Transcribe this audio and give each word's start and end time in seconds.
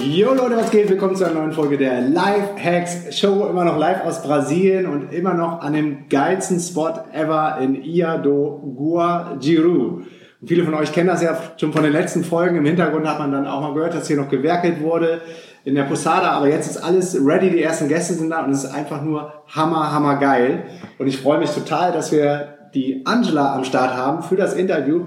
Jo 0.00 0.32
Leute, 0.32 0.56
was 0.56 0.70
geht? 0.70 0.88
Willkommen 0.88 1.16
zu 1.16 1.24
einer 1.24 1.34
neuen 1.34 1.50
Folge 1.50 1.76
der 1.76 2.02
Live 2.02 2.50
Hacks 2.62 3.18
Show. 3.18 3.48
Immer 3.50 3.64
noch 3.64 3.76
live 3.76 4.04
aus 4.04 4.22
Brasilien 4.22 4.86
und 4.86 5.12
immer 5.12 5.34
noch 5.34 5.60
an 5.60 5.72
dem 5.72 6.08
geilsten 6.08 6.60
Spot 6.60 6.92
ever 7.12 7.58
in 7.60 7.82
Ia 7.82 8.16
do 8.16 8.62
Guajiru. 8.76 10.02
Und 10.40 10.46
viele 10.46 10.62
von 10.62 10.74
euch 10.74 10.92
kennen 10.92 11.08
das 11.08 11.20
ja 11.20 11.36
schon 11.56 11.72
von 11.72 11.82
den 11.82 11.90
letzten 11.90 12.22
Folgen. 12.22 12.58
Im 12.58 12.64
Hintergrund 12.64 13.08
hat 13.08 13.18
man 13.18 13.32
dann 13.32 13.48
auch 13.48 13.60
mal 13.60 13.74
gehört, 13.74 13.94
dass 13.94 14.06
hier 14.06 14.16
noch 14.16 14.28
gewerkelt 14.28 14.80
wurde 14.80 15.20
in 15.64 15.74
der 15.74 15.82
Posada. 15.82 16.30
Aber 16.30 16.46
jetzt 16.46 16.70
ist 16.70 16.76
alles 16.76 17.18
ready. 17.20 17.50
Die 17.50 17.60
ersten 17.60 17.88
Gäste 17.88 18.14
sind 18.14 18.30
da 18.30 18.44
und 18.44 18.52
es 18.52 18.62
ist 18.62 18.72
einfach 18.72 19.02
nur 19.02 19.32
hammer, 19.48 19.92
hammer 19.92 20.14
geil. 20.18 20.62
Und 20.98 21.08
ich 21.08 21.18
freue 21.18 21.40
mich 21.40 21.50
total, 21.50 21.90
dass 21.90 22.12
wir 22.12 22.54
die 22.72 23.02
Angela 23.04 23.52
am 23.52 23.64
Start 23.64 23.96
haben 23.96 24.22
für 24.22 24.36
das 24.36 24.54
Interview. 24.54 25.06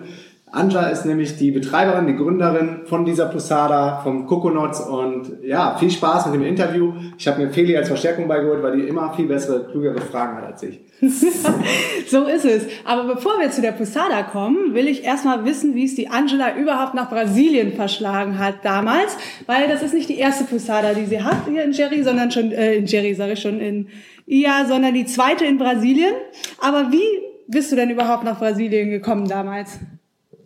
Anja 0.53 0.87
ist 0.87 1.05
nämlich 1.05 1.37
die 1.37 1.51
Betreiberin, 1.51 2.07
die 2.07 2.15
Gründerin 2.15 2.81
von 2.85 3.05
dieser 3.05 3.27
Posada, 3.27 4.01
vom 4.03 4.25
Coconuts 4.27 4.81
und 4.81 5.37
ja, 5.43 5.77
viel 5.77 5.89
Spaß 5.89 6.25
mit 6.25 6.35
dem 6.35 6.43
Interview. 6.43 6.93
Ich 7.17 7.25
habe 7.25 7.41
mir 7.41 7.51
Feli 7.51 7.77
als 7.77 7.87
Verstärkung 7.87 8.27
beigeholt, 8.27 8.61
weil 8.61 8.75
die 8.75 8.87
immer 8.87 9.13
viel 9.13 9.27
bessere, 9.27 9.63
klügere 9.71 10.01
Fragen 10.01 10.35
hat 10.35 10.43
als 10.43 10.63
ich. 10.63 10.81
so 12.09 12.25
ist 12.25 12.43
es. 12.43 12.65
Aber 12.83 13.13
bevor 13.13 13.39
wir 13.39 13.49
zu 13.49 13.61
der 13.61 13.71
Posada 13.71 14.23
kommen, 14.23 14.73
will 14.73 14.89
ich 14.89 15.05
erstmal 15.05 15.45
wissen, 15.45 15.73
wie 15.73 15.85
es 15.85 15.95
die 15.95 16.09
Angela 16.09 16.57
überhaupt 16.57 16.95
nach 16.95 17.09
Brasilien 17.09 17.71
verschlagen 17.71 18.37
hat 18.37 18.55
damals, 18.63 19.15
weil 19.45 19.69
das 19.69 19.81
ist 19.81 19.93
nicht 19.93 20.09
die 20.09 20.17
erste 20.17 20.43
Posada, 20.43 20.93
die 20.93 21.05
sie 21.05 21.23
hat 21.23 21.47
hier 21.47 21.63
in 21.63 21.71
Jerry, 21.71 22.03
sondern 22.03 22.29
schon, 22.29 22.51
äh, 22.51 22.75
in 22.75 22.87
Jerry 22.87 23.13
sage 23.13 23.33
ich 23.33 23.39
schon, 23.39 23.61
in 23.61 23.87
IA, 24.27 24.65
sondern 24.65 24.93
die 24.93 25.05
zweite 25.05 25.45
in 25.45 25.57
Brasilien. 25.57 26.13
Aber 26.59 26.91
wie 26.91 27.07
bist 27.47 27.71
du 27.71 27.77
denn 27.77 27.89
überhaupt 27.89 28.25
nach 28.25 28.37
Brasilien 28.37 28.89
gekommen 28.89 29.29
damals? 29.29 29.79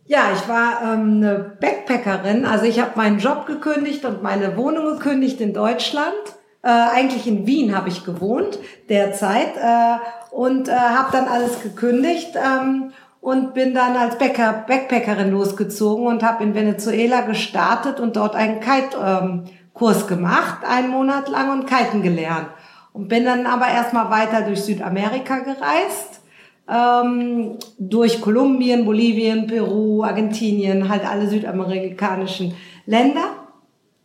Ja, 0.08 0.32
ich 0.36 0.48
war 0.48 0.82
ähm, 0.84 1.18
eine 1.18 1.58
Backpackerin. 1.60 2.46
Also 2.46 2.66
ich 2.66 2.80
habe 2.80 2.92
meinen 2.96 3.18
Job 3.18 3.48
gekündigt 3.48 4.06
und 4.06 4.22
meine 4.22 4.56
Wohnung 4.56 4.86
gekündigt 4.86 5.42
in 5.42 5.52
Deutschland. 5.52 6.14
Äh, 6.62 6.70
eigentlich 6.70 7.26
in 7.26 7.48
Wien 7.48 7.76
habe 7.76 7.90
ich 7.90 8.06
gewohnt 8.06 8.60
derzeit 8.88 9.58
äh, 9.58 9.98
und 10.30 10.70
äh, 10.70 10.74
habe 10.74 11.12
dann 11.12 11.28
alles 11.28 11.64
gekündigt 11.64 12.36
ähm, 12.36 12.92
und 13.20 13.56
bin 13.56 13.74
dann 13.74 13.98
als 13.98 14.20
Bäcker, 14.20 14.66
Backpackerin 14.68 15.32
losgezogen 15.32 16.06
und 16.06 16.22
habe 16.22 16.44
in 16.44 16.54
Venezuela 16.54 17.22
gestartet 17.22 18.00
und 18.00 18.16
dort 18.16 18.36
einen 18.36 18.60
Kite-Kurs 18.60 20.02
ähm, 20.04 20.08
gemacht, 20.08 20.60
einen 20.70 20.90
Monat 20.90 21.30
lang 21.30 21.52
und 21.52 21.66
Kiten 21.66 22.04
gelernt. 22.04 22.50
Und 22.94 23.08
bin 23.08 23.26
dann 23.26 23.48
aber 23.48 23.68
erstmal 23.70 24.12
weiter 24.12 24.42
durch 24.42 24.64
Südamerika 24.64 25.40
gereist 25.40 26.22
ähm, 26.70 27.58
durch 27.78 28.22
Kolumbien, 28.22 28.86
Bolivien, 28.86 29.48
Peru, 29.48 30.04
Argentinien, 30.04 30.90
halt 30.90 31.06
alle 31.06 31.28
südamerikanischen 31.28 32.56
Länder. 32.86 33.30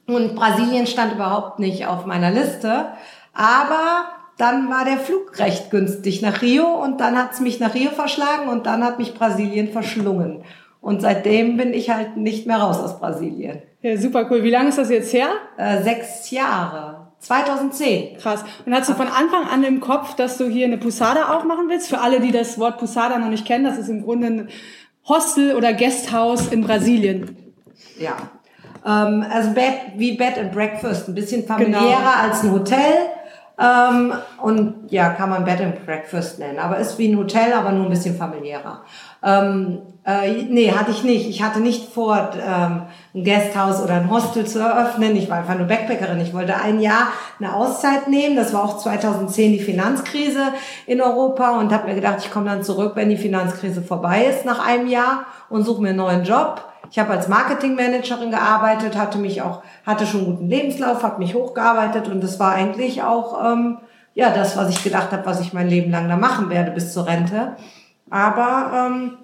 Und 0.06 0.34
Brasilien 0.34 0.86
stand 0.86 1.14
überhaupt 1.14 1.58
nicht 1.58 1.86
auf 1.86 2.06
meiner 2.06 2.30
Liste. 2.30 2.86
Aber 3.32 4.04
dann 4.36 4.70
war 4.70 4.84
der 4.84 4.96
Flug 4.96 5.38
recht 5.38 5.70
günstig 5.70 6.22
nach 6.22 6.42
Rio 6.42 6.66
und 6.66 7.00
dann 7.00 7.16
hat's 7.16 7.40
mich 7.40 7.60
nach 7.60 7.74
Rio 7.74 7.90
verschlagen 7.90 8.48
und 8.48 8.66
dann 8.66 8.82
hat 8.82 8.98
mich 8.98 9.14
Brasilien 9.14 9.68
verschlungen. 9.68 10.42
Und 10.80 11.02
seitdem 11.02 11.56
bin 11.56 11.74
ich 11.74 11.90
halt 11.90 12.16
nicht 12.16 12.46
mehr 12.46 12.56
raus 12.56 12.78
aus 12.78 12.98
Brasilien. 12.98 13.60
Ja, 13.82 13.96
super 13.98 14.26
cool. 14.30 14.42
Wie 14.42 14.50
lange 14.50 14.70
ist 14.70 14.78
das 14.78 14.90
jetzt 14.90 15.12
her? 15.12 15.28
Äh, 15.58 15.82
sechs 15.82 16.30
Jahre. 16.30 16.99
2010. 17.20 18.16
Krass. 18.18 18.44
Und 18.66 18.74
hast 18.74 18.88
du 18.88 18.94
von 18.94 19.08
Anfang 19.08 19.44
an 19.44 19.62
im 19.62 19.80
Kopf, 19.80 20.14
dass 20.16 20.38
du 20.38 20.48
hier 20.48 20.66
eine 20.66 20.78
Pusada 20.78 21.36
aufmachen 21.36 21.68
willst? 21.68 21.88
Für 21.88 22.00
alle, 22.00 22.20
die 22.20 22.32
das 22.32 22.58
Wort 22.58 22.78
Pusada 22.78 23.18
noch 23.18 23.28
nicht 23.28 23.46
kennen, 23.46 23.64
das 23.64 23.78
ist 23.78 23.88
im 23.88 24.02
Grunde 24.02 24.26
ein 24.26 24.48
Hostel 25.08 25.54
oder 25.54 25.72
Guesthouse 25.72 26.48
in 26.48 26.62
Brasilien. 26.62 27.36
Ja. 27.98 28.16
Ähm, 28.86 29.24
also 29.30 29.50
Bed, 29.52 29.74
wie 29.96 30.16
Bed 30.16 30.38
and 30.38 30.52
Breakfast, 30.52 31.08
ein 31.08 31.14
bisschen 31.14 31.46
familiärer 31.46 31.82
genau. 31.82 32.22
als 32.22 32.42
ein 32.42 32.52
Hotel. 32.52 32.92
Ähm, 33.58 34.14
und 34.40 34.90
ja, 34.90 35.10
kann 35.10 35.28
man 35.28 35.44
Bed 35.44 35.60
and 35.60 35.84
Breakfast 35.84 36.38
nennen. 36.38 36.58
Aber 36.58 36.78
ist 36.78 36.96
wie 36.98 37.08
ein 37.12 37.18
Hotel, 37.18 37.52
aber 37.52 37.72
nur 37.72 37.84
ein 37.84 37.90
bisschen 37.90 38.16
familiärer. 38.16 38.82
Ähm, 39.22 39.82
äh, 40.06 40.44
nee, 40.48 40.72
hatte 40.72 40.92
ich 40.92 41.04
nicht. 41.04 41.28
Ich 41.28 41.42
hatte 41.42 41.60
nicht 41.60 41.92
vor, 41.92 42.30
ähm, 42.42 42.82
ein 43.14 43.24
Gasthaus 43.24 43.82
oder 43.82 43.94
ein 43.94 44.10
Hostel 44.10 44.46
zu 44.46 44.60
eröffnen. 44.60 45.16
Ich 45.16 45.28
war 45.28 45.38
einfach 45.38 45.58
nur 45.58 45.66
Backpackerin. 45.66 46.20
Ich 46.20 46.32
wollte 46.32 46.54
ein 46.54 46.80
Jahr 46.80 47.08
eine 47.40 47.54
Auszeit 47.54 48.08
nehmen. 48.08 48.36
Das 48.36 48.52
war 48.54 48.64
auch 48.64 48.78
2010 48.78 49.52
die 49.52 49.58
Finanzkrise 49.58 50.52
in 50.86 51.00
Europa 51.00 51.58
und 51.58 51.72
habe 51.72 51.88
mir 51.88 51.96
gedacht, 51.96 52.18
ich 52.20 52.30
komme 52.30 52.46
dann 52.46 52.62
zurück, 52.62 52.92
wenn 52.94 53.08
die 53.08 53.16
Finanzkrise 53.16 53.82
vorbei 53.82 54.26
ist 54.26 54.44
nach 54.44 54.64
einem 54.64 54.86
Jahr 54.86 55.26
und 55.48 55.64
suche 55.64 55.82
mir 55.82 55.88
einen 55.88 55.98
neuen 55.98 56.24
Job. 56.24 56.64
Ich 56.90 56.98
habe 56.98 57.10
als 57.10 57.28
Marketingmanagerin 57.28 58.30
gearbeitet, 58.30 58.96
hatte 58.96 59.18
mich 59.18 59.42
auch, 59.42 59.62
hatte 59.86 60.06
schon 60.06 60.24
guten 60.24 60.48
Lebenslauf, 60.48 61.02
habe 61.02 61.18
mich 61.18 61.34
hochgearbeitet 61.34 62.08
und 62.08 62.22
das 62.22 62.40
war 62.40 62.52
eigentlich 62.52 63.02
auch 63.02 63.52
ähm, 63.52 63.78
ja 64.14 64.30
das, 64.30 64.56
was 64.56 64.70
ich 64.70 64.82
gedacht 64.82 65.12
habe, 65.12 65.26
was 65.26 65.40
ich 65.40 65.52
mein 65.52 65.68
Leben 65.68 65.90
lang 65.90 66.08
da 66.08 66.16
machen 66.16 66.50
werde 66.50 66.70
bis 66.70 66.92
zur 66.92 67.06
Rente. 67.06 67.56
Aber 68.08 68.72
ähm, 68.74 69.18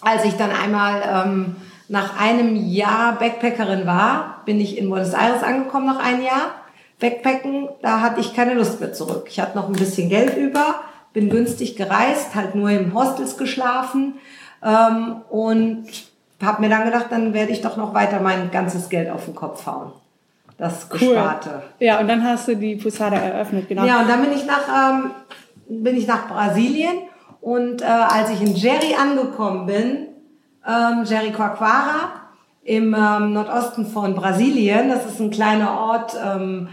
als 0.00 0.24
ich 0.24 0.36
dann 0.36 0.50
einmal 0.50 1.02
ähm, 1.08 1.56
nach 1.88 2.20
einem 2.20 2.56
Jahr 2.56 3.18
Backpackerin 3.18 3.86
war, 3.86 4.42
bin 4.44 4.60
ich 4.60 4.78
in 4.78 4.88
Buenos 4.88 5.12
Aires 5.12 5.42
angekommen 5.42 5.86
nach 5.86 5.98
einem 5.98 6.22
Jahr. 6.22 6.54
Backpacken, 6.98 7.68
da 7.82 8.00
hatte 8.00 8.20
ich 8.20 8.34
keine 8.34 8.54
Lust 8.54 8.80
mehr 8.80 8.92
zurück. 8.92 9.26
Ich 9.28 9.38
hatte 9.38 9.56
noch 9.56 9.68
ein 9.68 9.74
bisschen 9.74 10.08
Geld 10.08 10.36
über, 10.36 10.76
bin 11.12 11.28
günstig 11.28 11.76
gereist, 11.76 12.34
halt 12.34 12.54
nur 12.54 12.70
im 12.70 12.94
Hostels 12.94 13.36
geschlafen 13.36 14.14
ähm, 14.62 15.16
und 15.28 15.86
habe 16.42 16.62
mir 16.62 16.68
dann 16.68 16.84
gedacht, 16.84 17.06
dann 17.10 17.34
werde 17.34 17.52
ich 17.52 17.60
doch 17.60 17.76
noch 17.76 17.94
weiter 17.94 18.20
mein 18.20 18.50
ganzes 18.50 18.88
Geld 18.88 19.10
auf 19.10 19.26
den 19.26 19.34
Kopf 19.34 19.66
hauen. 19.66 19.92
Das 20.58 20.88
Gesparte. 20.88 21.50
Cool. 21.50 21.86
Ja, 21.86 22.00
und 22.00 22.08
dann 22.08 22.24
hast 22.24 22.48
du 22.48 22.56
die 22.56 22.76
Posada 22.76 23.16
eröffnet, 23.16 23.68
genau. 23.68 23.84
Ja, 23.84 24.00
und 24.00 24.08
dann 24.08 24.22
bin 24.22 24.32
ich 24.32 24.46
nach, 24.46 24.92
ähm, 24.94 25.10
bin 25.68 25.96
ich 25.96 26.06
nach 26.06 26.28
Brasilien 26.28 26.96
und 27.42 27.82
äh, 27.82 27.84
als 27.84 28.30
ich 28.30 28.40
in 28.40 28.54
Jerry 28.54 28.94
angekommen 28.98 29.66
bin, 29.66 30.08
ähm, 30.66 31.04
Jerry 31.04 31.32
Quaquara 31.32 32.12
im 32.64 32.94
ähm, 32.94 33.32
Nordosten 33.32 33.86
von 33.86 34.14
Brasilien, 34.14 34.88
das 34.88 35.06
ist 35.06 35.20
ein 35.20 35.30
kleiner 35.30 35.78
Ort, 35.78 36.16
ähm, 36.22 36.68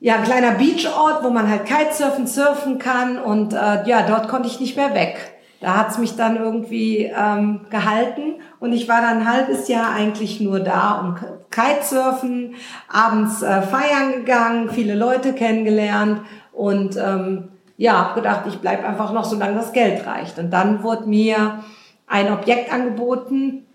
ja, 0.00 0.16
ein 0.16 0.24
kleiner 0.24 0.52
Beachort, 0.52 1.22
wo 1.22 1.30
man 1.30 1.48
halt 1.48 1.66
Kitesurfen, 1.66 2.26
surfen 2.26 2.78
kann 2.78 3.18
und 3.18 3.52
äh, 3.52 3.86
ja, 3.86 4.02
dort 4.06 4.28
konnte 4.28 4.48
ich 4.48 4.60
nicht 4.60 4.76
mehr 4.76 4.94
weg. 4.94 5.34
Da 5.60 5.76
hat's 5.78 5.98
mich 5.98 6.16
dann 6.16 6.36
irgendwie 6.36 7.04
ähm, 7.04 7.66
gehalten 7.70 8.34
und 8.60 8.72
ich 8.72 8.88
war 8.88 9.00
dann 9.00 9.18
ein 9.18 9.32
halbes 9.32 9.68
Jahr 9.68 9.92
eigentlich 9.92 10.40
nur 10.40 10.60
da, 10.60 11.00
um 11.00 11.16
Kitesurfen, 11.50 12.54
abends 12.92 13.42
äh, 13.42 13.62
feiern 13.62 14.12
gegangen, 14.12 14.70
viele 14.70 14.94
Leute 14.94 15.32
kennengelernt 15.32 16.20
und 16.52 16.96
ähm, 16.96 17.48
ja, 17.78 17.98
habe 17.98 18.14
gedacht, 18.20 18.44
ich 18.48 18.58
bleib 18.58 18.86
einfach 18.86 19.12
noch, 19.12 19.24
solange 19.24 19.54
das 19.54 19.72
Geld 19.72 20.06
reicht. 20.06 20.38
Und 20.38 20.50
dann 20.50 20.82
wurde 20.82 21.06
mir 21.06 21.64
ein 22.06 22.32
Objekt 22.32 22.72
angeboten, 22.72 23.66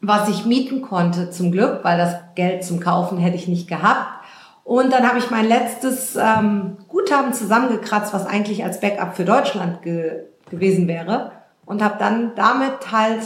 was 0.00 0.28
ich 0.28 0.44
mieten 0.44 0.82
konnte, 0.82 1.30
zum 1.30 1.52
Glück, 1.52 1.80
weil 1.82 1.98
das 1.98 2.16
Geld 2.34 2.64
zum 2.64 2.80
Kaufen 2.80 3.18
hätte 3.18 3.36
ich 3.36 3.48
nicht 3.48 3.68
gehabt. 3.68 4.24
Und 4.64 4.92
dann 4.92 5.06
habe 5.06 5.18
ich 5.18 5.30
mein 5.30 5.46
letztes 5.46 6.16
ähm, 6.16 6.78
Guthaben 6.88 7.34
zusammengekratzt, 7.34 8.14
was 8.14 8.26
eigentlich 8.26 8.64
als 8.64 8.80
Backup 8.80 9.14
für 9.16 9.24
Deutschland 9.24 9.82
ge 9.82 10.24
gewesen 10.50 10.88
wäre. 10.88 11.32
Und 11.64 11.82
habe 11.82 11.96
dann 11.98 12.32
damit 12.36 12.92
halt 12.92 13.20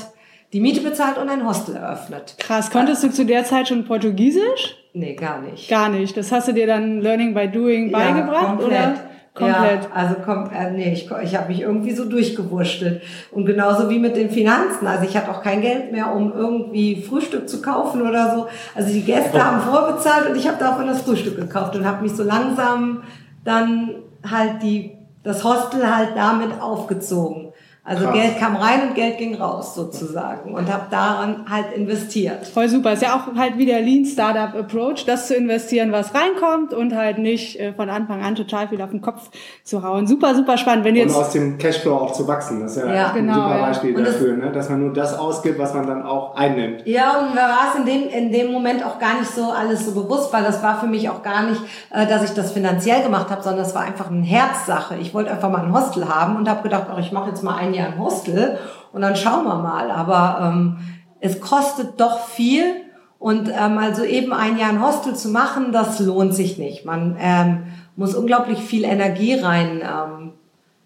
die 0.53 0.61
Miete 0.61 0.81
bezahlt 0.81 1.19
und 1.19 1.29
ein 1.29 1.45
Hostel 1.45 1.77
eröffnet. 1.77 2.37
Krass, 2.39 2.71
konntest 2.71 3.03
du 3.03 3.11
zu 3.11 3.27
der 3.27 3.45
Zeit 3.45 3.69
schon 3.69 3.85
Portugiesisch? 3.85 4.77
Nee, 4.95 5.15
gar 5.15 5.41
nicht. 5.41 5.69
Gar 5.69 5.91
nicht. 5.91 6.17
Das 6.17 6.33
hast 6.33 6.49
du 6.49 6.53
dir 6.53 6.67
dann 6.67 7.01
Learning 7.01 7.35
by 7.35 7.49
Doing 7.49 7.91
ja, 7.91 7.99
beigebracht? 7.99 8.47
Komplett. 8.47 8.69
Oder? 8.69 9.11
Komplett. 9.38 9.85
Ja, 9.85 9.90
also 9.93 10.17
komm, 10.25 10.50
äh, 10.50 10.70
nee, 10.70 10.93
ich, 10.93 11.11
ich 11.23 11.37
habe 11.37 11.49
mich 11.49 11.62
irgendwie 11.62 11.93
so 11.93 12.05
durchgewurschtelt. 12.05 13.02
Und 13.31 13.46
genauso 13.46 13.88
wie 13.88 13.99
mit 13.99 14.17
den 14.17 14.31
Finanzen. 14.31 14.87
Also 14.87 15.05
ich 15.05 15.17
hatte 15.17 15.31
auch 15.31 15.43
kein 15.43 15.61
Geld 15.61 15.93
mehr, 15.93 16.12
um 16.12 16.32
irgendwie 16.32 17.02
Frühstück 17.02 17.49
zu 17.49 17.62
kaufen 17.62 18.02
oder 18.02 18.35
so. 18.35 18.49
Also 18.75 18.93
die 18.93 19.02
Gäste 19.02 19.44
haben 19.44 19.61
vorbezahlt 19.61 20.29
und 20.31 20.37
ich 20.37 20.46
habe 20.46 20.58
davon 20.58 20.87
das 20.87 21.02
Frühstück 21.02 21.37
gekauft 21.37 21.76
und 21.76 21.87
habe 21.87 22.02
mich 22.02 22.12
so 22.12 22.23
langsam 22.23 23.02
dann 23.44 23.94
halt 24.29 24.62
die 24.62 24.99
das 25.23 25.44
Hostel 25.44 25.94
halt 25.94 26.11
damit 26.17 26.61
aufgezogen. 26.61 27.48
Also 27.88 28.05
Krass. 28.05 28.14
Geld 28.17 28.38
kam 28.38 28.55
rein 28.55 28.88
und 28.88 28.94
Geld 28.94 29.17
ging 29.17 29.35
raus 29.35 29.75
sozusagen 29.75 30.52
und 30.52 30.70
habe 30.70 30.88
daran 30.90 31.46
halt 31.49 31.73
investiert. 31.75 32.46
Voll 32.46 32.69
super. 32.69 32.93
Ist 32.93 33.00
ja 33.00 33.14
auch 33.14 33.35
halt 33.35 33.56
wie 33.56 33.64
der 33.64 33.81
Lean 33.81 34.05
Startup 34.05 34.55
Approach, 34.55 35.06
das 35.06 35.26
zu 35.26 35.35
investieren, 35.35 35.90
was 35.90 36.12
reinkommt 36.14 36.75
und 36.75 36.94
halt 36.94 37.17
nicht 37.17 37.58
äh, 37.58 37.73
von 37.73 37.88
Anfang 37.88 38.23
an 38.23 38.35
total 38.35 38.69
viel 38.69 38.82
auf 38.82 38.90
den 38.90 39.00
Kopf 39.00 39.31
zu 39.64 39.82
hauen. 39.82 40.06
Super, 40.06 40.35
super 40.35 40.58
spannend. 40.58 40.85
Wenn 40.85 40.96
jetzt 40.96 41.17
und 41.17 41.23
aus 41.23 41.31
dem 41.31 41.56
Cashflow 41.56 41.94
auch 41.94 42.12
zu 42.12 42.29
wachsen. 42.29 42.61
Das 42.61 42.76
ist 42.76 42.85
ja, 42.85 42.93
ja 42.93 43.08
ein 43.08 43.14
genau, 43.14 43.35
super 43.37 43.58
Beispiel 43.58 43.99
ja. 43.99 44.05
dafür, 44.05 44.37
ne? 44.37 44.52
dass 44.52 44.69
man 44.69 44.81
nur 44.81 44.93
das 44.93 45.19
ausgibt, 45.19 45.58
was 45.58 45.73
man 45.73 45.87
dann 45.87 46.02
auch 46.02 46.37
einnimmt. 46.37 46.82
Ja, 46.85 47.20
und 47.20 47.35
mir 47.35 47.40
war 47.40 47.73
es 47.73 47.81
in 47.81 47.87
dem, 47.87 48.08
in 48.11 48.31
dem 48.31 48.52
Moment 48.52 48.85
auch 48.85 48.99
gar 48.99 49.19
nicht 49.19 49.31
so 49.31 49.44
alles 49.44 49.87
so 49.87 49.93
bewusst, 49.93 50.31
weil 50.31 50.44
das 50.44 50.62
war 50.62 50.79
für 50.79 50.88
mich 50.88 51.08
auch 51.08 51.23
gar 51.23 51.44
nicht, 51.44 51.62
äh, 51.88 52.06
dass 52.06 52.23
ich 52.23 52.32
das 52.32 52.52
finanziell 52.52 53.02
gemacht 53.02 53.31
habe, 53.31 53.43
sondern 53.43 53.64
es 53.64 53.75
war 53.75 53.85
einfach 53.85 54.11
eine 54.11 54.26
Herzsache. 54.26 54.96
Ich 54.96 55.14
wollte 55.14 55.31
einfach 55.31 55.49
mal 55.49 55.62
ein 55.62 55.73
Hostel 55.73 56.06
haben 56.06 56.37
und 56.37 56.50
habe 56.50 56.62
gedacht, 56.62 56.88
oh, 56.94 56.99
ich 56.99 57.12
mache 57.12 57.31
jetzt 57.31 57.43
mal 57.43 57.56
ein 57.56 57.73
Jahr 57.73 57.78
ein 57.87 57.99
Hostel 57.99 58.59
und 58.93 59.03
dann 59.03 59.17
schauen 59.17 59.45
wir 59.45 59.57
mal. 59.57 59.91
Aber 59.91 60.41
ähm, 60.43 60.79
es 61.21 61.41
kostet 61.41 62.01
doch 62.01 62.27
viel 62.27 62.65
und 63.19 63.49
äh, 63.49 63.69
mal 63.69 63.95
so 63.95 64.05
eben 64.05 64.33
ein 64.33 64.59
Jahr 64.59 64.71
ein 64.71 64.83
Hostel 64.83 65.15
zu 65.15 65.29
machen, 65.29 65.73
das 65.73 66.01
lohnt 66.01 66.35
sich 66.35 66.59
nicht. 66.59 66.85
Man 66.85 67.17
ähm, 67.21 67.65
muss 67.97 68.15
unglaublich 68.15 68.61
viel 68.61 68.85
Energie 68.85 69.35
rein 69.35 69.83
ähm, 69.83 70.33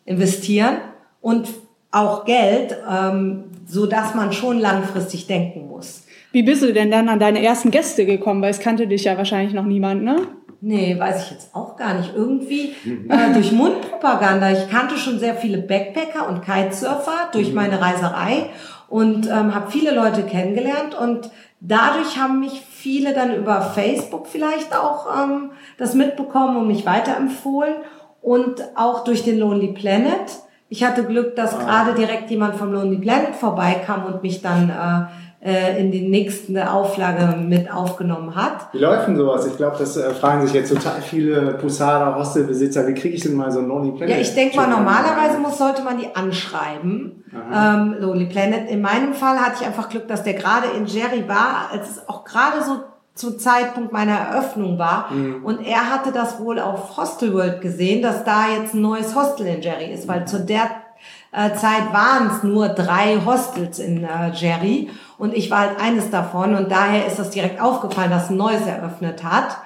investieren 0.05 0.77
und 1.21 1.49
auch 1.91 2.25
Geld, 2.25 2.77
ähm, 2.91 3.45
so 3.67 3.87
dass 3.87 4.15
man 4.15 4.33
schon 4.33 4.59
langfristig 4.59 5.27
denken 5.27 5.69
muss. 5.69 6.05
Wie 6.33 6.43
bist 6.43 6.63
du 6.63 6.73
denn 6.73 6.91
dann 6.91 7.11
an 7.11 7.19
deine 7.19 7.43
ersten 7.43 7.71
Gäste 7.71 8.07
gekommen? 8.07 8.41
Weil 8.41 8.51
es 8.51 8.61
kannte 8.61 8.87
dich 8.87 9.05
ja 9.05 9.19
wahrscheinlich 9.19 9.53
noch 9.53 9.67
niemand, 9.67 10.03
ne? 10.03 10.17
Nee, 10.65 10.97
weiß 10.97 11.25
ich 11.25 11.31
jetzt 11.33 11.57
auch 11.57 11.75
gar 11.75 11.95
nicht. 11.95 12.15
Irgendwie 12.15 12.73
äh, 13.09 13.33
durch 13.35 13.51
Mundpropaganda. 13.51 14.53
Ich 14.53 14.71
kannte 14.71 14.97
schon 14.97 15.19
sehr 15.19 15.35
viele 15.35 15.59
Backpacker 15.59 16.29
und 16.29 16.45
Kitesurfer 16.45 17.31
durch 17.33 17.49
mhm. 17.49 17.57
meine 17.57 17.81
Reiserei 17.81 18.47
und 18.89 19.27
ähm, 19.27 19.57
habe 19.57 19.73
viele 19.73 19.93
Leute 19.93 20.23
kennengelernt 20.23 20.95
und 20.95 21.31
dadurch 21.59 22.17
haben 22.17 22.39
mich 22.39 22.63
viele 22.71 23.13
dann 23.13 23.35
über 23.35 23.61
Facebook 23.61 24.29
vielleicht 24.29 24.73
auch 24.73 25.09
ähm, 25.25 25.51
das 25.79 25.95
mitbekommen 25.95 26.57
und 26.57 26.69
mich 26.69 26.87
weiterempfohlen 26.87 27.75
und 28.21 28.63
auch 28.77 29.03
durch 29.03 29.25
den 29.25 29.41
Lonely 29.41 29.73
Planet. 29.73 30.31
Ich 30.69 30.85
hatte 30.85 31.03
Glück, 31.03 31.35
dass 31.35 31.57
ah. 31.57 31.59
gerade 31.59 31.95
direkt 31.95 32.31
jemand 32.31 32.55
vom 32.55 32.73
Lonely 32.73 32.99
Planet 32.99 33.35
vorbeikam 33.35 34.05
und 34.05 34.23
mich 34.23 34.43
dann 34.43 34.71
äh, 34.71 35.32
in 35.81 35.91
die 35.91 36.09
nächste 36.09 36.71
Auflage 36.71 37.37
mit 37.37 37.73
aufgenommen 37.73 38.37
hat. 38.37 38.69
Wie 38.73 38.79
läuft 38.79 39.09
denn 39.09 39.17
sowas? 39.17 39.45
Ich 39.47 39.57
glaube, 39.57 39.77
das 39.79 39.97
äh, 39.97 40.11
fragen 40.15 40.47
sich 40.47 40.55
jetzt 40.55 40.73
total 40.73 41.01
viele 41.01 41.55
Pusada, 41.55 42.17
Hostelbesitzer. 42.17 42.87
Wie 42.87 42.95
kriege 42.95 43.17
ich 43.17 43.23
denn 43.23 43.35
mal 43.35 43.51
so 43.51 43.59
ein 43.59 43.67
Lonely 43.67 43.91
Planet? 43.91 44.15
Ja, 44.15 44.21
ich 44.21 44.35
denke 44.35 44.57
mal, 44.57 44.69
normalerweise 44.69 45.39
muss, 45.39 45.59
sollte 45.59 45.83
man 45.83 45.99
die 45.99 46.15
anschreiben. 46.15 47.25
Ähm, 47.53 47.97
Lonely 47.99 48.27
Planet. 48.27 48.71
In 48.71 48.83
meinem 48.83 49.15
Fall 49.15 49.39
hatte 49.39 49.57
ich 49.61 49.67
einfach 49.67 49.89
Glück, 49.89 50.07
dass 50.07 50.23
der 50.23 50.35
gerade 50.35 50.69
in 50.77 50.87
Jerry 50.87 51.29
war, 51.29 51.71
als 51.73 51.91
es 51.91 52.09
auch 52.09 52.25
gerade 52.25 52.63
so 52.63 52.83
zum 53.15 53.39
Zeitpunkt 53.39 53.93
meiner 53.93 54.17
Eröffnung 54.17 54.79
war. 54.79 55.11
Mhm. 55.11 55.45
Und 55.45 55.67
er 55.67 55.91
hatte 55.91 56.13
das 56.13 56.39
wohl 56.41 56.59
auf 56.59 56.97
Hostel 56.97 57.35
World 57.35 57.61
gesehen, 57.61 58.03
dass 58.03 58.25
da 58.25 58.47
jetzt 58.49 58.75
ein 58.75 58.81
neues 58.81 59.15
Hostel 59.15 59.47
in 59.47 59.61
Jerry 59.61 59.93
ist, 59.93 60.09
weil 60.09 60.27
zu 60.27 60.41
der 60.41 60.63
äh, 60.63 60.82
Zeit 61.33 61.93
waren 61.93 62.29
es 62.29 62.43
nur 62.43 62.69
drei 62.69 63.19
Hostels 63.25 63.79
in 63.79 64.05
äh, 64.05 64.31
Jerry 64.35 64.91
und 65.17 65.35
ich 65.35 65.51
war 65.51 65.61
halt 65.61 65.81
eines 65.81 66.11
davon 66.11 66.55
und 66.55 66.71
daher 66.71 67.07
ist 67.07 67.19
das 67.19 67.31
direkt 67.31 67.61
aufgefallen, 67.61 68.11
dass 68.11 68.29
ein 68.29 68.37
neues 68.37 68.67
eröffnet 68.67 69.25
hat. 69.25 69.57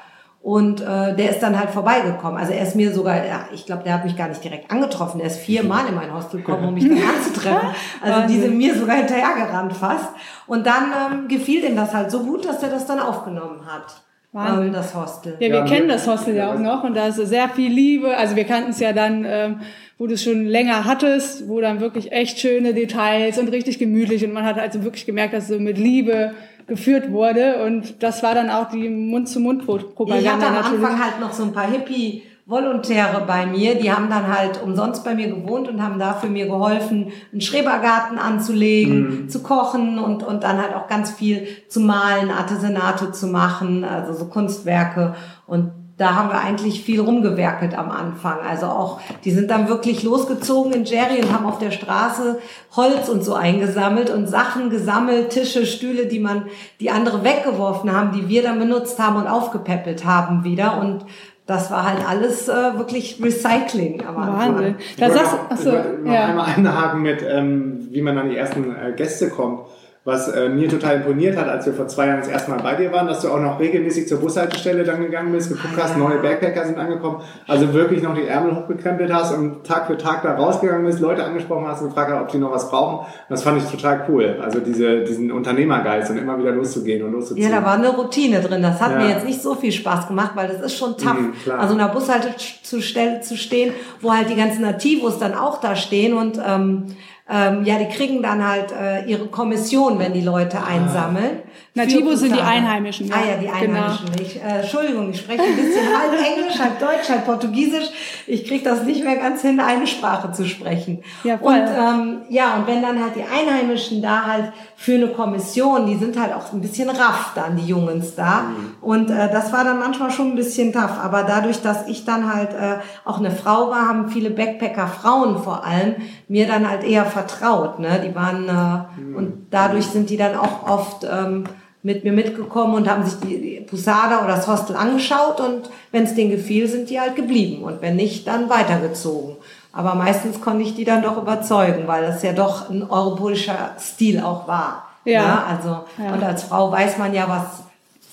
Und 0.43 0.81
äh, 0.81 1.17
der 1.17 1.31
ist 1.31 1.41
dann 1.41 1.59
halt 1.59 1.71
vorbeigekommen. 1.71 2.39
Also 2.39 2.53
er 2.53 2.63
ist 2.63 2.77
mir 2.77 2.95
sogar, 2.95 3.17
ja, 3.17 3.49
ich 3.53 3.67
glaube, 3.67 3.83
der 3.83 3.95
hat 3.95 4.05
mich 4.05 4.17
gar 4.17 4.29
nicht 4.29 4.45
direkt 4.45 4.71
angetroffen. 4.71 5.21
Er 5.21 5.27
ist 5.27 5.39
viermal 5.39 5.89
in 5.89 5.97
mein 5.97 6.15
Hostel 6.15 6.37
gekommen, 6.37 6.69
um 6.69 6.75
mich 6.75 6.85
dann 6.89 6.99
anzutreffen. 7.17 7.71
Also 8.01 8.29
die 8.29 8.39
sind 8.39 8.57
mir 8.57 8.73
sogar 8.77 8.99
hinterhergerannt 8.99 9.73
fast. 9.73 10.11
Und 10.47 10.65
dann 10.65 10.93
ähm, 10.93 11.27
gefiel 11.27 11.63
dem 11.63 11.75
das 11.75 11.93
halt 11.93 12.13
so 12.13 12.21
gut, 12.21 12.45
dass 12.45 12.63
er 12.63 12.69
das 12.69 12.87
dann 12.87 13.01
aufgenommen 13.01 13.67
hat. 13.67 14.03
Wahnsinn. 14.31 14.67
Ähm, 14.69 14.73
das 14.73 14.95
Hostel. 14.95 15.33
Ja, 15.41 15.49
wir 15.49 15.49
ja, 15.49 15.65
kennen 15.65 15.89
das 15.89 16.07
Hostel 16.07 16.37
ja 16.37 16.53
auch 16.53 16.59
noch 16.59 16.85
und 16.85 16.95
da 16.95 17.07
ist 17.07 17.17
sehr 17.17 17.49
viel 17.49 17.73
Liebe. 17.73 18.17
Also 18.17 18.37
wir 18.37 18.45
kannten 18.45 18.71
es 18.71 18.79
ja 18.79 18.93
dann 18.93 19.25
ähm, 19.27 19.61
wo 19.99 20.07
du 20.07 20.15
es 20.15 20.23
schon 20.23 20.47
länger 20.47 20.85
hattest, 20.85 21.49
wo 21.49 21.61
dann 21.61 21.81
wirklich 21.81 22.13
echt 22.13 22.39
schöne 22.39 22.75
Details 22.75 23.39
und 23.39 23.49
richtig 23.49 23.79
gemütlich 23.79 24.25
und 24.25 24.33
man 24.33 24.45
hat 24.45 24.59
also 24.59 24.85
wirklich 24.85 25.07
gemerkt, 25.07 25.33
dass 25.33 25.45
es 25.45 25.49
so 25.49 25.59
mit 25.59 25.79
Liebe 25.79 26.33
geführt 26.67 27.11
wurde 27.11 27.65
und 27.65 28.03
das 28.03 28.23
war 28.23 28.35
dann 28.35 28.51
auch 28.51 28.69
die 28.69 28.89
Mund-zu-Mund-Propaganda. 28.89 30.19
Ich 30.19 30.29
hatte 30.29 30.47
am 30.47 30.57
Anfang 30.57 31.03
halt 31.03 31.21
noch 31.21 31.33
so 31.33 31.45
ein 31.45 31.53
paar 31.53 31.71
Hippie 31.71 32.23
Volontäre 32.49 33.25
bei 33.27 33.45
mir, 33.45 33.75
die 33.75 33.91
haben 33.91 34.09
dann 34.09 34.29
halt 34.29 34.63
umsonst 34.63 35.03
bei 35.03 35.17
mir 35.17 35.29
gewohnt 35.29 35.69
und 35.69 35.83
haben 35.83 35.99
dafür 35.99 36.31
mir 36.31 36.47
geholfen, 36.47 37.11
einen 37.33 37.41
Schrebergarten 37.41 38.19
anzulegen, 38.19 39.23
mhm. 39.23 39.29
zu 39.29 39.43
kochen 39.43 39.99
und, 39.99 40.23
und 40.23 40.45
dann 40.45 40.63
halt 40.63 40.75
auch 40.75 40.87
ganz 40.87 41.11
viel 41.11 41.49
zu 41.69 41.81
malen, 41.81 42.31
Artesanate 42.31 43.11
zu 43.11 43.27
machen, 43.27 43.83
also 43.83 44.13
so 44.13 44.27
Kunstwerke 44.27 45.17
und 45.49 45.73
da 45.99 46.15
haben 46.15 46.29
wir 46.29 46.39
eigentlich 46.39 46.83
viel 46.83 47.01
rumgewerkelt 47.01 47.77
am 47.77 47.91
Anfang. 47.91 48.39
Also 48.47 48.67
auch, 48.67 49.01
die 49.25 49.31
sind 49.31 49.51
dann 49.51 49.69
wirklich 49.69 50.03
losgezogen 50.03 50.73
in 50.73 50.85
Jerry 50.85 51.23
und 51.23 51.33
haben 51.33 51.47
auf 51.47 51.59
der 51.59 51.71
Straße 51.71 52.39
Holz 52.77 53.09
und 53.09 53.25
so 53.25 53.33
eingesammelt 53.33 54.11
und 54.11 54.27
Sachen 54.27 54.69
gesammelt, 54.69 55.31
Tische, 55.31 55.65
Stühle, 55.65 56.07
die 56.07 56.19
man, 56.19 56.47
die 56.81 56.91
andere 56.91 57.25
weggeworfen 57.25 57.91
haben, 57.91 58.13
die 58.13 58.29
wir 58.29 58.43
dann 58.43 58.59
benutzt 58.59 58.99
haben 58.99 59.17
und 59.17 59.27
aufgepäppelt 59.27 60.05
haben 60.05 60.45
wieder 60.45 60.79
und 60.81 61.07
das 61.47 61.71
war 61.71 61.89
halt 61.89 62.07
alles 62.07 62.49
äh, 62.49 62.77
wirklich 62.77 63.23
Recycling 63.23 64.05
am 64.05 64.17
Anfang. 64.17 64.57
Wahnsinn. 64.57 64.75
Da 64.99 65.11
sagst, 65.11 65.37
achso, 65.49 65.71
ich 65.71 66.11
ja. 66.11 66.27
einmal 66.27 66.47
einhaken 66.47 67.03
mit, 67.03 67.23
ähm, 67.23 67.87
wie 67.93 68.03
man 68.03 68.19
an 68.19 68.31
die 68.31 68.37
ersten 68.37 68.75
äh, 68.75 68.93
Gäste 68.97 69.31
kommt 69.31 69.61
was 70.07 70.29
äh, 70.29 70.49
mir 70.49 70.69
total 70.69 70.99
imponiert 70.99 71.37
hat, 71.37 71.49
als 71.49 71.67
wir 71.67 71.73
vor 71.73 71.89
zwei 71.89 72.07
Jahren 72.07 72.21
das 72.21 72.29
erste 72.29 72.53
Mal 72.53 72.61
bei 72.63 72.77
dir 72.77 72.93
waren, 72.93 73.09
dass 73.09 73.23
du 73.23 73.29
auch 73.29 73.41
noch 73.41 73.59
regelmäßig 73.59 74.07
zur 74.07 74.21
Bushaltestelle 74.21 74.85
dann 74.85 75.01
gegangen 75.01 75.33
bist, 75.33 75.49
geguckt 75.49 75.75
hast, 75.77 75.97
neue 75.97 76.19
Backpacker 76.19 76.65
sind 76.65 76.79
angekommen, 76.79 77.23
also 77.49 77.75
wirklich 77.75 78.05
noch 78.05 78.15
die 78.15 78.25
Ärmel 78.25 78.55
hochgekrempelt 78.55 79.13
hast 79.13 79.35
und 79.35 79.65
Tag 79.67 79.89
für 79.89 79.97
Tag 79.97 80.23
da 80.23 80.37
rausgegangen 80.37 80.87
bist, 80.87 81.01
Leute 81.01 81.25
angesprochen 81.25 81.67
hast 81.67 81.83
und 81.83 81.89
gefragt 81.89 82.13
hast, 82.13 82.23
ob 82.23 82.29
die 82.29 82.39
noch 82.39 82.53
was 82.53 82.71
brauchen. 82.71 82.99
Und 82.99 83.31
das 83.31 83.43
fand 83.43 83.61
ich 83.61 83.69
total 83.69 84.07
cool. 84.09 84.39
Also 84.41 84.61
diese, 84.61 85.03
diesen 85.03 85.33
Unternehmergeist 85.33 86.09
und 86.13 86.19
immer 86.19 86.39
wieder 86.39 86.53
loszugehen 86.53 87.03
und 87.03 87.11
loszuziehen. 87.11 87.51
Ja, 87.51 87.61
da 87.61 87.67
war 87.67 87.75
eine 87.75 87.89
Routine 87.89 88.41
drin. 88.41 88.63
Das 88.63 88.81
hat 88.81 88.93
ja. 88.93 88.99
mir 88.99 89.09
jetzt 89.09 89.27
nicht 89.27 89.43
so 89.43 89.57
viel 89.57 89.73
Spaß 89.73 90.07
gemacht, 90.07 90.33
weil 90.37 90.47
das 90.47 90.61
ist 90.61 90.79
schon 90.79 90.97
tough. 90.97 91.19
Mhm, 91.19 91.33
also 91.59 91.73
in 91.73 91.81
der 91.81 91.89
Bushaltestelle 91.89 93.23
zu 93.23 93.37
stehen, 93.37 93.73
wo 94.01 94.13
halt 94.13 94.31
die 94.31 94.37
ganzen 94.37 94.63
Nativos 94.63 95.19
dann 95.19 95.35
auch 95.35 95.61
da 95.61 95.75
stehen 95.75 96.17
und 96.17 96.41
ähm, 96.47 96.95
ähm, 97.29 97.65
ja, 97.65 97.79
die 97.79 97.89
kriegen 97.89 98.23
dann 98.23 98.47
halt 98.47 98.73
äh, 98.73 99.05
ihre 99.05 99.27
Kommission, 99.27 99.99
wenn 99.99 100.13
die 100.13 100.21
Leute 100.21 100.63
einsammeln. 100.63 101.41
Nativo 101.77 102.17
sind 102.17 102.35
die 102.35 102.41
Einheimischen. 102.41 103.07
Ja. 103.09 103.17
Ah 103.17 103.31
ja, 103.31 103.37
die 103.37 103.47
genau. 103.47 103.79
Einheimischen. 103.79 104.07
Genau. 104.07 104.23
Ich, 104.27 104.37
äh, 104.37 104.61
Entschuldigung, 104.61 105.11
ich 105.11 105.19
spreche 105.21 105.43
ein 105.43 105.57
bisschen 105.57 105.87
halb 105.87 106.13
Englisch, 106.39 106.59
halb 106.59 106.81
Deutsch, 106.81 107.09
halb 107.11 107.27
Portugiesisch. 107.27 107.91
Ich 108.27 108.47
kriege 108.47 108.65
das 108.65 108.85
nicht 108.85 109.05
mehr 109.05 109.17
ganz 109.17 109.43
hin, 109.43 109.61
eine 109.61 109.87
Sprache 109.87 110.33
zu 110.33 110.47
sprechen. 110.47 111.03
Ja, 111.23 111.37
voll. 111.37 111.53
Und 111.53 111.69
ähm, 111.69 112.21
ja, 112.31 112.57
und 112.57 112.67
wenn 112.67 112.81
dann 112.81 113.03
halt 113.03 113.15
die 113.15 113.23
Einheimischen 113.23 114.01
da 114.01 114.25
halt 114.25 114.53
für 114.75 114.95
eine 114.95 115.09
Kommission, 115.09 115.87
die 115.87 115.97
sind 115.97 116.19
halt 116.19 116.33
auch 116.33 116.51
ein 116.55 116.63
bisschen 116.63 116.89
raff 116.89 117.33
dann, 117.35 117.57
die 117.57 117.67
Jungs 117.67 118.15
da. 118.15 118.41
Mhm. 118.41 118.75
Und 118.81 119.11
äh, 119.11 119.31
das 119.31 119.53
war 119.53 119.63
dann 119.63 119.79
manchmal 119.79 120.11
schon 120.11 120.29
ein 120.31 120.37
bisschen 120.37 120.73
tough. 120.73 120.99
Aber 121.03 121.25
dadurch, 121.25 121.61
dass 121.61 121.87
ich 121.89 122.07
dann 122.07 122.33
halt 122.33 122.55
äh, 122.55 122.79
auch 123.05 123.19
eine 123.19 123.31
Frau 123.31 123.69
war, 123.69 123.87
haben 123.87 124.09
viele 124.09 124.31
Backpacker, 124.31 124.87
Frauen 124.87 125.43
vor 125.43 125.65
allem, 125.65 125.97
mir 126.27 126.47
dann 126.47 126.69
halt 126.69 126.85
eher 126.85 127.05
vertraut. 127.05 127.81
Ne? 127.81 128.03
Die 128.03 128.15
waren, 128.15 128.49
äh, 128.49 129.01
mhm. 129.01 129.17
und 129.17 129.47
dadurch 129.51 129.85
sind 129.87 130.09
die 130.09 130.17
dann 130.17 130.37
auch 130.37 130.67
oft 130.67 131.05
ähm, 131.05 131.45
mit 131.87 132.03
mir 132.03 132.13
mitgekommen 132.13 132.75
und 132.75 132.91
haben 132.91 133.05
sich 133.07 133.21
die, 133.21 133.61
Posada 133.61 134.25
oder 134.25 134.35
das 134.35 134.49
Hostel 134.49 134.75
angeschaut 134.75 135.41
und 135.41 135.71
wenn 135.93 136.03
es 136.03 136.17
denen 136.17 136.33
gefiel, 136.33 136.67
sind 136.67 136.91
die 136.91 137.01
halt 137.01 137.15
geblieben 137.15 137.63
und 137.63 137.81
wenn 137.81 137.95
nicht, 137.95 138.27
dann 138.27 138.49
weitergezogen. 138.49 139.37
Aber 139.73 139.95
meistens 139.95 140.41
konnte 140.41 140.65
ich 140.65 140.75
die 140.75 140.85
dann 140.85 141.03
doch 141.03 141.17
überzeugen, 141.17 141.87
weil 141.87 142.05
das 142.05 142.23
ja 142.23 142.33
doch 142.33 142.71
ein 142.71 142.89
europäischer 142.89 143.77
Stil 143.79 144.21
auch 144.21 144.49
war. 144.49 144.89
Ja. 145.05 145.13
ja 145.13 145.23
ne? 145.23 145.45
also, 145.45 145.69
ja. 146.03 146.13
und 146.13 146.25
als 146.25 146.45
Frau 146.45 146.73
weiß 146.73 146.99
man 146.99 147.15
ja, 147.15 147.29
was 147.29 147.66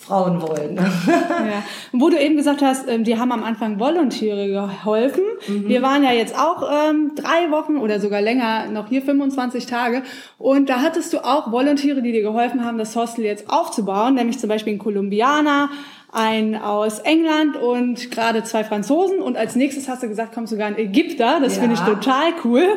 Frauen 0.05 0.41
wollen. 0.41 0.75
ja. 1.07 1.63
Und 1.91 2.01
wo 2.01 2.09
du 2.09 2.19
eben 2.19 2.35
gesagt 2.35 2.61
hast, 2.61 2.89
ähm, 2.89 3.03
die 3.03 3.17
haben 3.17 3.31
am 3.31 3.43
Anfang 3.43 3.79
Volontiere 3.79 4.47
geholfen. 4.47 5.23
Mhm. 5.47 5.67
Wir 5.67 5.81
waren 5.81 6.03
ja 6.03 6.11
jetzt 6.11 6.37
auch 6.37 6.69
ähm, 6.69 7.13
drei 7.15 7.51
Wochen 7.51 7.77
oder 7.77 7.99
sogar 7.99 8.21
länger 8.21 8.67
noch 8.67 8.89
hier 8.89 9.01
25 9.01 9.65
Tage. 9.65 10.03
Und 10.37 10.69
da 10.69 10.81
hattest 10.81 11.13
du 11.13 11.23
auch 11.23 11.51
Volontiere, 11.51 12.01
die 12.01 12.11
dir 12.11 12.21
geholfen 12.21 12.65
haben, 12.65 12.77
das 12.77 12.95
Hostel 12.95 13.23
jetzt 13.23 13.49
aufzubauen, 13.49 14.15
nämlich 14.15 14.39
zum 14.39 14.49
Beispiel 14.49 14.73
ein 14.73 14.79
Kolumbianer, 14.79 15.69
einen 16.13 16.55
aus 16.55 16.99
England 16.99 17.57
und 17.57 18.11
gerade 18.11 18.43
zwei 18.43 18.63
Franzosen. 18.63 19.19
Und 19.19 19.35
als 19.35 19.55
nächstes 19.55 19.89
hast 19.89 20.03
du 20.03 20.07
gesagt, 20.07 20.33
kommt 20.33 20.47
sogar 20.47 20.67
ein 20.67 20.77
Ägypter. 20.77 21.39
Das 21.41 21.55
Ja. 21.55 21.61
finde 21.63 21.75
ich 21.75 21.81
total 21.81 22.33
cool. 22.43 22.67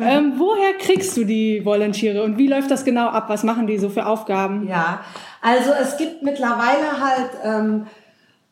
Ähm, 0.00 0.34
woher 0.36 0.74
kriegst 0.78 1.16
du 1.16 1.24
die 1.24 1.64
Volontiere 1.64 2.22
und 2.22 2.38
wie 2.38 2.46
läuft 2.46 2.70
das 2.70 2.84
genau 2.84 3.08
ab? 3.08 3.24
Was 3.28 3.42
machen 3.42 3.66
die 3.66 3.78
so 3.78 3.88
für 3.88 4.06
Aufgaben? 4.06 4.68
Ja, 4.68 5.00
also 5.42 5.70
es 5.72 5.96
gibt 5.96 6.22
mittlerweile 6.22 7.00
halt 7.00 7.30
ähm, 7.44 7.86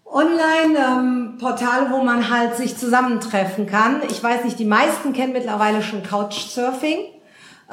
Online-Portale, 0.04 1.87
wo 1.90 2.02
man 2.02 2.28
halt 2.30 2.56
sich 2.56 2.76
zusammentreffen 2.76 3.66
kann. 3.66 4.02
Ich 4.11 4.22
weiß 4.22 4.44
nicht, 4.44 4.58
die 4.58 4.64
meisten 4.64 5.12
kennen 5.12 5.32
mittlerweile 5.32 5.82
schon 5.82 6.02
Couchsurfing. 6.02 6.99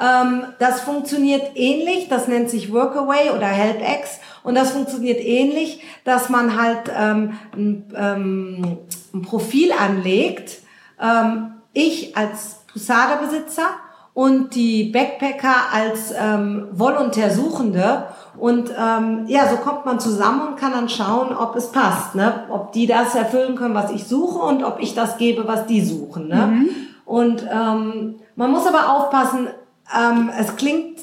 Ähm, 0.00 0.44
das 0.58 0.80
funktioniert 0.80 1.50
ähnlich, 1.56 2.08
das 2.08 2.28
nennt 2.28 2.48
sich 2.48 2.72
Workaway 2.72 3.30
oder 3.36 3.46
HelpX 3.46 4.20
und 4.42 4.54
das 4.54 4.72
funktioniert 4.72 5.20
ähnlich, 5.20 5.82
dass 6.04 6.28
man 6.28 6.60
halt 6.60 6.90
ähm, 6.94 7.34
ein, 7.54 7.92
ähm, 7.96 8.78
ein 9.12 9.22
Profil 9.22 9.72
anlegt. 9.72 10.58
Ähm, 11.00 11.54
ich 11.72 12.16
als 12.16 12.60
Posada-Besitzer 12.72 13.66
und 14.14 14.54
die 14.54 14.84
Backpacker 14.84 15.72
als 15.72 16.12
ähm, 16.18 16.68
Volontärsuchende. 16.72 18.06
Und 18.36 18.70
ähm, 18.76 19.24
ja, 19.26 19.48
so 19.48 19.56
kommt 19.56 19.86
man 19.86 20.00
zusammen 20.00 20.48
und 20.48 20.56
kann 20.56 20.72
dann 20.72 20.88
schauen, 20.88 21.36
ob 21.36 21.54
es 21.56 21.70
passt, 21.70 22.14
ne? 22.14 22.46
ob 22.48 22.72
die 22.72 22.86
das 22.86 23.14
erfüllen 23.14 23.54
können, 23.54 23.74
was 23.74 23.90
ich 23.90 24.04
suche 24.04 24.38
und 24.38 24.64
ob 24.64 24.80
ich 24.80 24.94
das 24.94 25.18
gebe, 25.18 25.46
was 25.46 25.66
die 25.66 25.82
suchen. 25.82 26.28
Ne? 26.28 26.66
Und 27.04 27.46
ähm, 27.50 28.16
man 28.36 28.50
muss 28.50 28.66
aber 28.66 28.90
aufpassen, 28.90 29.48
ähm, 29.96 30.30
es 30.38 30.56
klingt 30.56 31.00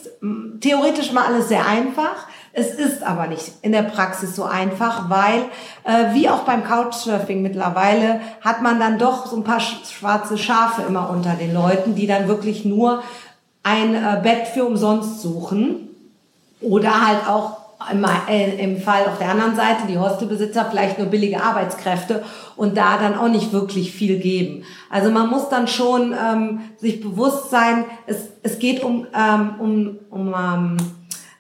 theoretisch 0.62 1.12
mal 1.12 1.26
alles 1.26 1.50
sehr 1.50 1.66
einfach. 1.66 2.28
Es 2.60 2.74
ist 2.74 3.04
aber 3.04 3.28
nicht 3.28 3.52
in 3.62 3.72
der 3.72 3.84
Praxis 3.84 4.36
so 4.36 4.44
einfach, 4.44 5.12
weil 5.12 5.42
äh, 5.84 6.16
wie 6.16 6.28
auch 6.28 6.40
beim 6.40 6.64
Couchsurfing 6.64 7.44
mittlerweile 7.44 8.20
hat 8.42 8.64
man 8.64 8.80
dann 8.80 8.98
doch 8.98 9.28
so 9.28 9.36
ein 9.36 9.44
paar 9.44 9.60
sch- 9.60 9.92
schwarze 9.96 10.40
Schafe 10.40 10.82
immer 10.88 11.12
unter 11.12 11.36
den 11.36 11.54
Leuten, 11.54 11.94
die 11.94 12.08
dann 12.08 12.28
wirklich 12.28 12.66
nur 12.66 13.04
ein 13.62 13.94
äh, 13.94 14.20
Bett 14.24 14.48
für 14.48 14.66
umsonst 14.66 15.22
suchen 15.22 15.88
oder 16.60 17.06
halt 17.08 17.28
auch 17.30 17.58
im, 17.92 18.04
äh, 18.28 18.56
im 18.56 18.82
Fall 18.82 19.06
auf 19.06 19.20
der 19.20 19.30
anderen 19.30 19.56
Seite 19.56 19.84
die 19.88 20.00
Hostelbesitzer 20.00 20.66
vielleicht 20.68 20.98
nur 20.98 21.10
billige 21.10 21.44
Arbeitskräfte 21.44 22.24
und 22.56 22.76
da 22.76 22.98
dann 22.98 23.20
auch 23.20 23.30
nicht 23.30 23.54
wirklich 23.54 23.92
viel 23.92 24.18
geben. 24.18 24.64
Also 24.90 25.12
man 25.12 25.30
muss 25.30 25.48
dann 25.50 25.68
schon 25.68 26.12
ähm, 26.12 26.62
sich 26.78 27.02
bewusst 27.02 27.52
sein, 27.52 27.86
es, 28.08 28.30
es 28.42 28.58
geht 28.58 28.84
um, 28.84 29.06
ähm, 29.16 29.52
um, 29.60 30.00
um 30.10 30.34
ähm, 30.34 30.78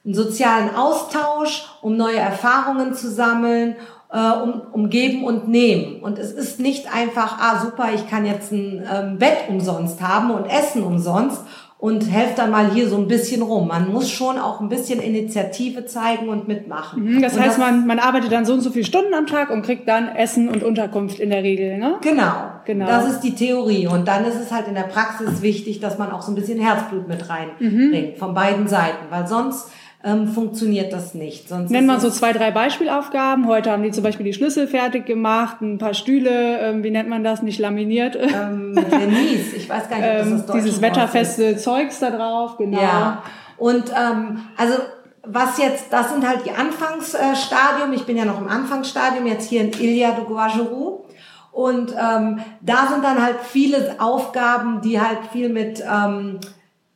einen 0.07 0.15
sozialen 0.15 0.73
Austausch, 0.73 1.65
um 1.81 1.97
neue 1.97 2.17
Erfahrungen 2.17 2.93
zu 2.93 3.11
sammeln, 3.11 3.75
äh, 4.11 4.31
um, 4.41 4.61
um 4.71 4.89
Geben 4.89 5.25
und 5.25 5.49
Nehmen. 5.49 6.01
Und 6.01 6.17
es 6.17 6.31
ist 6.31 6.59
nicht 6.61 6.87
einfach, 6.95 7.37
ah 7.39 7.59
super, 7.61 7.89
ich 7.93 8.09
kann 8.09 8.25
jetzt 8.25 8.51
ein 8.53 8.83
ähm, 8.91 9.17
Bett 9.19 9.49
umsonst 9.49 10.01
haben 10.01 10.31
und 10.31 10.45
Essen 10.45 10.81
umsonst 10.83 11.41
und 11.79 12.09
helft 12.09 12.39
dann 12.39 12.49
mal 12.49 12.71
hier 12.71 12.87
so 12.89 12.97
ein 12.97 13.07
bisschen 13.07 13.41
rum. 13.43 13.67
Man 13.67 13.91
muss 13.91 14.09
schon 14.09 14.39
auch 14.39 14.61
ein 14.61 14.69
bisschen 14.69 14.99
Initiative 14.99 15.85
zeigen 15.85 16.29
und 16.29 16.47
mitmachen. 16.47 17.03
Mhm, 17.03 17.21
Das 17.21 17.35
und 17.35 17.41
heißt, 17.43 17.59
man, 17.59 17.85
man 17.85 17.99
arbeitet 17.99 18.31
dann 18.31 18.45
so 18.45 18.53
und 18.53 18.61
so 18.61 18.71
viele 18.71 18.85
Stunden 18.85 19.13
am 19.13 19.27
Tag 19.27 19.51
und 19.51 19.61
kriegt 19.61 19.87
dann 19.87 20.07
Essen 20.07 20.47
und 20.49 20.63
Unterkunft 20.63 21.19
in 21.19 21.29
der 21.29 21.43
Regel, 21.43 21.77
ne? 21.77 21.97
Genau, 22.01 22.33
Genau. 22.65 22.85
Das 22.87 23.07
ist 23.09 23.19
die 23.21 23.35
Theorie. 23.35 23.87
Und 23.87 24.07
dann 24.07 24.25
ist 24.25 24.35
es 24.35 24.51
halt 24.51 24.67
in 24.67 24.73
der 24.75 24.83
Praxis 24.83 25.41
wichtig, 25.41 25.79
dass 25.79 25.97
man 25.97 26.11
auch 26.11 26.21
so 26.21 26.31
ein 26.31 26.35
bisschen 26.35 26.59
Herzblut 26.59 27.07
mit 27.07 27.29
reinbringt, 27.29 28.17
von 28.17 28.33
beiden 28.33 28.67
Seiten, 28.67 29.05
weil 29.09 29.27
sonst 29.27 29.69
ähm, 30.07 30.27
funktioniert 30.27 30.93
das 30.93 31.13
nicht. 31.13 31.49
Sonst 31.49 31.69
Nenn 31.69 31.83
ist 31.83 31.87
mal 31.87 31.99
so 31.99 32.09
zwei, 32.09 32.31
drei 32.31 32.51
Beispielaufgaben. 32.51 33.45
Heute 33.47 33.71
haben 33.71 33.83
die 33.83 33.91
zum 33.91 34.03
Beispiel 34.03 34.25
die 34.25 34.33
Schlüssel 34.33 34.67
fertig 34.67 35.05
gemacht, 35.05 35.61
ein 35.61 35.77
paar 35.77 35.93
Stühle, 35.93 36.59
ähm, 36.59 36.83
wie 36.83 36.91
nennt 36.91 37.09
man 37.09 37.23
das, 37.23 37.41
nicht 37.41 37.59
laminiert. 37.59 38.15
ähm, 38.15 38.73
Vernies. 38.89 39.53
Ich 39.53 39.69
weiß 39.69 39.89
gar 39.89 39.97
nicht, 39.97 40.07
ob 40.07 40.17
das 40.17 40.27
ähm, 40.27 40.31
das 40.31 40.45
deutsche 40.45 40.63
dieses 40.63 40.81
Wort 40.81 40.91
ist. 40.91 40.97
wetterfeste 40.97 41.57
Zeugs 41.57 41.99
da 41.99 42.11
drauf, 42.11 42.57
genau. 42.57 42.81
Ja. 42.81 43.23
Und 43.57 43.91
ähm, 43.91 44.39
also 44.55 44.75
was 45.23 45.57
jetzt, 45.57 45.91
das 45.91 46.11
sind 46.13 46.25
halt 46.25 46.45
die 46.45 46.51
Anfangsstadium. 46.51 47.91
Ich 47.91 48.05
bin 48.05 48.15
ja 48.15 48.23
noch 48.23 48.39
im 48.39 48.47
Anfangsstadium 48.47 49.27
jetzt 49.27 49.49
hier 49.49 49.61
in 49.61 49.71
Ilia 49.73 50.11
de 50.11 50.23
Guajarú. 50.23 51.03
Und 51.51 51.91
ähm, 51.91 52.39
da 52.61 52.87
sind 52.87 53.03
dann 53.03 53.21
halt 53.21 53.37
viele 53.43 53.95
Aufgaben, 53.99 54.79
die 54.81 55.01
halt 55.01 55.19
viel 55.33 55.49
mit 55.49 55.83
ähm, 55.83 56.39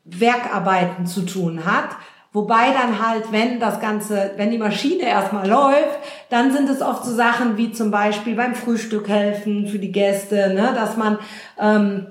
Werkarbeiten 0.06 1.06
zu 1.06 1.26
tun 1.26 1.66
hat. 1.66 1.90
Wobei 2.34 2.72
dann 2.72 3.06
halt, 3.06 3.32
wenn 3.32 3.60
das 3.60 3.82
Ganze, 3.82 4.32
wenn 4.38 4.52
die 4.52 4.58
Maschine 4.58 5.04
erstmal 5.04 5.50
läuft, 5.50 6.00
dann 6.30 6.54
sind 6.54 6.70
es 6.70 6.82
oft 6.82 7.04
so 7.04 7.14
Sachen 7.14 7.58
wie 7.58 7.74
zum 7.74 7.92
Beispiel 7.92 8.36
beim 8.36 8.56
Frühstück 8.56 9.10
helfen 9.10 9.68
für 9.68 9.80
die 9.80 9.92
Gäste, 9.92 10.54
ne, 10.54 10.72
dass 10.74 10.96
man 10.96 11.20
ähm, 11.60 12.08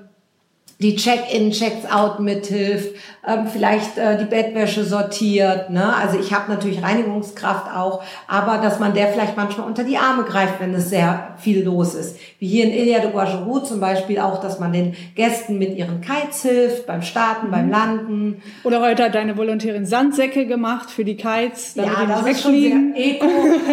die 0.81 0.95
Check-in, 0.95 1.51
Checks-out 1.51 2.19
mithilft, 2.19 2.95
ähm, 3.27 3.45
vielleicht 3.51 3.97
äh, 3.99 4.17
die 4.17 4.25
Bettwäsche 4.25 4.83
sortiert. 4.83 5.69
Ne? 5.69 5.95
Also 5.95 6.17
ich 6.19 6.33
habe 6.33 6.51
natürlich 6.51 6.81
Reinigungskraft 6.81 7.67
auch, 7.75 8.01
aber 8.27 8.57
dass 8.57 8.79
man 8.79 8.93
der 8.95 9.07
vielleicht 9.09 9.37
manchmal 9.37 9.67
unter 9.67 9.83
die 9.83 9.97
Arme 9.97 10.23
greift, 10.23 10.55
wenn 10.59 10.73
es 10.73 10.89
sehr 10.89 11.35
viel 11.37 11.63
los 11.63 11.93
ist. 11.93 12.17
Wie 12.39 12.47
hier 12.47 12.63
in 12.65 12.71
Ilia 12.71 12.99
de 12.99 13.11
Guajarú 13.11 13.59
zum 13.59 13.79
Beispiel 13.79 14.19
auch, 14.19 14.41
dass 14.41 14.59
man 14.59 14.73
den 14.73 14.95
Gästen 15.15 15.59
mit 15.59 15.75
ihren 15.77 16.01
Kites 16.01 16.41
hilft, 16.41 16.87
beim 16.87 17.03
Starten, 17.03 17.51
beim 17.51 17.69
Landen. 17.69 18.41
Oder 18.63 18.81
heute 18.81 19.03
hat 19.03 19.13
deine 19.13 19.37
Volontärin 19.37 19.85
Sandsäcke 19.85 20.47
gemacht 20.47 20.89
für 20.89 21.05
die 21.05 21.15
Kites, 21.15 21.75
damit 21.75 21.91
Ja, 21.93 22.01
die 22.01 22.07
das 22.07 22.23
nicht 22.23 22.31
ist 22.37 22.41
schon 22.41 22.51
sehr 22.53 22.71
wegfliegen. 22.71 22.95
eco. 22.95 23.25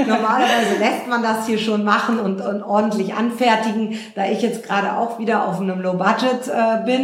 Normalerweise 0.06 0.78
lässt 0.78 1.08
man 1.08 1.22
das 1.22 1.46
hier 1.46 1.58
schon 1.58 1.84
machen 1.84 2.18
und, 2.18 2.42
und 2.42 2.62
ordentlich 2.62 3.14
anfertigen. 3.14 3.98
Da 4.14 4.26
ich 4.26 4.42
jetzt 4.42 4.62
gerade 4.66 4.92
auch 4.98 5.18
wieder 5.18 5.46
auf 5.48 5.58
einem 5.60 5.80
Low 5.80 5.94
Budget 5.94 6.48
äh, 6.48 6.84
bin, 6.84 6.97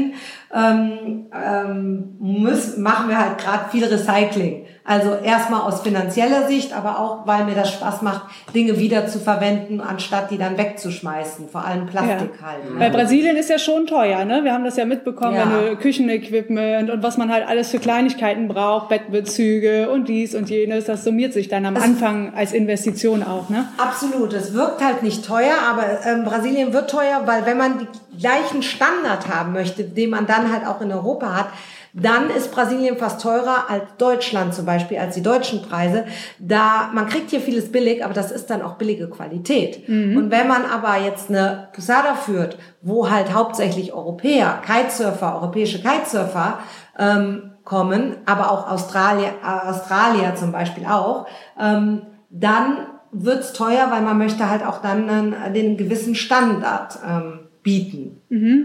ähm, 0.52 1.26
ähm, 1.32 2.16
muss, 2.18 2.76
machen 2.76 3.08
wir 3.08 3.18
halt 3.18 3.38
gerade 3.38 3.70
viel 3.70 3.84
Recycling. 3.84 4.63
Also 4.87 5.14
erstmal 5.14 5.62
aus 5.62 5.81
finanzieller 5.81 6.47
Sicht, 6.47 6.75
aber 6.75 6.99
auch, 6.99 7.26
weil 7.26 7.47
mir 7.47 7.55
das 7.55 7.73
Spaß 7.73 8.03
macht, 8.03 8.25
Dinge 8.55 8.79
wieder 8.79 9.07
zu 9.07 9.19
verwenden, 9.19 9.81
anstatt 9.81 10.31
die 10.31 10.37
dann 10.37 10.59
wegzuschmeißen. 10.59 11.49
Vor 11.49 11.64
allem 11.64 11.87
Plastik 11.87 12.33
halt. 12.45 12.71
Ne? 12.71 12.81
Weil 12.81 12.91
Brasilien 12.91 13.35
ist 13.38 13.49
ja 13.49 13.59
schon 13.59 13.87
teuer, 13.87 14.26
ne? 14.26 14.45
Wir 14.45 14.53
haben 14.53 14.64
das 14.64 14.76
ja 14.76 14.85
mitbekommen, 14.85 15.37
Ja. 15.37 15.50
wenn 15.50 15.71
du 15.71 15.76
Küchenequipment 15.76 16.91
und 16.91 17.03
was 17.03 17.17
man 17.17 17.33
halt 17.33 17.49
alles 17.49 17.71
für 17.71 17.79
Kleinigkeiten 17.79 18.47
braucht, 18.47 18.91
Bettbezüge 18.91 19.88
und 19.88 20.07
dies 20.09 20.35
und 20.35 20.50
jenes, 20.50 20.85
das 20.85 21.03
summiert 21.03 21.33
sich 21.33 21.49
dann 21.49 21.64
am 21.64 21.79
Anfang 21.79 22.35
als 22.35 22.53
Investition 22.53 23.23
auch, 23.23 23.49
ne? 23.49 23.67
Absolut. 23.79 24.35
Es 24.35 24.53
wirkt 24.53 24.85
halt 24.85 25.03
nicht 25.03 25.25
teuer, 25.25 25.55
aber 25.67 25.85
ähm, 26.05 26.25
Brasilien 26.25 26.75
wird 26.75 26.91
teuer, 26.91 27.23
weil 27.25 27.47
wenn 27.47 27.57
man 27.57 27.79
die 27.79 28.19
gleichen 28.19 28.62
Standard 28.62 29.29
haben 29.29 29.55
möchte, 29.55 29.83
den 29.85 30.11
man 30.11 30.26
dann 30.26 30.53
halt 30.53 30.67
auch 30.67 30.83
in 30.83 30.93
Europa 30.93 31.35
hat, 31.35 31.47
dann 31.96 32.28
ist 32.28 32.50
Brasilien 32.50 32.98
fast 32.98 33.22
teurer 33.22 33.70
als 33.70 33.84
Deutschland 33.98 34.52
zum 34.52 34.66
Beispiel, 34.66 34.98
als 34.98 35.14
die 35.14 35.22
deutschen 35.22 35.62
Preise. 35.62 36.04
Da 36.40 36.90
man 36.92 37.08
kriegt 37.08 37.30
hier 37.30 37.40
vieles 37.40 37.70
billig, 37.70 38.04
aber 38.04 38.12
das 38.12 38.32
ist 38.32 38.50
dann 38.50 38.62
auch 38.62 38.74
billige 38.74 39.08
Qualität. 39.08 39.88
Und 40.16 40.30
wenn 40.32 40.48
man 40.48 40.64
aber 40.64 40.98
jetzt 40.98 41.30
eine 41.30 41.68
Posada 41.72 42.16
führt, 42.16 42.58
wo 42.82 43.08
halt 43.08 43.32
hauptsächlich 43.32 43.92
Europäer, 43.92 44.60
Kitesurfer, 44.66 45.36
europäische 45.36 45.80
Kitesurfer 45.80 46.58
ähm, 46.98 47.52
kommen, 47.62 48.16
aber 48.26 48.50
auch 48.50 48.68
Australier, 48.68 49.30
äh, 49.42 49.68
Australier 49.68 50.34
zum 50.34 50.50
Beispiel 50.50 50.86
auch, 50.86 51.26
ähm, 51.60 52.02
dann 52.28 52.88
wird's 53.12 53.52
teuer, 53.52 53.86
weil 53.90 54.02
man 54.02 54.18
möchte 54.18 54.50
halt 54.50 54.66
auch 54.66 54.82
dann 54.82 55.08
einen, 55.08 55.54
den 55.54 55.76
gewissen 55.76 56.16
Standard 56.16 56.98
ähm, 57.08 57.43
bieten. 57.64 58.21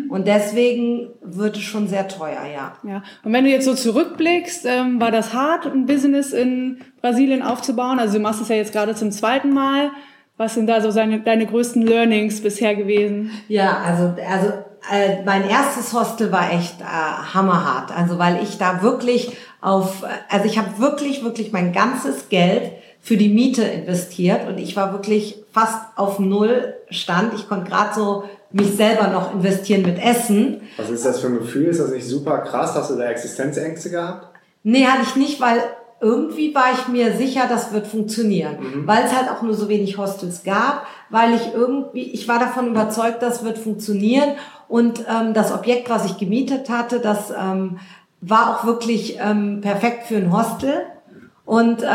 Und 0.10 0.28
deswegen 0.28 1.08
wird 1.24 1.56
es 1.56 1.64
schon 1.64 1.88
sehr 1.88 2.08
teuer, 2.08 2.44
ja. 2.54 2.74
Ja. 2.88 3.02
Und 3.24 3.34
wenn 3.34 3.46
du 3.46 3.50
jetzt 3.50 3.66
so 3.66 3.74
zurückblickst, 3.74 4.66
ähm, 4.66 5.02
war 5.02 5.10
das 5.10 5.34
hart, 5.34 5.66
ein 5.66 5.88
Business 5.88 6.34
in 6.34 6.82
Brasilien 7.02 7.42
aufzubauen? 7.42 7.98
Also 7.98 8.18
du 8.18 8.20
machst 8.20 8.42
es 8.42 8.50
ja 8.50 8.58
jetzt 8.58 8.74
gerade 8.74 8.94
zum 8.94 9.12
zweiten 9.12 9.52
Mal. 9.52 9.92
Was 10.38 10.54
sind 10.54 10.68
da 10.68 10.82
so 10.82 10.92
seine, 10.92 11.22
deine 11.22 11.46
größten 11.46 11.82
Learnings 11.82 12.42
bisher 12.42 12.76
gewesen? 12.76 13.32
Ja, 13.48 13.78
also, 13.80 14.14
also 14.30 14.54
äh, 14.92 15.24
mein 15.26 15.50
erstes 15.50 15.94
Hostel 15.94 16.32
war 16.32 16.52
echt 16.52 16.82
äh, 16.82 16.84
hammerhart. 16.84 17.98
Also 17.98 18.20
weil 18.20 18.44
ich 18.44 18.58
da 18.58 18.82
wirklich 18.82 19.32
auf, 19.62 20.04
also 20.30 20.46
ich 20.46 20.58
habe 20.58 20.78
wirklich, 20.78 21.24
wirklich 21.24 21.52
mein 21.54 21.72
ganzes 21.72 22.28
Geld 22.30 22.72
für 23.02 23.16
die 23.16 23.30
Miete 23.30 23.64
investiert 23.64 24.48
und 24.48 24.58
ich 24.58 24.76
war 24.76 24.92
wirklich 24.92 25.38
fast 25.54 25.80
auf 25.96 26.20
Null 26.20 26.76
Stand. 26.90 27.34
Ich 27.34 27.48
konnte 27.48 27.70
gerade 27.70 27.94
so 27.96 28.26
mich 28.52 28.76
selber 28.76 29.08
noch 29.08 29.34
investieren 29.34 29.84
mit 29.84 30.02
Essen. 30.02 30.62
Was 30.78 30.90
ist 30.90 31.06
das 31.06 31.20
für 31.20 31.28
ein 31.28 31.40
Gefühl? 31.40 31.68
Ist 31.68 31.80
das 31.80 31.92
nicht 31.92 32.08
super 32.08 32.40
krass? 32.40 32.74
Hast 32.76 32.90
du 32.90 32.96
da 32.96 33.06
Existenzängste 33.06 33.90
gehabt? 33.90 34.28
Nee, 34.64 34.86
hatte 34.86 35.04
ich 35.04 35.16
nicht, 35.16 35.40
weil 35.40 35.62
irgendwie 36.02 36.56
war 36.56 36.72
ich 36.74 36.88
mir 36.88 37.14
sicher, 37.18 37.44
das 37.50 37.74
wird 37.74 37.86
funktionieren. 37.86 38.58
Weil 38.86 39.04
es 39.04 39.16
halt 39.16 39.30
auch 39.30 39.42
nur 39.42 39.54
so 39.54 39.68
wenig 39.70 39.98
Hostels 39.98 40.44
gab, 40.44 40.88
weil 41.10 41.34
ich 41.34 41.54
irgendwie, 41.54 42.04
ich 42.04 42.28
war 42.28 42.40
davon 42.40 42.70
überzeugt, 42.70 43.22
das 43.22 43.44
wird 43.44 43.58
funktionieren. 43.58 44.32
Und 44.68 45.06
ähm, 45.10 45.34
das 45.34 45.52
Objekt, 45.52 45.90
was 45.90 46.06
ich 46.06 46.18
gemietet 46.18 46.70
hatte, 46.70 47.00
das 47.00 47.32
ähm, 47.32 47.80
war 48.22 48.56
auch 48.56 48.66
wirklich 48.66 49.18
ähm, 49.20 49.62
perfekt 49.62 50.08
für 50.08 50.18
ein 50.18 50.32
Hostel. 50.32 50.84
Und 51.50 51.82
äh, 51.82 51.88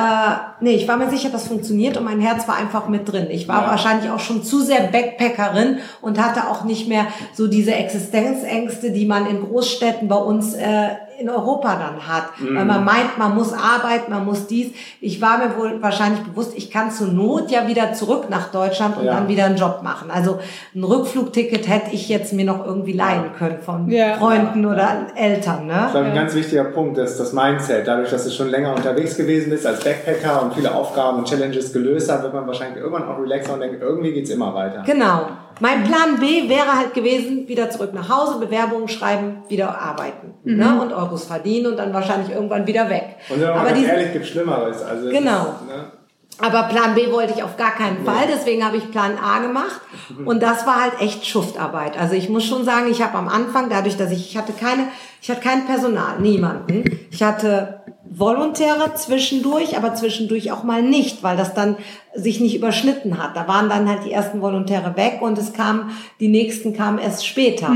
nee, 0.59 0.73
ich 0.73 0.89
war 0.89 0.97
mir 0.97 1.09
sicher, 1.09 1.29
das 1.31 1.47
funktioniert 1.47 1.97
und 1.97 2.03
mein 2.03 2.19
Herz 2.19 2.49
war 2.49 2.57
einfach 2.57 2.89
mit 2.89 3.11
drin. 3.13 3.29
Ich 3.31 3.47
war 3.47 3.63
Ja. 3.63 3.71
wahrscheinlich 3.71 4.11
auch 4.11 4.19
schon 4.19 4.43
zu 4.43 4.61
sehr 4.61 4.89
Backpackerin 4.89 5.79
und 6.03 6.19
hatte 6.21 6.49
auch 6.51 6.65
nicht 6.65 6.89
mehr 6.89 7.07
so 7.35 7.47
diese 7.47 7.73
Existenzängste, 7.73 8.91
die 8.91 9.07
man 9.07 9.27
in 9.29 9.45
Großstädten 9.45 10.09
bei 10.09 10.17
uns 10.17 10.55
äh, 10.55 10.89
in 11.19 11.29
Europa 11.29 11.77
dann 11.77 12.07
hat. 12.09 12.25
Weil 12.39 12.65
man 12.65 12.85
meint, 12.85 13.19
man 13.19 13.35
muss 13.35 13.53
arbeiten, 13.53 14.11
man 14.13 14.25
muss 14.25 14.47
dies. 14.47 14.73
Ich 15.01 15.21
war 15.21 15.39
mir 15.39 15.57
wohl 15.57 15.83
wahrscheinlich 15.83 16.21
bewusst, 16.23 16.53
ich 16.57 16.71
kann 16.71 16.91
zur 16.91 17.09
Not 17.09 17.51
ja 17.51 17.67
wieder 17.69 17.93
zurück 17.93 18.27
nach 18.31 18.51
Deutschland 18.51 18.97
und 18.97 19.05
Ja. 19.05 19.15
dann 19.15 19.29
wieder 19.29 19.45
einen 19.47 19.57
Job 19.57 19.81
machen. 19.83 20.11
Also 20.11 20.39
ein 20.75 20.85
Rückflugticket 20.85 21.69
hätte 21.69 21.91
ich 21.93 22.09
jetzt 22.09 22.33
mir 22.33 22.45
noch 22.45 22.65
irgendwie 22.67 22.93
leihen 22.93 23.33
können 23.39 23.59
von 23.65 23.89
Ja. 23.91 24.17
Freunden 24.17 24.65
oder 24.67 25.07
Eltern. 25.17 25.69
Das 25.69 25.93
Ne? 25.93 26.01
war 26.01 26.05
ein 26.05 26.15
ganz 26.15 26.35
wichtiger 26.35 26.65
Punkt, 26.65 26.99
das, 26.99 27.17
das 27.19 27.33
Mindset. 27.33 27.87
Dadurch, 27.87 28.11
dass 28.11 28.25
du 28.25 28.31
schon 28.31 28.49
länger 28.49 28.75
unterwegs 28.75 29.17
gewesen 29.17 29.51
bist 29.51 29.67
als 29.67 29.83
Backpacker 29.85 30.43
und 30.43 30.55
viele 30.55 30.75
Aufgaben 30.75 31.19
und 31.19 31.29
Challenges 31.29 31.73
gelöst 31.73 32.11
hast, 32.11 32.23
wird 32.23 32.35
man 32.35 32.47
wahrscheinlich 32.47 32.79
irgendwann 32.83 33.09
auch 33.09 33.19
relaxer 33.21 33.55
und 33.55 33.61
denkt, 33.61 33.81
irgendwie 33.81 34.13
geht's 34.13 34.31
immer 34.31 34.55
weiter. 34.55 34.83
Genau. 34.87 35.27
Mein 35.61 35.85
Plan 35.85 36.19
B 36.19 36.49
wäre 36.49 36.77
halt 36.77 36.95
gewesen, 36.95 37.47
wieder 37.49 37.71
zurück 37.71 37.93
nach 37.95 38.09
Hause, 38.09 38.39
Bewerbungen 38.39 38.89
schreiben, 38.89 39.43
wieder 39.49 39.81
arbeiten 39.81 40.35
ne? 40.45 40.81
und 40.81 40.93
Euros 40.93 41.25
verdienen 41.27 41.67
und 41.67 41.77
dann 41.79 41.95
wahrscheinlich 41.95 42.31
irgendwann 42.35 42.67
wieder 42.67 42.89
weg. 42.91 43.17
Und 43.29 43.41
wenn 43.41 43.49
man 43.51 43.59
Aber 43.59 43.73
diesen- 43.73 43.89
ehrlich, 43.91 44.13
gibt 44.13 44.27
Schlimmeres. 44.27 44.83
Also 44.83 45.09
Genau. 45.11 45.43
Ist, 45.43 45.69
ne? 45.69 45.85
Aber 46.41 46.65
Plan 46.65 46.97
B 46.97 47.13
wollte 47.13 47.33
ich 47.37 47.45
auf 47.45 47.57
gar 47.57 47.71
keinen 47.77 48.05
Fall, 48.05 48.27
deswegen 48.29 48.65
habe 48.65 48.77
ich 48.77 48.91
Plan 48.91 49.13
A 49.23 49.39
gemacht 49.39 49.81
und 50.25 50.43
das 50.43 50.67
war 50.67 50.81
halt 50.83 51.01
echt 51.01 51.25
Schuftarbeit. 51.25 51.97
Also 51.97 52.15
ich 52.17 52.29
muss 52.29 52.45
schon 52.45 52.65
sagen, 52.65 52.91
ich 52.91 53.01
habe 53.03 53.17
am 53.17 53.29
Anfang, 53.29 53.71
dadurch, 53.71 53.97
dass 53.97 54.11
ich, 54.11 54.31
ich 54.31 54.37
hatte 54.37 54.53
keine, 54.53 54.89
ich 55.23 55.31
hatte 55.31 55.41
kein 55.43 55.65
Personal, 55.65 56.19
niemanden. 56.19 56.83
Ich 57.13 57.23
hatte 57.23 57.83
Volontäre 58.17 58.95
zwischendurch, 58.95 59.77
aber 59.77 59.95
zwischendurch 59.95 60.53
auch 60.53 60.63
mal 60.63 60.83
nicht, 60.83 61.23
weil 61.23 61.37
das 61.37 61.55
dann 61.55 61.77
sich 62.15 62.41
nicht 62.41 62.55
überschnitten 62.55 63.23
hat. 63.23 63.37
Da 63.37 63.49
waren 63.49 63.69
dann 63.69 63.89
halt 63.89 64.05
die 64.05 64.13
ersten 64.13 64.41
Volontäre 64.41 64.97
weg 64.97 65.19
und 65.21 65.39
es 65.39 65.53
kam, 65.53 65.91
die 66.21 66.29
nächsten 66.29 66.75
kamen 66.75 66.99
erst 66.99 67.27
später. 67.27 67.69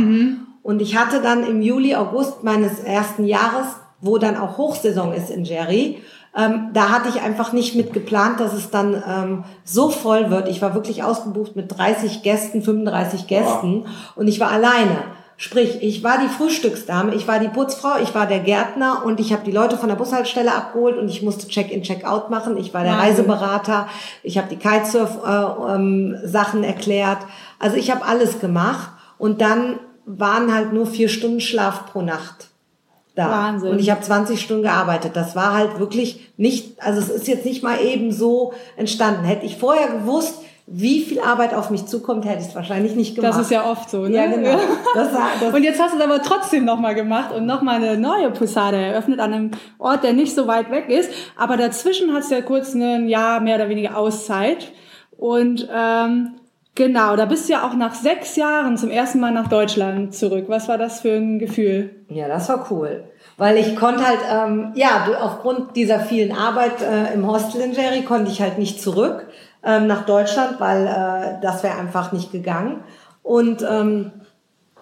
Und 0.63 0.83
ich 0.83 0.97
hatte 0.97 1.21
dann 1.21 1.47
im 1.47 1.63
Juli, 1.63 1.95
August 1.95 2.45
meines 2.45 2.81
ersten 2.81 3.25
Jahres, 3.25 3.67
wo 4.01 4.19
dann 4.19 4.37
auch 4.37 4.59
Hochsaison 4.59 5.13
ist 5.13 5.31
in 5.31 5.45
Jerry, 5.45 6.03
ähm, 6.37 6.71
da 6.73 6.91
hatte 6.91 7.09
ich 7.09 7.21
einfach 7.21 7.53
nicht 7.53 7.75
mit 7.75 7.93
geplant, 7.93 8.39
dass 8.39 8.53
es 8.53 8.71
dann 8.71 9.03
ähm, 9.07 9.45
so 9.65 9.89
voll 9.89 10.31
wird. 10.31 10.49
Ich 10.49 10.63
war 10.63 10.75
wirklich 10.75 11.03
ausgebucht 11.03 11.57
mit 11.57 11.77
30 11.77 12.23
Gästen, 12.23 12.63
35 12.63 13.27
Gästen 13.27 13.87
und 14.15 14.29
ich 14.29 14.39
war 14.39 14.51
alleine. 14.51 15.05
Sprich, 15.41 15.79
ich 15.83 16.03
war 16.03 16.19
die 16.19 16.27
Frühstücksdame, 16.27 17.15
ich 17.15 17.29
war 17.29 17.39
die 17.39 17.47
Putzfrau, 17.47 18.01
ich 18.03 18.13
war 18.13 18.27
der 18.27 18.41
Gärtner 18.41 19.05
und 19.05 19.21
ich 19.21 19.33
habe 19.33 19.45
die 19.45 19.53
Leute 19.53 19.79
von 19.79 19.89
der 19.89 19.95
Bushaltestelle 19.95 20.53
abgeholt 20.53 20.99
und 20.99 21.09
ich 21.09 21.23
musste 21.23 21.47
Check-in, 21.47 21.85
Check-out 21.85 22.29
machen. 22.29 22.57
Ich 22.57 22.75
war 22.75 22.83
der 22.83 22.95
Wahnsinn. 22.95 23.11
Reiseberater, 23.11 23.89
ich 24.25 24.37
habe 24.37 24.49
die 24.49 24.57
Kitesurf-Sachen 24.57 26.63
äh, 26.63 26.65
ähm, 26.65 26.65
erklärt. 26.65 27.19
Also 27.61 27.77
ich 27.77 27.93
habe 27.93 28.05
alles 28.05 28.41
gemacht 28.41 28.91
und 29.17 29.41
dann 29.41 29.79
waren 30.07 30.53
halt 30.53 30.73
nur 30.73 30.89
vier 30.89 31.09
Stunden 31.09 31.41
Schlaf 31.41 31.87
pro 31.87 32.03
Nacht 32.03 32.49
da. 33.15 33.31
Wahnsinn. 33.31 33.71
Und 33.71 33.79
ich 33.79 33.91
habe 33.91 34.01
20 34.01 34.41
Stunden 34.41 34.65
gearbeitet. 34.65 35.13
Das 35.15 35.37
war 35.37 35.55
halt 35.55 35.79
wirklich 35.79 36.33
nicht, 36.37 36.83
also 36.83 37.01
es 37.01 37.11
ist 37.11 37.29
jetzt 37.29 37.45
nicht 37.45 37.63
mal 37.63 37.81
eben 37.81 38.11
so 38.11 38.55
entstanden. 38.77 39.25
Hätte 39.25 39.47
ich 39.47 39.57
vorher 39.57 39.89
gewusst, 39.89 40.35
wie 40.71 41.01
viel 41.01 41.21
Arbeit 41.21 41.55
auf 41.55 41.71
mich 41.71 41.87
zukommt, 41.87 42.27
hätte 42.27 42.43
ich 42.43 42.49
es 42.49 42.55
wahrscheinlich 42.55 42.95
nicht 42.95 43.15
gemacht. 43.15 43.33
Das 43.33 43.41
ist 43.41 43.51
ja 43.51 43.65
oft 43.65 43.89
so. 43.89 44.03
Ne? 44.03 44.15
Ja, 44.15 44.27
genau. 44.27 44.59
Das 44.95 45.15
war, 45.15 45.29
das 45.41 45.55
Und 45.55 45.63
jetzt 45.63 45.81
hast 45.81 45.95
du 45.95 45.99
es 45.99 46.05
aber 46.05 46.21
trotzdem 46.23 46.65
nochmal 46.65 46.95
gemacht 46.95 47.33
und 47.35 47.47
nochmal 47.47 47.77
eine 47.77 47.97
neue 47.97 48.31
Posada 48.31 48.77
eröffnet 48.77 49.19
an 49.19 49.33
einem 49.33 49.51
Ort, 49.79 50.05
der 50.05 50.13
nicht 50.13 50.35
so 50.35 50.47
weit 50.47 50.71
weg 50.71 50.91
ist. 50.91 51.11
Aber 51.37 51.57
dazwischen 51.57 52.13
hast 52.13 52.31
du 52.31 52.35
ja 52.35 52.43
kurz 52.43 52.75
ein 52.75 53.09
Jahr 53.09 53.41
mehr 53.41 53.57
oder 53.57 53.71
weniger 53.71 53.97
Auszeit. 53.97 54.73
Und 55.17 55.69
ähm, 55.75 56.35
genau, 56.75 57.17
da 57.17 57.25
bist 57.25 57.49
du 57.49 57.55
ja 57.55 57.67
auch 57.67 57.75
nach 57.75 57.95
sechs 57.95 58.37
Jahren 58.37 58.77
zum 58.77 58.91
ersten 58.91 59.21
Mal 59.21 59.33
nach 59.33 59.49
Deutschland 59.49 60.15
zurück. 60.15 60.45
Was 60.49 60.69
war 60.69 60.77
das 60.77 61.01
für 61.01 61.13
ein 61.13 61.39
Gefühl? 61.39 62.05
Ja, 62.11 62.29
das 62.29 62.49
war 62.51 62.71
cool. 62.71 63.05
Weil 63.39 63.57
ich 63.57 63.75
konnte 63.77 64.07
halt, 64.07 64.21
ähm, 64.31 64.73
ja, 64.75 65.07
aufgrund 65.21 65.77
dieser 65.77 66.01
vielen 66.01 66.33
Arbeit 66.33 66.83
äh, 66.83 67.15
im 67.15 67.27
Hostel 67.27 67.63
in 67.63 67.73
Jerry 67.73 68.03
konnte 68.03 68.31
ich 68.31 68.43
halt 68.43 68.59
nicht 68.59 68.83
zurück 68.83 69.27
ähm, 69.63 69.87
nach 69.87 70.07
Deutschland, 70.07 70.61
weil 70.61 70.87
äh, 70.87 71.43
das 71.43 71.63
wäre 71.63 71.79
einfach 71.79 72.13
nicht 72.13 72.33
gegangen. 72.33 72.83
Und, 73.23 73.63
ähm, 73.69 74.13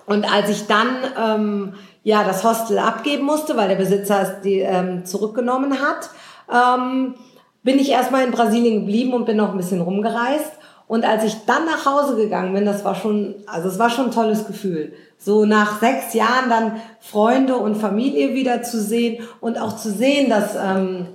und 0.06 0.32
als 0.32 0.50
ich 0.50 0.66
dann 0.66 0.88
ähm, 1.20 1.74
ja 2.04 2.22
das 2.24 2.44
Hostel 2.44 2.78
abgeben 2.78 3.24
musste, 3.24 3.56
weil 3.56 3.68
der 3.68 3.76
Besitzer 3.76 4.22
es 4.22 4.40
die, 4.42 4.60
ähm, 4.60 5.04
zurückgenommen 5.04 5.78
hat, 5.80 6.10
ähm, 6.52 7.14
bin 7.62 7.78
ich 7.78 7.90
erstmal 7.90 8.24
in 8.24 8.30
Brasilien 8.30 8.80
geblieben 8.80 9.12
und 9.12 9.26
bin 9.26 9.36
noch 9.36 9.50
ein 9.50 9.56
bisschen 9.56 9.80
rumgereist. 9.80 10.52
Und 10.88 11.04
als 11.04 11.24
ich 11.24 11.34
dann 11.46 11.64
nach 11.64 11.84
Hause 11.84 12.14
gegangen 12.14 12.54
bin, 12.54 12.64
das 12.64 12.84
war 12.84 12.94
schon, 12.94 13.34
also 13.46 13.68
es 13.68 13.80
war 13.80 13.90
schon 13.90 14.06
ein 14.06 14.12
tolles 14.12 14.46
Gefühl. 14.46 14.92
So 15.18 15.44
nach 15.44 15.80
sechs 15.80 16.14
Jahren 16.14 16.48
dann 16.48 16.80
Freunde 17.00 17.56
und 17.56 17.74
Familie 17.74 18.34
wieder 18.34 18.62
zu 18.62 18.80
sehen 18.80 19.24
und 19.40 19.60
auch 19.60 19.74
zu 19.74 19.90
sehen, 19.90 20.30
dass, 20.30 20.54
ähm, 20.54 21.08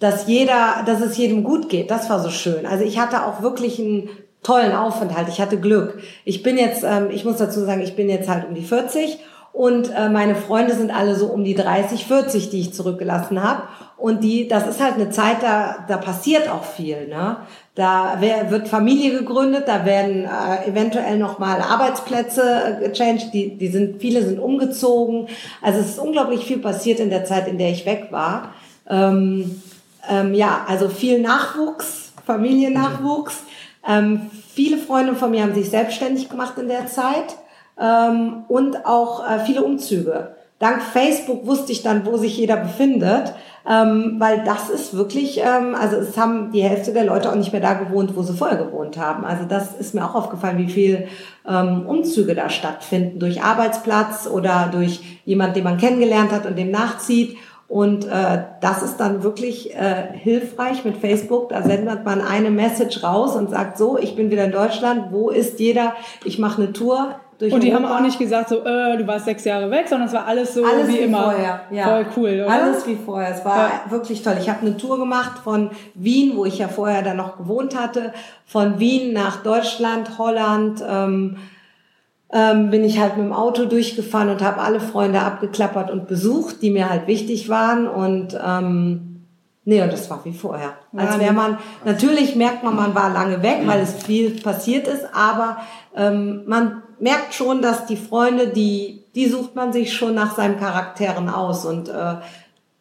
dass 0.00 0.26
jeder, 0.26 0.82
dass 0.86 1.00
es 1.00 1.16
jedem 1.16 1.44
gut 1.44 1.68
geht. 1.68 1.90
Das 1.90 2.10
war 2.10 2.20
so 2.20 2.30
schön. 2.30 2.66
Also 2.66 2.84
ich 2.84 2.98
hatte 2.98 3.24
auch 3.24 3.42
wirklich 3.42 3.78
einen 3.78 4.08
tollen 4.42 4.72
Aufenthalt. 4.72 5.28
Ich 5.28 5.40
hatte 5.40 5.60
Glück. 5.60 6.00
Ich 6.24 6.42
bin 6.42 6.58
jetzt, 6.58 6.82
ähm, 6.82 7.08
ich 7.10 7.24
muss 7.24 7.36
dazu 7.36 7.60
sagen, 7.60 7.82
ich 7.82 7.94
bin 7.94 8.08
jetzt 8.08 8.28
halt 8.28 8.48
um 8.48 8.54
die 8.54 8.62
40 8.62 9.18
und 9.52 9.90
äh, 9.94 10.08
meine 10.08 10.36
Freunde 10.36 10.74
sind 10.74 10.90
alle 10.90 11.16
so 11.16 11.26
um 11.26 11.44
die 11.44 11.54
30, 11.54 12.06
40, 12.06 12.50
die 12.50 12.60
ich 12.60 12.72
zurückgelassen 12.72 13.42
habe. 13.42 13.64
Und 13.96 14.24
die, 14.24 14.48
das 14.48 14.66
ist 14.66 14.80
halt 14.82 14.94
eine 14.94 15.10
Zeit, 15.10 15.42
da, 15.42 15.84
da 15.86 15.98
passiert 15.98 16.48
auch 16.48 16.64
viel. 16.64 17.08
Ne? 17.08 17.36
Da 17.74 18.16
wer, 18.20 18.50
wird 18.50 18.68
Familie 18.68 19.18
gegründet, 19.18 19.64
da 19.66 19.84
werden 19.84 20.24
äh, 20.24 20.68
eventuell 20.70 21.18
nochmal 21.18 21.60
Arbeitsplätze 21.60 22.78
äh, 22.80 22.88
gechanged, 22.88 23.34
die, 23.34 23.58
die 23.58 23.68
sind, 23.68 24.00
viele 24.00 24.24
sind 24.24 24.38
umgezogen. 24.38 25.26
Also 25.60 25.80
es 25.80 25.90
ist 25.90 25.98
unglaublich 25.98 26.44
viel 26.46 26.58
passiert 26.58 27.00
in 27.00 27.10
der 27.10 27.24
Zeit, 27.24 27.46
in 27.46 27.58
der 27.58 27.70
ich 27.70 27.84
weg 27.84 28.08
war. 28.10 28.54
Ähm, 28.88 29.60
ähm, 30.08 30.34
ja, 30.34 30.64
also 30.68 30.88
viel 30.88 31.20
Nachwuchs, 31.20 32.12
Familiennachwuchs. 32.26 33.42
Ähm, 33.86 34.30
viele 34.54 34.78
Freunde 34.78 35.14
von 35.14 35.30
mir 35.30 35.42
haben 35.42 35.54
sich 35.54 35.70
selbstständig 35.70 36.28
gemacht 36.28 36.58
in 36.58 36.68
der 36.68 36.86
Zeit 36.86 37.36
ähm, 37.80 38.44
und 38.48 38.86
auch 38.86 39.28
äh, 39.28 39.40
viele 39.40 39.62
Umzüge. 39.62 40.36
Dank 40.60 40.82
Facebook 40.82 41.46
wusste 41.46 41.72
ich 41.72 41.82
dann, 41.82 42.04
wo 42.04 42.18
sich 42.18 42.36
jeder 42.36 42.58
befindet, 42.58 43.32
ähm, 43.66 44.16
weil 44.18 44.44
das 44.44 44.68
ist 44.68 44.94
wirklich, 44.94 45.40
ähm, 45.40 45.74
also 45.74 45.96
es 45.96 46.18
haben 46.18 46.52
die 46.52 46.62
Hälfte 46.62 46.92
der 46.92 47.04
Leute 47.04 47.30
auch 47.30 47.34
nicht 47.34 47.52
mehr 47.52 47.62
da 47.62 47.72
gewohnt, 47.72 48.14
wo 48.14 48.22
sie 48.22 48.34
vorher 48.34 48.58
gewohnt 48.58 48.98
haben. 48.98 49.24
Also 49.24 49.44
das 49.48 49.74
ist 49.74 49.94
mir 49.94 50.04
auch 50.04 50.14
aufgefallen, 50.14 50.58
wie 50.58 50.70
viel 50.70 51.08
ähm, 51.48 51.86
Umzüge 51.86 52.34
da 52.34 52.50
stattfinden 52.50 53.18
durch 53.18 53.42
Arbeitsplatz 53.42 54.28
oder 54.30 54.68
durch 54.70 55.20
jemand, 55.24 55.56
den 55.56 55.64
man 55.64 55.78
kennengelernt 55.78 56.30
hat 56.30 56.44
und 56.44 56.58
dem 56.58 56.70
nachzieht. 56.70 57.38
Und 57.70 58.04
äh, 58.06 58.42
das 58.60 58.82
ist 58.82 58.96
dann 58.96 59.22
wirklich 59.22 59.72
äh, 59.76 60.08
hilfreich 60.12 60.84
mit 60.84 60.96
Facebook. 60.96 61.50
Da 61.50 61.62
sendet 61.62 62.04
man 62.04 62.20
eine 62.20 62.50
Message 62.50 63.04
raus 63.04 63.36
und 63.36 63.48
sagt 63.48 63.78
so, 63.78 63.96
ich 63.96 64.16
bin 64.16 64.28
wieder 64.28 64.44
in 64.44 64.50
Deutschland, 64.50 65.12
wo 65.12 65.30
ist 65.30 65.60
jeder? 65.60 65.94
Ich 66.24 66.40
mache 66.40 66.62
eine 66.62 66.72
Tour 66.72 67.14
durch 67.38 67.52
Und 67.52 67.62
die 67.62 67.72
haben 67.72 67.84
Europa. 67.84 67.98
auch 68.00 68.02
nicht 68.02 68.18
gesagt, 68.18 68.48
so, 68.48 68.56
äh, 68.64 68.96
du 68.98 69.06
warst 69.06 69.24
sechs 69.26 69.44
Jahre 69.44 69.70
weg, 69.70 69.86
sondern 69.88 70.08
es 70.08 70.14
war 70.14 70.26
alles 70.26 70.52
so 70.52 70.64
Alles 70.64 70.88
wie, 70.88 70.94
wie, 70.94 70.98
immer. 70.98 71.22
vorher. 71.22 71.60
Ja. 71.70 71.84
Voll 71.84 72.06
cool, 72.16 72.42
oder? 72.44 72.50
Alles 72.50 72.84
wie 72.88 72.96
vorher. 72.96 73.30
Es 73.36 73.44
war 73.44 73.56
Ja. 73.68 73.80
wirklich 73.90 74.20
toll. 74.24 74.34
Ich 74.40 74.48
habe 74.50 74.62
eine 74.62 74.76
Tour 74.76 74.98
gemacht 74.98 75.38
von 75.44 75.70
Wien, 75.94 76.32
wo 76.34 76.44
ich 76.46 76.58
ja 76.58 76.66
vorher 76.66 77.02
dann 77.02 77.18
noch 77.18 77.38
gewohnt 77.38 77.78
hatte, 77.80 78.12
von 78.46 78.80
Wien 78.80 79.12
nach 79.12 79.44
Deutschland, 79.44 80.18
Holland. 80.18 80.82
Ähm, 80.86 81.36
ähm, 82.32 82.70
bin 82.70 82.84
ich 82.84 83.00
halt 83.00 83.16
mit 83.16 83.26
dem 83.26 83.32
Auto 83.32 83.64
durchgefahren 83.64 84.28
und 84.28 84.42
habe 84.42 84.60
alle 84.60 84.80
Freunde 84.80 85.20
abgeklappert 85.20 85.90
und 85.90 86.06
besucht, 86.06 86.62
die 86.62 86.70
mir 86.70 86.88
halt 86.88 87.06
wichtig 87.06 87.48
waren. 87.48 87.88
Und 87.88 88.38
ähm, 88.44 89.26
nee, 89.64 89.82
und 89.82 89.92
das 89.92 90.08
war 90.10 90.24
wie 90.24 90.32
vorher. 90.32 90.74
Als 90.96 91.18
wäre 91.18 91.32
man, 91.32 91.58
natürlich 91.84 92.36
merkt 92.36 92.62
man, 92.62 92.76
man 92.76 92.94
war 92.94 93.10
lange 93.10 93.42
weg, 93.42 93.62
weil 93.66 93.80
es 93.80 93.94
viel 93.94 94.30
passiert 94.40 94.86
ist, 94.86 95.04
aber 95.12 95.58
ähm, 95.96 96.42
man 96.46 96.82
merkt 97.00 97.34
schon, 97.34 97.62
dass 97.62 97.86
die 97.86 97.96
Freunde, 97.96 98.48
die, 98.48 99.04
die 99.14 99.26
sucht 99.26 99.56
man 99.56 99.72
sich 99.72 99.92
schon 99.92 100.14
nach 100.14 100.36
seinen 100.36 100.58
Charakteren 100.58 101.28
aus. 101.28 101.64
Und 101.64 101.88
äh, 101.88 102.16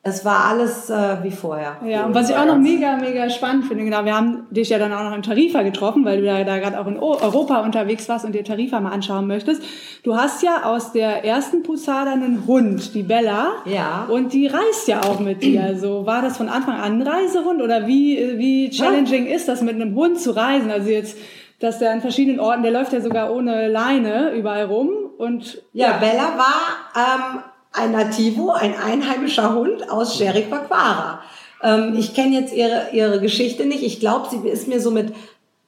es 0.01 0.23
war 0.23 0.45
alles 0.45 0.89
äh, 0.89 1.17
wie 1.23 1.31
vorher. 1.31 1.75
Ja, 1.85 2.05
und 2.05 2.15
was 2.15 2.29
ich 2.29 2.35
auch 2.35 2.45
noch 2.45 2.57
mega, 2.57 2.95
mega 2.95 3.29
spannend 3.29 3.65
finde, 3.65 3.83
genau, 3.83 4.05
wir 4.05 4.15
haben 4.15 4.47
dich 4.49 4.69
ja 4.69 4.79
dann 4.79 4.93
auch 4.93 5.03
noch 5.03 5.13
in 5.13 5.21
Tarifa 5.23 5.62
getroffen, 5.62 6.05
weil 6.05 6.19
du 6.21 6.25
da, 6.25 6.41
da 6.45 6.57
gerade 6.57 6.79
auch 6.79 6.88
in 6.88 6.97
O- 6.97 7.17
Europa 7.21 7.59
unterwegs 7.59 8.07
warst 8.07 8.23
und 8.23 8.33
dir 8.33 8.43
Tarifa 8.45 8.79
mal 8.79 8.91
anschauen 8.93 9.27
möchtest. 9.27 9.62
Du 10.03 10.15
hast 10.15 10.41
ja 10.41 10.63
aus 10.63 10.93
der 10.93 11.25
ersten 11.25 11.63
Posada 11.63 12.13
einen 12.13 12.47
Hund, 12.47 12.95
die 12.95 13.03
Bella. 13.03 13.47
Ja. 13.65 14.05
Und 14.09 14.31
die 14.31 14.47
reist 14.47 14.88
ja 14.88 15.01
auch 15.01 15.19
mit 15.19 15.43
dir. 15.43 15.63
Also 15.63 16.05
war 16.05 16.21
das 16.21 16.38
von 16.38 16.47
Anfang 16.47 16.75
an 16.79 17.01
ein 17.01 17.07
Reisehund 17.07 17.62
oder 17.62 17.85
wie, 17.85 18.38
wie 18.38 18.69
challenging 18.69 19.25
ist 19.27 19.49
das 19.49 19.62
mit 19.62 19.75
einem 19.75 19.95
Hund 19.95 20.17
zu 20.19 20.31
reisen? 20.31 20.71
Also 20.71 20.89
jetzt, 20.89 21.17
dass 21.59 21.77
der 21.79 21.91
an 21.91 21.99
verschiedenen 21.99 22.39
Orten, 22.39 22.63
der 22.63 22.71
läuft 22.71 22.93
ja 22.93 23.01
sogar 23.01 23.33
ohne 23.35 23.67
Leine 23.67 24.31
überall 24.31 24.63
rum 24.63 24.91
und 25.17 25.62
Ja, 25.73 25.97
Bella 25.97 26.38
war 26.38 26.95
ähm, 26.95 27.39
ein 27.71 27.91
Nativo, 27.91 28.51
ein 28.51 28.75
einheimischer 28.77 29.53
Hund 29.53 29.89
aus 29.89 30.17
Jericoacoara. 30.19 31.21
Ähm, 31.62 31.95
ich 31.97 32.13
kenne 32.13 32.39
jetzt 32.39 32.53
ihre, 32.53 32.89
ihre 32.93 33.19
Geschichte 33.19 33.65
nicht. 33.65 33.84
Ich 33.84 33.99
glaube, 33.99 34.27
sie 34.29 34.47
ist 34.47 34.67
mir 34.67 34.79
so 34.79 34.91
mit 34.91 35.13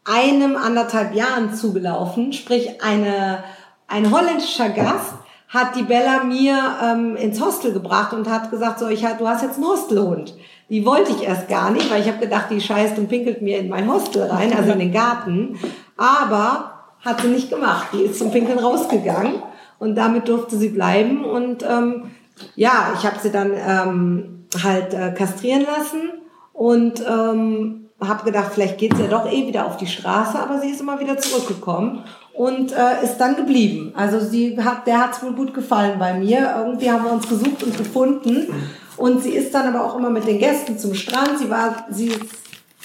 einem, 0.04 0.56
anderthalb 0.56 1.14
Jahren 1.14 1.54
zugelaufen. 1.54 2.34
Sprich, 2.34 2.82
eine, 2.82 3.44
ein 3.88 4.12
holländischer 4.12 4.70
Gast 4.70 5.14
hat 5.48 5.76
die 5.76 5.84
Bella 5.84 6.24
mir 6.24 6.58
ähm, 6.82 7.16
ins 7.18 7.42
Hostel 7.42 7.74
gebracht 7.74 8.14
und 8.14 8.30
hat 8.30 8.50
gesagt, 8.52 8.80
so, 8.80 8.88
ich, 8.88 9.02
du 9.02 9.28
hast 9.28 9.44
jetzt 9.44 9.56
einen 9.56 9.66
Hostelhund. 9.66 10.34
Die 10.70 10.86
wollte 10.86 11.12
ich 11.12 11.24
erst 11.24 11.50
gar 11.50 11.70
nicht, 11.72 11.92
weil 11.92 12.02
ich 12.02 12.08
habe 12.08 12.20
gedacht, 12.20 12.46
die 12.50 12.62
scheißt 12.62 12.98
und 12.98 13.10
pinkelt 13.10 13.42
mir 13.42 13.60
in 13.60 13.68
mein 13.68 13.92
Hostel 13.92 14.24
rein, 14.24 14.54
also 14.58 14.72
in 14.72 14.80
den 14.80 14.94
Garten. 14.94 15.60
Aber 15.98 16.72
hat 17.02 17.22
sie 17.22 17.28
nicht 17.28 17.50
gemacht. 17.50 17.88
Die 17.92 18.04
ist 18.04 18.18
zum 18.18 18.32
Pinkeln 18.32 18.60
rausgegangen 18.60 19.44
und 19.82 19.96
damit 19.96 20.28
durfte 20.28 20.58
sie 20.58 20.70
bleiben. 20.70 21.26
Und 21.26 21.66
ähm, 21.68 22.12
ja, 22.56 22.94
ich 22.96 23.04
habe 23.04 23.18
sie 23.20 23.32
dann 23.32 23.52
ähm, 23.56 24.46
halt 24.64 24.94
äh, 24.94 25.12
kastrieren 25.12 25.66
lassen 25.66 26.22
und 26.54 27.04
ähm, 27.04 27.90
habe 28.00 28.24
gedacht, 28.24 28.52
vielleicht 28.54 28.78
geht 28.78 28.96
sie 28.96 29.02
ja 29.04 29.10
doch 29.10 29.26
eh 29.26 29.48
wieder 29.48 29.66
auf 29.66 29.78
die 29.78 29.88
Straße, 29.88 30.38
aber 30.38 30.60
sie 30.60 30.70
ist 30.70 30.82
immer 30.82 31.00
wieder 31.00 31.18
zurückgekommen 31.18 32.04
und 32.36 32.72
äh, 32.74 33.04
ist 33.04 33.18
dann 33.18 33.36
geblieben. 33.36 33.92
Also 33.96 34.20
sie 34.20 34.56
hat, 34.64 34.86
der 34.86 35.00
hat 35.00 35.14
es 35.14 35.24
wohl 35.24 35.34
gut 35.34 35.52
gefallen 35.56 35.98
bei 35.98 36.14
mir. 36.14 36.54
Irgendwie 36.60 36.92
haben 36.92 37.04
wir 37.04 37.14
uns 37.14 37.28
gesucht 37.28 37.64
und 37.64 37.76
gefunden. 37.76 38.54
Und 38.98 39.24
sie 39.24 39.32
ist 39.32 39.52
dann 39.56 39.74
aber 39.74 39.84
auch 39.84 39.98
immer 39.98 40.12
mit 40.12 40.28
den 40.28 40.38
Gästen 40.38 40.78
zum 40.78 40.94
Strand. 40.94 41.40
Sie 41.40 41.50
war, 41.50 41.88
sie, 41.90 42.12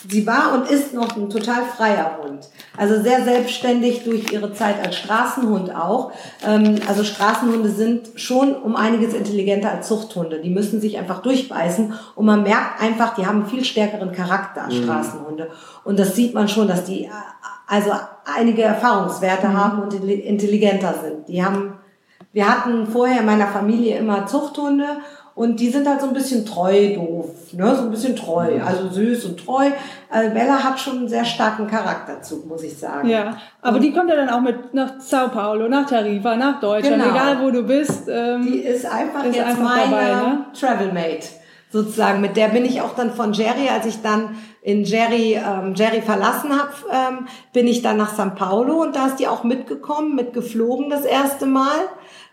sie 0.08 0.26
war 0.26 0.54
und 0.54 0.70
ist 0.70 0.94
noch 0.94 1.16
ein 1.16 1.30
total 1.30 1.64
freier 1.64 2.18
Hund. 2.22 2.48
Also 2.76 3.02
sehr 3.02 3.24
selbstständig 3.24 4.04
durch 4.04 4.32
ihre 4.32 4.52
Zeit 4.52 4.84
als 4.84 4.96
Straßenhund 4.96 5.74
auch. 5.74 6.12
Ähm, 6.46 6.76
also 6.86 7.04
Straßenhunde 7.04 7.70
sind 7.70 8.10
schon 8.14 8.54
um 8.54 8.76
einiges 8.76 9.14
intelligenter 9.14 9.70
als 9.70 9.88
Zuchthunde. 9.88 10.40
Die 10.40 10.50
müssen 10.50 10.80
sich 10.80 10.98
einfach 10.98 11.22
durchbeißen 11.22 11.94
und 12.14 12.26
man 12.26 12.42
merkt 12.42 12.82
einfach, 12.82 13.14
die 13.14 13.26
haben 13.26 13.46
viel 13.46 13.64
stärkeren 13.64 14.12
Charakter 14.12 14.64
als 14.64 14.74
mhm. 14.74 14.84
Straßenhunde. 14.84 15.50
Und 15.84 15.98
das 15.98 16.14
sieht 16.14 16.34
man 16.34 16.48
schon, 16.48 16.68
dass 16.68 16.84
die 16.84 17.04
äh, 17.04 17.10
also 17.66 17.90
einige 18.24 18.62
Erfahrungswerte 18.62 19.48
mhm. 19.48 19.56
haben 19.56 19.82
und 19.82 19.94
intelligenter 19.94 20.94
sind. 21.02 21.28
Die 21.28 21.44
haben, 21.44 21.74
wir 22.32 22.48
hatten 22.48 22.86
vorher 22.86 23.20
in 23.20 23.26
meiner 23.26 23.48
Familie 23.48 23.98
immer 23.98 24.26
Zuchthunde 24.26 24.86
und 25.36 25.60
die 25.60 25.68
sind 25.68 25.86
halt 25.86 26.00
so 26.00 26.08
ein 26.08 26.14
bisschen 26.14 26.46
treu 26.46 26.94
doof, 26.94 27.26
ne? 27.52 27.76
so 27.76 27.82
ein 27.82 27.90
bisschen 27.90 28.16
treu, 28.16 28.56
mhm. 28.56 28.62
also 28.62 28.88
süß 28.88 29.26
und 29.26 29.44
treu. 29.44 29.70
Also 30.08 30.30
Bella 30.32 30.64
hat 30.64 30.80
schon 30.80 30.96
einen 30.96 31.08
sehr 31.08 31.26
starken 31.26 31.66
Charakterzug, 31.66 32.46
muss 32.46 32.62
ich 32.62 32.76
sagen. 32.76 33.06
Ja, 33.06 33.36
aber 33.60 33.76
und 33.76 33.82
die 33.82 33.92
kommt 33.92 34.08
ja 34.08 34.16
dann 34.16 34.30
auch 34.30 34.40
mit 34.40 34.72
nach 34.72 34.98
Sao 34.98 35.28
Paulo, 35.28 35.68
nach 35.68 35.86
Tarifa, 35.86 36.36
nach 36.36 36.58
Deutschland, 36.58 37.02
genau. 37.02 37.14
egal 37.14 37.42
wo 37.42 37.50
du 37.50 37.64
bist. 37.64 38.08
Ähm, 38.08 38.46
die 38.46 38.60
ist 38.60 38.86
einfach 38.86 39.24
ist 39.24 39.36
jetzt 39.36 39.46
einfach 39.46 39.62
meine 39.62 39.90
dabei, 39.90 40.04
ne? 40.06 40.46
Travelmate 40.58 41.28
sozusagen. 41.70 42.22
Mit 42.22 42.38
der 42.38 42.48
bin 42.48 42.64
ich 42.64 42.80
auch 42.80 42.94
dann 42.94 43.12
von 43.12 43.34
Jerry, 43.34 43.68
als 43.68 43.84
ich 43.84 44.00
dann 44.00 44.36
in 44.62 44.84
Jerry, 44.84 45.34
ähm, 45.34 45.74
Jerry 45.74 46.00
verlassen 46.00 46.50
habe, 46.58 46.72
ähm, 46.90 47.26
bin 47.52 47.68
ich 47.68 47.82
dann 47.82 47.98
nach 47.98 48.14
Sao 48.14 48.30
Paulo 48.34 48.80
und 48.80 48.96
da 48.96 49.08
ist 49.08 49.16
die 49.16 49.28
auch 49.28 49.44
mitgekommen, 49.44 50.14
mitgeflogen 50.14 50.88
das 50.88 51.04
erste 51.04 51.44
Mal 51.44 51.88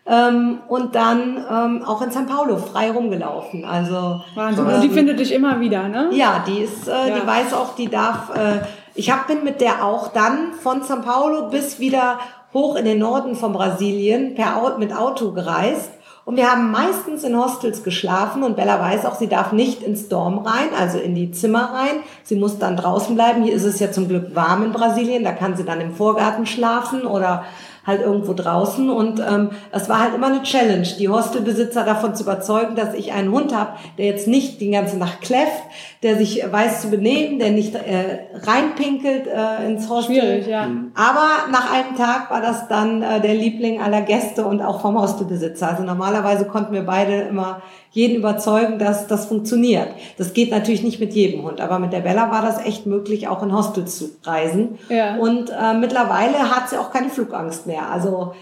ähm, 0.06 0.60
und 0.68 0.96
dann 0.96 1.46
ähm, 1.50 1.84
auch 1.86 2.02
in 2.02 2.12
San 2.12 2.28
Paulo 2.28 2.58
frei 2.58 2.92
rumgelaufen. 2.92 3.63
Also 3.63 4.22
Wahnsinn. 4.36 4.68
Ähm, 4.68 4.76
und 4.76 4.82
die 4.82 4.89
findet 4.89 5.20
dich 5.20 5.34
immer 5.34 5.60
wieder, 5.60 5.88
ne? 5.88 6.10
Ja, 6.12 6.44
die 6.46 6.60
ist, 6.60 6.88
äh, 6.88 7.10
ja. 7.10 7.20
die 7.20 7.28
weiß 7.28 7.54
auch, 7.54 7.76
die 7.76 7.88
darf. 7.88 8.36
Äh, 8.36 8.62
ich 8.96 9.12
hab, 9.12 9.28
bin 9.28 9.44
mit 9.44 9.62
der 9.62 9.84
auch 9.84 10.10
dann 10.10 10.54
von 10.62 10.84
San 10.84 11.04
Paulo 11.04 11.50
bis 11.50 11.80
wieder 11.80 12.20
hoch 12.54 12.76
in 12.76 12.86
den 12.86 13.00
Norden 13.00 13.36
von 13.36 13.54
Brasilien 13.54 14.36
per 14.36 14.78
mit 14.78 14.96
Auto 14.96 15.32
gereist. 15.32 15.89
Und 16.26 16.38
wir 16.38 16.50
haben 16.50 16.72
meistens 16.72 17.24
in 17.24 17.38
Hostels 17.38 17.84
geschlafen 17.84 18.44
und 18.44 18.56
Bella 18.56 18.80
weiß 18.80 19.06
auch, 19.06 19.16
sie 19.16 19.28
darf 19.28 19.52
nicht 19.52 19.84
ins 19.84 20.08
Dorm 20.08 20.38
rein, 20.39 20.70
also 20.80 20.98
in 20.98 21.16
die 21.16 21.32
Zimmer 21.32 21.74
rein. 21.74 22.02
Sie 22.24 22.36
muss 22.36 22.60
dann 22.60 22.78
draußen 22.78 23.13
bleiben. 23.16 23.44
Hier 23.44 23.54
ist 23.54 23.66
es 23.66 23.80
ja 23.80 23.92
zum 23.92 24.08
Glück 24.08 24.34
warm 24.34 24.63
in 24.63 24.72
Brasilien, 24.72 25.26
da 25.26 25.34
kann 25.34 25.58
sie 25.58 25.66
dann 25.66 25.82
im 25.82 25.94
Vorgarten 25.94 26.46
schlafen 26.46 27.06
oder 27.06 27.44
halt 27.86 28.02
irgendwo 28.02 28.34
draußen. 28.34 28.89
Und 28.89 29.19
ähm, 29.19 29.52
es 29.72 29.89
war 29.89 30.00
halt 30.00 30.15
immer 30.15 30.28
eine 30.28 30.43
Challenge, 30.43 30.88
die 31.00 31.10
Hostelbesitzer 31.10 31.84
davon 31.84 32.15
zu 32.15 32.24
überzeugen, 32.24 32.76
dass 32.76 32.93
ich 32.93 33.13
einen 33.13 33.32
Hund 33.32 33.56
habe, 33.56 33.72
der 33.98 34.06
jetzt 34.06 34.28
nicht 34.28 34.62
die 34.62 34.72
ganze 34.72 34.98
Nacht 34.98 35.22
kläfft, 35.22 35.63
der 36.02 36.17
sich 36.17 36.43
weiß 36.50 36.82
zu 36.82 36.89
benehmen, 36.89 37.39
der 37.39 37.52
nicht 37.52 37.76
äh, 37.76 38.28
reinpinkelt 38.34 39.28
äh, 39.28 39.65
ins 39.65 39.89
Hostel. 39.89 40.15
Schwierig, 40.15 40.48
ja. 40.48 40.67
Aber 40.96 41.52
nach 41.52 41.74
einem 41.74 41.96
Tag 41.96 42.32
war 42.32 42.41
das 42.41 42.67
dann 42.67 43.02
äh, 43.02 43.22
der 43.22 43.34
Liebling 43.34 43.82
aller 43.82 44.02
Gäste 44.02 44.46
und 44.46 44.62
auch 44.62 44.82
vom 44.82 45.00
Hostelbesitzer. 45.00 45.69
Also 45.69 45.84
normalerweise 45.84 46.46
konnten 46.46 46.74
wir 46.74 46.86
beide 46.86 47.13
immer 47.22 47.62
jeden 47.93 48.17
überzeugen, 48.17 48.79
dass 48.79 49.08
das 49.08 49.27
funktioniert. 49.27 49.88
Das 50.17 50.34
geht 50.34 50.51
natürlich 50.51 50.84
nicht 50.84 50.99
mit 50.99 51.13
jedem 51.13 51.43
Hund, 51.43 51.62
aber 51.62 51.77
mit 51.79 51.93
der 51.93 51.99
Bella 51.99 52.32
war 52.32 52.41
das 52.41 52.60
echt 52.65 52.86
möglich, 52.88 53.27
auch 53.27 53.43
in 53.43 53.56
Hostels 53.56 53.97
zu 53.97 54.10
reisen. 54.23 54.79
Ja. 54.89 55.15
Und 55.17 55.51
äh, 55.51 55.73
mittlerweile 55.75 56.53
hat 56.53 56.69
sie 56.69 56.77
auch 56.77 56.91
keine 56.91 57.10
Flugangst 57.10 57.67
mehr. 57.67 57.89
Also 57.91 58.34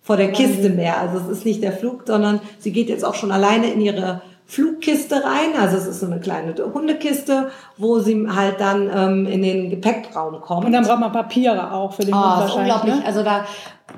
vor 0.00 0.16
der 0.16 0.30
Kiste 0.32 0.70
mehr. 0.70 0.98
Also 0.98 1.18
es 1.18 1.38
ist 1.38 1.44
nicht 1.44 1.62
der 1.62 1.72
Flug, 1.72 2.02
sondern 2.06 2.40
sie 2.58 2.72
geht 2.72 2.88
jetzt 2.88 3.04
auch 3.04 3.14
schon 3.14 3.32
alleine 3.32 3.72
in 3.72 3.80
ihre 3.80 4.22
Flugkiste 4.46 5.16
rein. 5.16 5.60
Also 5.60 5.76
es 5.76 5.86
ist 5.86 6.00
so 6.00 6.06
eine 6.06 6.20
kleine 6.20 6.54
Hundekiste, 6.72 7.50
wo 7.78 7.98
sie 7.98 8.28
halt 8.28 8.60
dann 8.60 8.90
ähm, 8.94 9.26
in 9.26 9.42
den 9.42 9.70
Gepäckraum 9.70 10.40
kommt. 10.40 10.66
Und 10.66 10.72
dann 10.72 10.84
braucht 10.84 11.00
man 11.00 11.12
Papiere 11.12 11.72
auch 11.72 11.92
für 11.92 12.04
den 12.04 12.14
oh, 12.14 12.16
Hund 12.16 12.40
wahrscheinlich. 12.40 12.74
Unglaublich. 12.74 12.94
Ne? 12.96 13.06
Also 13.06 13.22
da, 13.24 13.44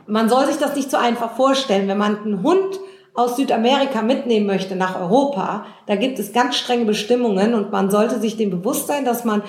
man 0.06 0.28
soll 0.30 0.46
sich 0.46 0.56
das 0.56 0.74
nicht 0.74 0.90
so 0.90 0.96
einfach 0.96 1.32
vorstellen, 1.32 1.86
wenn 1.86 1.98
man 1.98 2.18
einen 2.18 2.42
Hund 2.42 2.80
aus 3.14 3.36
Südamerika 3.36 4.02
mitnehmen 4.02 4.46
möchte 4.46 4.74
nach 4.74 4.98
Europa, 4.98 5.66
da 5.86 5.96
gibt 5.96 6.18
es 6.18 6.32
ganz 6.32 6.56
strenge 6.56 6.86
Bestimmungen 6.86 7.54
und 7.54 7.70
man 7.70 7.90
sollte 7.90 8.18
sich 8.20 8.36
dem 8.36 8.50
bewusst 8.50 8.86
sein, 8.86 9.04
dass 9.04 9.24
man 9.24 9.42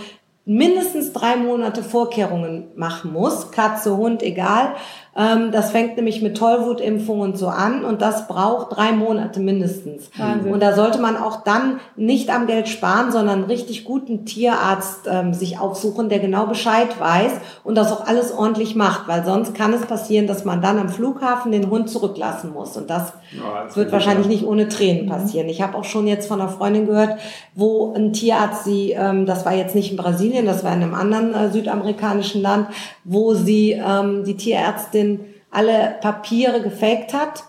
mindestens 0.45 1.13
drei 1.13 1.37
Monate 1.37 1.83
Vorkehrungen 1.83 2.65
machen 2.75 3.13
muss. 3.13 3.51
Katze, 3.51 3.95
Hund, 3.95 4.21
egal. 4.21 4.75
Ähm, 5.15 5.51
das 5.51 5.71
fängt 5.71 5.95
nämlich 5.95 6.23
mit 6.23 6.37
Tollwutimpfung 6.37 7.19
und 7.19 7.37
so 7.37 7.47
an 7.47 7.85
und 7.85 8.01
das 8.01 8.27
braucht 8.27 8.75
drei 8.75 8.93
Monate 8.93 9.39
mindestens. 9.39 10.09
Wahnsinn. 10.17 10.51
Und 10.51 10.63
da 10.63 10.73
sollte 10.73 10.99
man 10.99 11.17
auch 11.17 11.43
dann 11.43 11.79
nicht 11.95 12.33
am 12.33 12.47
Geld 12.47 12.67
sparen, 12.67 13.11
sondern 13.11 13.39
einen 13.39 13.43
richtig 13.43 13.83
guten 13.83 14.25
Tierarzt 14.25 15.01
ähm, 15.07 15.33
sich 15.35 15.59
aufsuchen, 15.59 16.09
der 16.09 16.17
genau 16.17 16.47
Bescheid 16.47 16.99
weiß 16.99 17.33
und 17.63 17.75
das 17.75 17.91
auch 17.91 18.07
alles 18.07 18.31
ordentlich 18.31 18.75
macht, 18.75 19.07
weil 19.07 19.23
sonst 19.23 19.53
kann 19.53 19.73
es 19.73 19.85
passieren, 19.85 20.25
dass 20.25 20.45
man 20.45 20.63
dann 20.63 20.79
am 20.79 20.89
Flughafen 20.89 21.51
den 21.51 21.69
Hund 21.69 21.91
zurücklassen 21.91 22.51
muss 22.51 22.75
und 22.75 22.89
das, 22.89 23.13
ja, 23.31 23.65
das 23.65 23.77
wird 23.77 23.91
wahrscheinlich 23.91 24.27
nicht 24.27 24.45
ohne 24.45 24.67
Tränen 24.67 25.05
mhm. 25.05 25.09
passieren. 25.09 25.47
Ich 25.47 25.61
habe 25.61 25.77
auch 25.77 25.83
schon 25.83 26.07
jetzt 26.07 26.27
von 26.27 26.41
einer 26.41 26.49
Freundin 26.49 26.87
gehört, 26.87 27.19
wo 27.53 27.93
ein 27.93 28.13
Tierarzt 28.13 28.63
sie, 28.63 28.91
ähm, 28.91 29.27
das 29.27 29.45
war 29.45 29.53
jetzt 29.53 29.75
nicht 29.75 29.91
in 29.91 29.97
Brasilien, 29.97 30.47
das 30.47 30.63
war 30.63 30.73
in 30.73 30.81
einem 30.81 30.95
anderen 30.95 31.35
äh, 31.35 31.51
südamerikanischen 31.51 32.41
Land, 32.41 32.67
wo 33.03 33.35
sie 33.35 33.73
ähm, 33.73 34.23
die 34.23 34.37
Tierärztin 34.37 35.02
Ärztin 35.03 35.19
alle 35.51 35.95
Papiere 36.01 36.61
gefaked 36.61 37.13
hat 37.13 37.43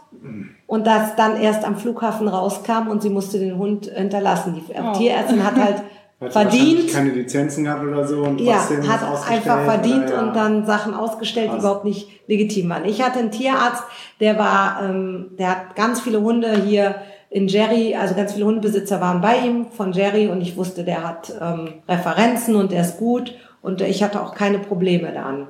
und 0.67 0.87
das 0.87 1.17
dann 1.17 1.41
erst 1.41 1.65
am 1.65 1.77
Flughafen 1.77 2.29
rauskam 2.29 2.89
und 2.89 3.03
sie 3.03 3.09
musste 3.09 3.39
den 3.39 3.57
Hund 3.57 3.87
hinterlassen. 3.87 4.55
Die 4.55 4.75
oh. 4.75 4.93
Tierärztin 4.93 5.43
hat 5.43 5.57
halt 5.57 5.77
hat 6.21 6.33
verdient. 6.33 6.93
keine 6.93 7.11
Lizenzen 7.11 7.65
gehabt 7.65 7.83
oder 7.83 8.07
so 8.07 8.23
und 8.23 8.41
ja, 8.41 8.57
hat 8.57 9.31
einfach 9.31 9.65
verdient 9.65 10.11
ja. 10.11 10.21
und 10.21 10.37
dann 10.37 10.67
Sachen 10.67 10.95
ausgestellt, 10.95 11.51
die 11.55 11.59
überhaupt 11.59 11.85
nicht 11.85 12.29
legitim 12.29 12.69
waren. 12.69 12.85
Ich 12.85 13.03
hatte 13.03 13.21
einen 13.21 13.31
Tierarzt, 13.31 13.83
der 14.21 14.39
war, 14.39 14.83
ähm, 14.83 15.31
der 15.39 15.51
hat 15.51 15.77
ganz 15.77 16.01
viele 16.01 16.21
Hunde 16.21 16.61
hier 16.63 16.97
in 17.31 17.49
Jerry, 17.49 17.97
also 17.97 18.15
ganz 18.15 18.35
viele 18.35 18.45
Hundebesitzer 18.45 19.01
waren 19.01 19.21
bei 19.21 19.39
ihm 19.39 19.67
von 19.67 19.93
Jerry 19.93 20.29
und 20.29 20.41
ich 20.43 20.57
wusste, 20.57 20.85
der 20.85 21.07
hat 21.07 21.33
ähm, 21.41 21.75
Referenzen 21.89 22.55
und 22.55 22.71
der 22.71 22.83
ist 22.83 22.99
gut 22.99 23.35
und 23.61 23.81
ich 23.81 24.03
hatte 24.03 24.23
auch 24.23 24.35
keine 24.35 24.59
Probleme 24.59 25.11
dann. 25.13 25.49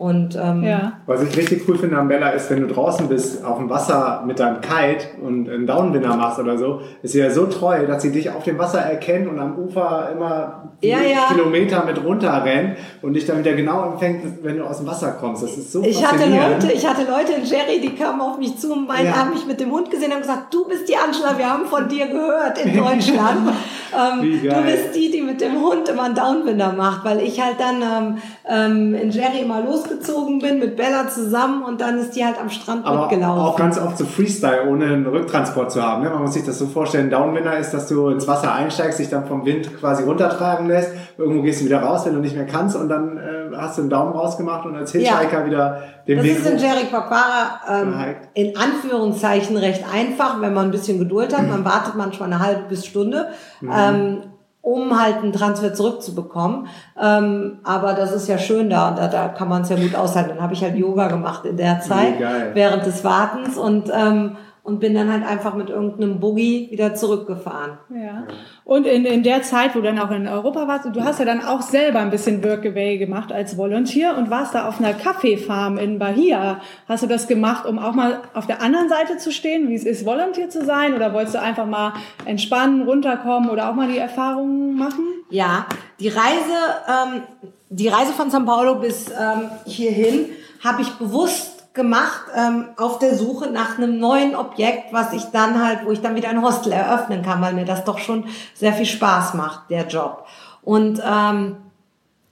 Und, 0.00 0.34
ähm, 0.34 0.64
ja. 0.64 0.94
Was 1.04 1.22
ich 1.22 1.36
richtig 1.36 1.68
cool 1.68 1.76
finde 1.76 1.98
an 1.98 2.08
Bella 2.08 2.30
ist, 2.30 2.48
wenn 2.48 2.66
du 2.66 2.72
draußen 2.72 3.06
bist, 3.06 3.44
auf 3.44 3.58
dem 3.58 3.68
Wasser 3.68 4.24
mit 4.26 4.40
deinem 4.40 4.62
Kite 4.62 5.08
und 5.20 5.46
einen 5.46 5.66
Downwinder 5.66 6.16
machst 6.16 6.38
oder 6.38 6.56
so, 6.56 6.80
ist 7.02 7.12
sie 7.12 7.18
ja 7.18 7.30
so 7.30 7.44
treu, 7.44 7.86
dass 7.86 8.00
sie 8.00 8.10
dich 8.10 8.30
auf 8.30 8.42
dem 8.44 8.58
Wasser 8.58 8.78
erkennt 8.78 9.28
und 9.28 9.38
am 9.38 9.58
Ufer 9.58 10.08
immer 10.10 10.70
ja, 10.80 11.02
ja. 11.02 11.26
Kilometer 11.30 11.84
mit 11.84 12.02
runter 12.02 12.42
rennt 12.42 12.78
und 13.02 13.12
dich 13.12 13.26
dann 13.26 13.40
wieder 13.40 13.52
genau 13.52 13.92
empfängt, 13.92 14.42
wenn 14.42 14.56
du 14.56 14.64
aus 14.64 14.78
dem 14.78 14.86
Wasser 14.86 15.18
kommst. 15.20 15.42
Das 15.42 15.58
ist 15.58 15.70
so 15.70 15.82
ich 15.82 16.02
hatte 16.02 16.24
Leute, 16.30 16.72
Ich 16.72 16.88
hatte 16.88 17.02
Leute 17.02 17.34
in 17.34 17.44
Jerry, 17.44 17.82
die 17.82 17.94
kamen 17.94 18.22
auf 18.22 18.38
mich 18.38 18.56
zu 18.56 18.72
und 18.72 18.88
meinen, 18.88 19.04
ja. 19.04 19.16
haben 19.16 19.34
mich 19.34 19.44
mit 19.46 19.60
dem 19.60 19.70
Hund 19.70 19.90
gesehen 19.90 20.06
und 20.06 20.12
haben 20.14 20.22
gesagt, 20.22 20.54
du 20.54 20.66
bist 20.66 20.88
die 20.88 20.96
Angela, 20.96 21.36
wir 21.36 21.52
haben 21.52 21.66
von 21.66 21.86
dir 21.90 22.06
gehört 22.06 22.56
in 22.64 22.74
Deutschland. 22.74 23.50
ähm, 23.94 24.40
du 24.42 24.62
bist 24.62 24.94
die, 24.94 25.10
die 25.10 25.20
mit 25.20 25.42
dem 25.42 25.60
Hund 25.60 25.90
immer 25.90 26.04
einen 26.04 26.14
Downwinder 26.14 26.72
macht, 26.72 27.04
weil 27.04 27.20
ich 27.20 27.38
halt 27.38 27.56
dann 27.60 27.82
ähm, 27.82 28.18
ähm 28.48 28.94
in 28.94 29.10
Jerry 29.10 29.40
immer 29.42 29.60
los 29.60 29.89
losgezogen 29.90 30.38
bin 30.38 30.58
mit 30.58 30.76
Bella 30.76 31.08
zusammen 31.08 31.62
und 31.64 31.80
dann 31.80 31.98
ist 31.98 32.16
die 32.16 32.24
halt 32.24 32.40
am 32.40 32.50
Strand 32.50 32.86
Aber 32.86 33.02
mitgelaufen. 33.02 33.40
Auch 33.40 33.56
ganz 33.56 33.78
oft 33.78 33.98
so 33.98 34.04
Freestyle, 34.04 34.68
ohne 34.68 34.86
einen 34.86 35.06
Rücktransport 35.06 35.70
zu 35.72 35.82
haben. 35.82 36.02
Ne? 36.02 36.10
Man 36.10 36.22
muss 36.22 36.34
sich 36.34 36.44
das 36.44 36.58
so 36.58 36.66
vorstellen, 36.66 37.10
Downwinder 37.10 37.58
ist, 37.58 37.72
dass 37.72 37.88
du 37.88 38.08
ins 38.08 38.26
Wasser 38.26 38.54
einsteigst, 38.54 38.98
dich 38.98 39.08
dann 39.08 39.26
vom 39.26 39.44
Wind 39.44 39.76
quasi 39.78 40.04
runtertragen 40.04 40.66
lässt, 40.66 40.92
irgendwo 41.18 41.42
gehst 41.42 41.60
du 41.60 41.64
wieder 41.66 41.82
raus, 41.82 42.06
wenn 42.06 42.14
du 42.14 42.20
nicht 42.20 42.36
mehr 42.36 42.46
kannst 42.46 42.76
und 42.76 42.88
dann 42.88 43.18
äh, 43.18 43.56
hast 43.56 43.78
du 43.78 43.82
einen 43.82 43.90
Daumen 43.90 44.12
rausgemacht 44.12 44.66
und 44.66 44.76
als 44.76 44.92
Hitchhiker 44.92 45.40
ja. 45.40 45.46
wieder 45.46 45.82
den 46.06 46.16
das 46.18 46.26
Weg 46.26 46.36
Das 46.36 46.46
ist 46.46 46.52
in 46.52 46.58
Jericoacoara 46.58 47.60
ähm, 47.68 48.16
in 48.34 48.56
Anführungszeichen 48.56 49.56
recht 49.56 49.84
einfach, 49.92 50.40
wenn 50.40 50.54
man 50.54 50.66
ein 50.66 50.70
bisschen 50.70 50.98
Geduld 50.98 51.36
hat. 51.36 51.48
Man 51.48 51.64
wartet 51.70 51.94
manchmal 51.96 52.32
eine 52.32 52.40
halbe 52.40 52.62
bis 52.68 52.86
Stunde. 52.86 53.28
Mhm. 53.60 53.72
Ähm, 53.76 54.18
um 54.62 55.00
halt 55.00 55.18
einen 55.18 55.32
Transfer 55.32 55.72
zurückzubekommen. 55.72 56.66
Ähm, 57.00 57.58
aber 57.64 57.94
das 57.94 58.12
ist 58.12 58.28
ja 58.28 58.38
schön 58.38 58.68
da, 58.68 58.90
da, 58.90 59.08
da 59.08 59.28
kann 59.28 59.48
man 59.48 59.62
es 59.62 59.70
ja 59.70 59.76
gut 59.76 59.94
aushalten. 59.94 60.30
Dann 60.30 60.42
habe 60.42 60.52
ich 60.52 60.62
halt 60.62 60.76
Yoga 60.76 61.08
gemacht 61.08 61.44
in 61.46 61.56
der 61.56 61.80
Zeit, 61.80 62.20
während 62.54 62.84
des 62.84 63.02
Wartens 63.02 63.56
und 63.56 63.90
ähm, 63.94 64.36
und 64.70 64.78
bin 64.78 64.94
dann 64.94 65.12
halt 65.12 65.26
einfach 65.26 65.54
mit 65.54 65.68
irgendeinem 65.68 66.20
Boogie 66.20 66.68
wieder 66.70 66.94
zurückgefahren. 66.94 67.78
Ja. 67.92 68.24
Und 68.64 68.86
in, 68.86 69.04
in 69.04 69.24
der 69.24 69.42
Zeit, 69.42 69.74
wo 69.74 69.80
du 69.80 69.86
dann 69.86 69.98
auch 69.98 70.12
in 70.12 70.28
Europa 70.28 70.68
warst, 70.68 70.86
du 70.92 71.02
hast 71.02 71.18
ja 71.18 71.24
dann 71.24 71.44
auch 71.44 71.60
selber 71.60 71.98
ein 71.98 72.10
bisschen 72.10 72.44
Workaway 72.44 72.98
gemacht 72.98 73.32
als 73.32 73.56
Volunteer 73.56 74.16
und 74.16 74.30
warst 74.30 74.54
da 74.54 74.68
auf 74.68 74.78
einer 74.78 74.94
Kaffeefarm 74.94 75.76
in 75.76 75.98
Bahia. 75.98 76.60
Hast 76.88 77.02
du 77.02 77.08
das 77.08 77.26
gemacht, 77.26 77.66
um 77.66 77.80
auch 77.80 77.94
mal 77.94 78.20
auf 78.32 78.46
der 78.46 78.62
anderen 78.62 78.88
Seite 78.88 79.18
zu 79.18 79.32
stehen, 79.32 79.68
wie 79.68 79.74
es 79.74 79.84
ist, 79.84 80.06
Volunteer 80.06 80.50
zu 80.50 80.64
sein? 80.64 80.94
Oder 80.94 81.12
wolltest 81.12 81.34
du 81.34 81.40
einfach 81.40 81.66
mal 81.66 81.94
entspannen, 82.24 82.82
runterkommen 82.82 83.50
oder 83.50 83.70
auch 83.70 83.74
mal 83.74 83.88
die 83.88 83.98
Erfahrungen 83.98 84.76
machen? 84.76 85.04
Ja, 85.30 85.66
die 85.98 86.08
Reise, 86.08 86.58
ähm, 86.88 87.22
die 87.70 87.88
Reise 87.88 88.12
von 88.12 88.30
São 88.30 88.44
Paulo 88.44 88.76
bis 88.76 89.08
ähm, 89.08 89.50
hierhin 89.66 90.26
habe 90.62 90.82
ich 90.82 90.90
bewusst 90.90 91.59
gemacht 91.72 92.22
ähm, 92.36 92.70
auf 92.76 92.98
der 92.98 93.14
Suche 93.16 93.50
nach 93.50 93.78
einem 93.78 93.98
neuen 93.98 94.34
Objekt, 94.34 94.92
was 94.92 95.12
ich 95.12 95.24
dann 95.32 95.64
halt, 95.64 95.84
wo 95.84 95.92
ich 95.92 96.00
dann 96.00 96.16
wieder 96.16 96.28
ein 96.28 96.42
Hostel 96.42 96.72
eröffnen 96.72 97.22
kann, 97.22 97.40
weil 97.40 97.52
mir 97.52 97.64
das 97.64 97.84
doch 97.84 97.98
schon 97.98 98.24
sehr 98.54 98.72
viel 98.72 98.86
Spaß 98.86 99.34
macht, 99.34 99.70
der 99.70 99.86
Job. 99.86 100.26
Und 100.62 101.00
ähm, 101.04 101.56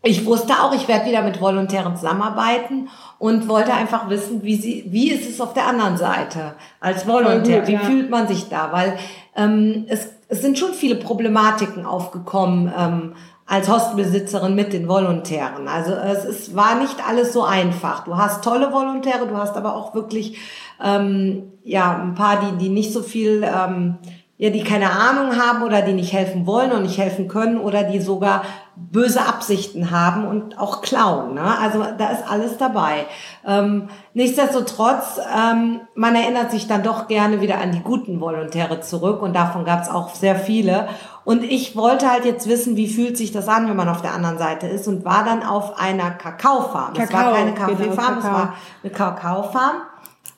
ich 0.02 0.26
wusste 0.26 0.54
auch, 0.54 0.74
ich 0.74 0.88
werde 0.88 1.06
wieder 1.06 1.22
mit 1.22 1.40
Volontären 1.40 1.96
zusammenarbeiten 1.96 2.88
und 3.18 3.48
wollte 3.48 3.74
einfach 3.74 4.08
wissen, 4.08 4.42
wie 4.42 4.56
sie, 4.56 4.84
wie 4.88 5.10
ist 5.10 5.28
es 5.28 5.40
auf 5.40 5.54
der 5.54 5.66
anderen 5.66 5.96
Seite 5.96 6.54
als 6.80 7.06
Volontär? 7.06 7.60
Gut, 7.60 7.68
wie 7.68 7.72
ja. 7.74 7.80
fühlt 7.80 8.10
man 8.10 8.28
sich 8.28 8.48
da? 8.48 8.72
Weil 8.72 8.96
ähm, 9.36 9.86
es, 9.88 10.08
es 10.28 10.40
sind 10.40 10.58
schon 10.58 10.72
viele 10.72 10.96
Problematiken 10.96 11.84
aufgekommen. 11.84 12.72
Ähm, 12.76 13.12
als 13.48 13.68
Hostelbesitzerin 13.68 14.54
mit 14.54 14.74
den 14.74 14.88
Volontären. 14.88 15.68
Also 15.68 15.92
es 15.92 16.24
ist, 16.24 16.54
war 16.54 16.74
nicht 16.74 16.96
alles 17.08 17.32
so 17.32 17.42
einfach. 17.42 18.04
Du 18.04 18.16
hast 18.16 18.44
tolle 18.44 18.72
Volontäre, 18.72 19.26
du 19.26 19.36
hast 19.36 19.56
aber 19.56 19.74
auch 19.74 19.94
wirklich 19.94 20.38
ähm, 20.84 21.52
ja 21.64 21.98
ein 21.98 22.14
paar, 22.14 22.40
die 22.40 22.58
die 22.58 22.68
nicht 22.68 22.92
so 22.92 23.02
viel 23.02 23.42
ähm, 23.42 23.96
ja, 24.40 24.50
die 24.50 24.62
keine 24.62 24.92
Ahnung 24.92 25.36
haben 25.36 25.64
oder 25.64 25.82
die 25.82 25.92
nicht 25.92 26.12
helfen 26.12 26.46
wollen 26.46 26.70
und 26.70 26.82
nicht 26.82 26.96
helfen 26.96 27.26
können 27.26 27.58
oder 27.58 27.82
die 27.82 27.98
sogar 27.98 28.42
böse 28.76 29.20
Absichten 29.20 29.90
haben 29.90 30.24
und 30.24 30.56
auch 30.60 30.80
klauen. 30.80 31.34
Ne? 31.34 31.58
Also 31.60 31.84
da 31.98 32.10
ist 32.10 32.22
alles 32.30 32.56
dabei. 32.56 33.06
Ähm, 33.44 33.88
nichtsdestotrotz, 34.14 35.20
ähm, 35.36 35.80
man 35.96 36.14
erinnert 36.14 36.52
sich 36.52 36.68
dann 36.68 36.84
doch 36.84 37.08
gerne 37.08 37.40
wieder 37.40 37.60
an 37.60 37.72
die 37.72 37.80
guten 37.80 38.20
Volontäre 38.20 38.80
zurück 38.80 39.22
und 39.22 39.34
davon 39.34 39.64
gab 39.64 39.82
es 39.82 39.88
auch 39.88 40.14
sehr 40.14 40.36
viele. 40.36 40.88
Und 41.28 41.44
ich 41.44 41.76
wollte 41.76 42.10
halt 42.10 42.24
jetzt 42.24 42.48
wissen, 42.48 42.76
wie 42.76 42.88
fühlt 42.88 43.18
sich 43.18 43.32
das 43.32 43.48
an, 43.48 43.68
wenn 43.68 43.76
man 43.76 43.90
auf 43.90 44.00
der 44.00 44.14
anderen 44.14 44.38
Seite 44.38 44.66
ist 44.66 44.88
und 44.88 45.04
war 45.04 45.26
dann 45.26 45.42
auf 45.42 45.78
einer 45.78 46.10
Kakaofarm. 46.12 46.94
Kakao, 46.94 47.04
es 47.04 47.12
war 47.12 47.32
keine 47.34 47.52
Kaffeefarm, 47.52 48.14
genau, 48.14 48.18
es 48.18 48.24
war 48.24 48.54
eine 48.82 48.92
Kakaofarm. 48.94 49.76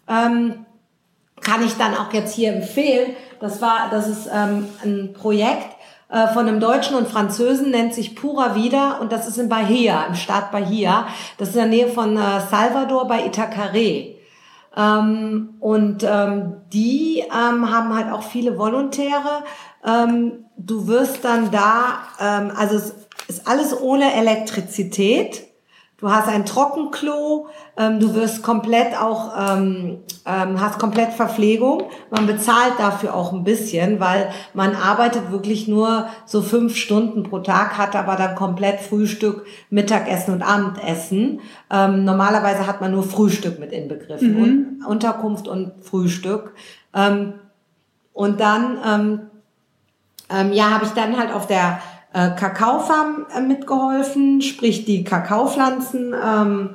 Ähm, 0.08 0.66
kann 1.40 1.64
ich 1.64 1.76
dann 1.76 1.94
auch 1.94 2.12
jetzt 2.12 2.34
hier 2.34 2.52
empfehlen. 2.52 3.12
Das 3.38 3.62
war, 3.62 3.86
das 3.92 4.08
ist 4.08 4.28
ähm, 4.34 4.66
ein 4.82 5.12
Projekt 5.12 5.76
äh, 6.08 6.26
von 6.26 6.48
einem 6.48 6.58
Deutschen 6.58 6.96
und 6.96 7.06
Französen, 7.06 7.70
nennt 7.70 7.94
sich 7.94 8.16
Pura 8.16 8.56
Vida 8.56 8.98
und 9.00 9.12
das 9.12 9.28
ist 9.28 9.38
in 9.38 9.48
Bahia, 9.48 10.06
im 10.08 10.16
Staat 10.16 10.50
Bahia. 10.50 11.06
Das 11.38 11.50
ist 11.50 11.54
in 11.54 11.60
der 11.60 11.70
Nähe 11.70 11.88
von 11.88 12.16
äh, 12.16 12.40
Salvador 12.50 13.06
bei 13.06 13.28
Itacaré. 13.28 14.16
Ähm, 14.76 15.54
und 15.60 16.02
ähm, 16.02 16.54
die 16.72 17.20
ähm, 17.20 17.70
haben 17.70 17.94
halt 17.94 18.12
auch 18.12 18.24
viele 18.24 18.58
Volontäre. 18.58 19.44
Ähm, 19.86 20.46
du 20.66 20.86
wirst 20.86 21.24
dann 21.24 21.50
da, 21.50 22.00
ähm, 22.20 22.52
also 22.56 22.76
es 22.76 22.94
ist 23.28 23.48
alles 23.48 23.78
ohne 23.78 24.14
Elektrizität. 24.14 25.46
Du 25.98 26.10
hast 26.10 26.28
ein 26.28 26.46
Trockenklo, 26.46 27.48
ähm, 27.76 28.00
du 28.00 28.14
wirst 28.14 28.42
komplett 28.42 28.98
auch, 28.98 29.32
ähm, 29.38 29.98
ähm, 30.24 30.58
hast 30.58 30.78
komplett 30.78 31.12
Verpflegung. 31.12 31.90
Man 32.10 32.26
bezahlt 32.26 32.72
dafür 32.78 33.14
auch 33.14 33.34
ein 33.34 33.44
bisschen, 33.44 34.00
weil 34.00 34.30
man 34.54 34.74
arbeitet 34.74 35.30
wirklich 35.30 35.68
nur 35.68 36.06
so 36.24 36.40
fünf 36.40 36.74
Stunden 36.76 37.24
pro 37.24 37.40
Tag, 37.40 37.76
hat 37.76 37.96
aber 37.96 38.16
dann 38.16 38.34
komplett 38.34 38.80
Frühstück, 38.80 39.44
Mittagessen 39.68 40.32
und 40.32 40.42
Abendessen. 40.42 41.40
Ähm, 41.70 42.04
normalerweise 42.04 42.66
hat 42.66 42.80
man 42.80 42.92
nur 42.92 43.02
Frühstück 43.02 43.58
mit 43.58 43.70
inbegriffen 43.70 44.36
mhm. 44.36 44.42
und 44.42 44.86
Unterkunft 44.86 45.48
und 45.48 45.72
Frühstück. 45.82 46.54
Ähm, 46.94 47.34
und 48.14 48.40
dann, 48.40 48.78
ähm, 48.86 49.29
ähm, 50.30 50.52
ja, 50.52 50.70
habe 50.70 50.84
ich 50.84 50.92
dann 50.92 51.18
halt 51.18 51.32
auf 51.32 51.46
der 51.46 51.80
äh, 52.12 52.30
Kakaofarm 52.30 53.26
äh, 53.34 53.40
mitgeholfen, 53.40 54.42
sprich 54.42 54.84
die 54.84 55.04
Kakaopflanzen, 55.04 56.14
ähm, 56.14 56.74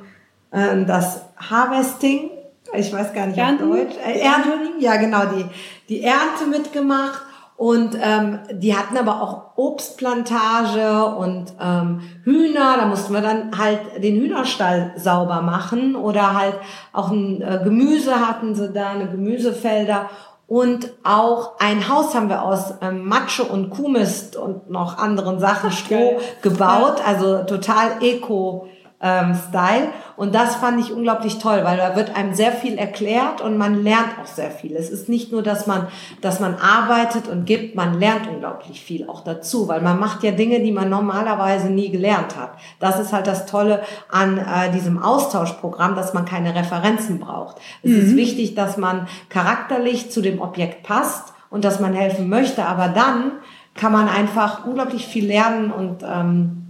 äh, 0.50 0.84
das 0.84 1.22
Harvesting, 1.36 2.30
ich 2.74 2.92
weiß 2.92 3.12
gar 3.12 3.26
nicht 3.26 3.38
Ernten? 3.38 3.70
auf 3.70 3.78
Deutsch, 3.78 3.96
äh, 4.04 4.20
Ernten, 4.20 4.80
ja 4.80 4.96
genau, 4.96 5.22
die, 5.26 5.46
die 5.88 6.02
Ernte 6.02 6.46
mitgemacht 6.50 7.22
und 7.56 7.96
ähm, 8.02 8.40
die 8.52 8.76
hatten 8.76 8.98
aber 8.98 9.22
auch 9.22 9.56
Obstplantage 9.56 11.06
und 11.16 11.54
ähm, 11.58 12.02
Hühner. 12.22 12.76
Da 12.76 12.84
mussten 12.84 13.14
wir 13.14 13.22
dann 13.22 13.56
halt 13.56 13.80
den 14.02 14.16
Hühnerstall 14.16 14.92
sauber 14.96 15.40
machen 15.40 15.96
oder 15.96 16.34
halt 16.34 16.56
auch 16.92 17.10
ein 17.10 17.40
äh, 17.40 17.60
Gemüse 17.64 18.14
hatten 18.14 18.54
sie 18.54 18.70
da, 18.72 18.90
eine 18.90 19.08
Gemüsefelder. 19.08 20.10
Und 20.48 20.92
auch 21.02 21.58
ein 21.58 21.88
Haus 21.88 22.14
haben 22.14 22.28
wir 22.28 22.44
aus 22.44 22.74
ähm, 22.80 23.04
Matsche 23.04 23.42
und 23.42 23.70
Kuhmist 23.70 24.36
und 24.36 24.70
noch 24.70 24.96
anderen 24.98 25.40
Sachen, 25.40 25.72
Stroh, 25.72 26.20
gebaut. 26.40 27.02
Also 27.04 27.42
total 27.42 28.00
eco 28.00 28.68
ähm, 29.06 29.34
Style. 29.48 29.88
Und 30.16 30.34
das 30.34 30.56
fand 30.56 30.80
ich 30.80 30.92
unglaublich 30.92 31.38
toll, 31.38 31.60
weil 31.62 31.76
da 31.76 31.94
wird 31.94 32.16
einem 32.16 32.34
sehr 32.34 32.52
viel 32.52 32.78
erklärt 32.78 33.42
und 33.42 33.58
man 33.58 33.82
lernt 33.82 34.18
auch 34.20 34.26
sehr 34.26 34.50
viel. 34.50 34.74
Es 34.74 34.88
ist 34.88 35.08
nicht 35.08 35.30
nur, 35.30 35.42
dass 35.42 35.66
man, 35.66 35.88
dass 36.22 36.40
man 36.40 36.54
arbeitet 36.54 37.28
und 37.28 37.44
gibt, 37.44 37.74
man 37.74 38.00
lernt 38.00 38.26
unglaublich 38.26 38.80
viel 38.80 39.08
auch 39.08 39.22
dazu, 39.22 39.68
weil 39.68 39.82
man 39.82 40.00
macht 40.00 40.22
ja 40.22 40.30
Dinge, 40.30 40.60
die 40.60 40.72
man 40.72 40.88
normalerweise 40.88 41.68
nie 41.68 41.90
gelernt 41.90 42.36
hat. 42.36 42.52
Das 42.80 42.98
ist 42.98 43.12
halt 43.12 43.26
das 43.26 43.46
Tolle 43.46 43.82
an 44.10 44.38
äh, 44.38 44.70
diesem 44.72 45.02
Austauschprogramm, 45.02 45.94
dass 45.94 46.14
man 46.14 46.24
keine 46.24 46.54
Referenzen 46.54 47.20
braucht. 47.20 47.56
Es 47.82 47.90
mhm. 47.90 47.98
ist 47.98 48.16
wichtig, 48.16 48.54
dass 48.54 48.78
man 48.78 49.06
charakterlich 49.28 50.10
zu 50.10 50.22
dem 50.22 50.40
Objekt 50.40 50.82
passt 50.82 51.34
und 51.50 51.64
dass 51.64 51.78
man 51.78 51.92
helfen 51.92 52.28
möchte, 52.28 52.64
aber 52.64 52.88
dann 52.88 53.32
kann 53.74 53.92
man 53.92 54.08
einfach 54.08 54.64
unglaublich 54.64 55.06
viel 55.06 55.26
lernen 55.26 55.70
und 55.70 56.02
ähm, 56.02 56.65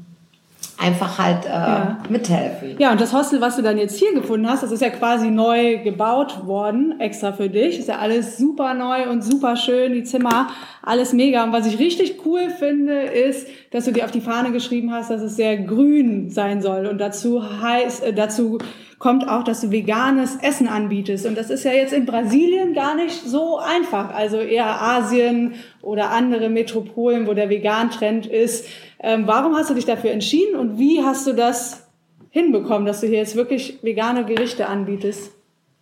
einfach 0.78 1.18
halt 1.18 1.46
äh, 1.46 1.48
ja. 1.48 1.98
mithelfen. 2.08 2.76
Ja, 2.78 2.92
und 2.92 3.00
das 3.00 3.12
Hostel, 3.12 3.40
was 3.40 3.56
du 3.56 3.62
dann 3.62 3.78
jetzt 3.78 3.98
hier 3.98 4.12
gefunden 4.12 4.48
hast, 4.48 4.62
das 4.62 4.72
ist 4.72 4.82
ja 4.82 4.90
quasi 4.90 5.30
neu 5.30 5.78
gebaut 5.78 6.46
worden, 6.46 7.00
extra 7.00 7.32
für 7.32 7.48
dich. 7.48 7.78
Ist 7.78 7.88
ja 7.88 7.98
alles 7.98 8.36
super 8.36 8.74
neu 8.74 9.08
und 9.08 9.22
super 9.22 9.56
schön, 9.56 9.94
die 9.94 10.04
Zimmer, 10.04 10.48
alles 10.82 11.12
mega. 11.12 11.44
Und 11.44 11.52
was 11.52 11.66
ich 11.66 11.78
richtig 11.78 12.20
cool 12.26 12.50
finde, 12.50 12.92
ist, 12.92 13.48
dass 13.70 13.86
du 13.86 13.92
dir 13.92 14.04
auf 14.04 14.10
die 14.10 14.20
Fahne 14.20 14.52
geschrieben 14.52 14.92
hast, 14.92 15.10
dass 15.10 15.22
es 15.22 15.36
sehr 15.36 15.56
grün 15.56 16.30
sein 16.30 16.60
soll. 16.60 16.86
Und 16.86 16.98
dazu 16.98 17.42
heißt, 17.62 18.04
äh, 18.04 18.12
dazu 18.12 18.58
kommt 18.98 19.28
auch, 19.28 19.44
dass 19.44 19.61
du 19.61 19.70
veganes 19.70 20.37
Essen 20.37 20.68
anbietest. 20.68 21.26
Und 21.26 21.37
das 21.37 21.50
ist 21.50 21.64
ja 21.64 21.72
jetzt 21.72 21.92
in 21.92 22.06
Brasilien 22.06 22.74
gar 22.74 22.94
nicht 22.94 23.22
so 23.24 23.59
einfach. 23.59 24.14
Also 24.14 24.38
eher 24.38 24.80
Asien 24.80 25.54
oder 25.82 26.11
andere 26.11 26.48
Metropolen, 26.48 27.26
wo 27.26 27.35
der 27.35 27.50
Vegan-Trend 27.50 28.26
ist. 28.26 28.66
Ähm, 29.00 29.26
warum 29.26 29.54
hast 29.54 29.70
du 29.70 29.74
dich 29.74 29.85
dafür 29.85 30.11
entschieden 30.11 30.56
und 30.56 30.78
wie 30.78 31.02
hast 31.02 31.26
du 31.26 31.35
das 31.35 31.87
hinbekommen, 32.30 32.87
dass 32.87 33.00
du 33.00 33.06
hier 33.06 33.18
jetzt 33.18 33.37
wirklich 33.37 33.78
vegane 33.82 34.24
Gerichte 34.24 34.66
anbietest? 34.66 35.32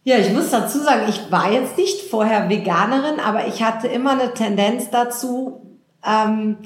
Ja, 0.02 0.18
ich 0.18 0.30
muss 0.32 0.50
dazu 0.50 0.78
sagen, 0.78 1.06
ich 1.08 1.32
war 1.32 1.50
jetzt 1.50 1.78
nicht 1.78 2.02
vorher 2.02 2.50
Veganerin, 2.50 3.20
aber 3.20 3.46
ich 3.46 3.62
hatte 3.62 3.88
immer 3.88 4.10
eine 4.10 4.34
Tendenz 4.34 4.90
dazu, 4.90 5.62
ähm, 6.06 6.58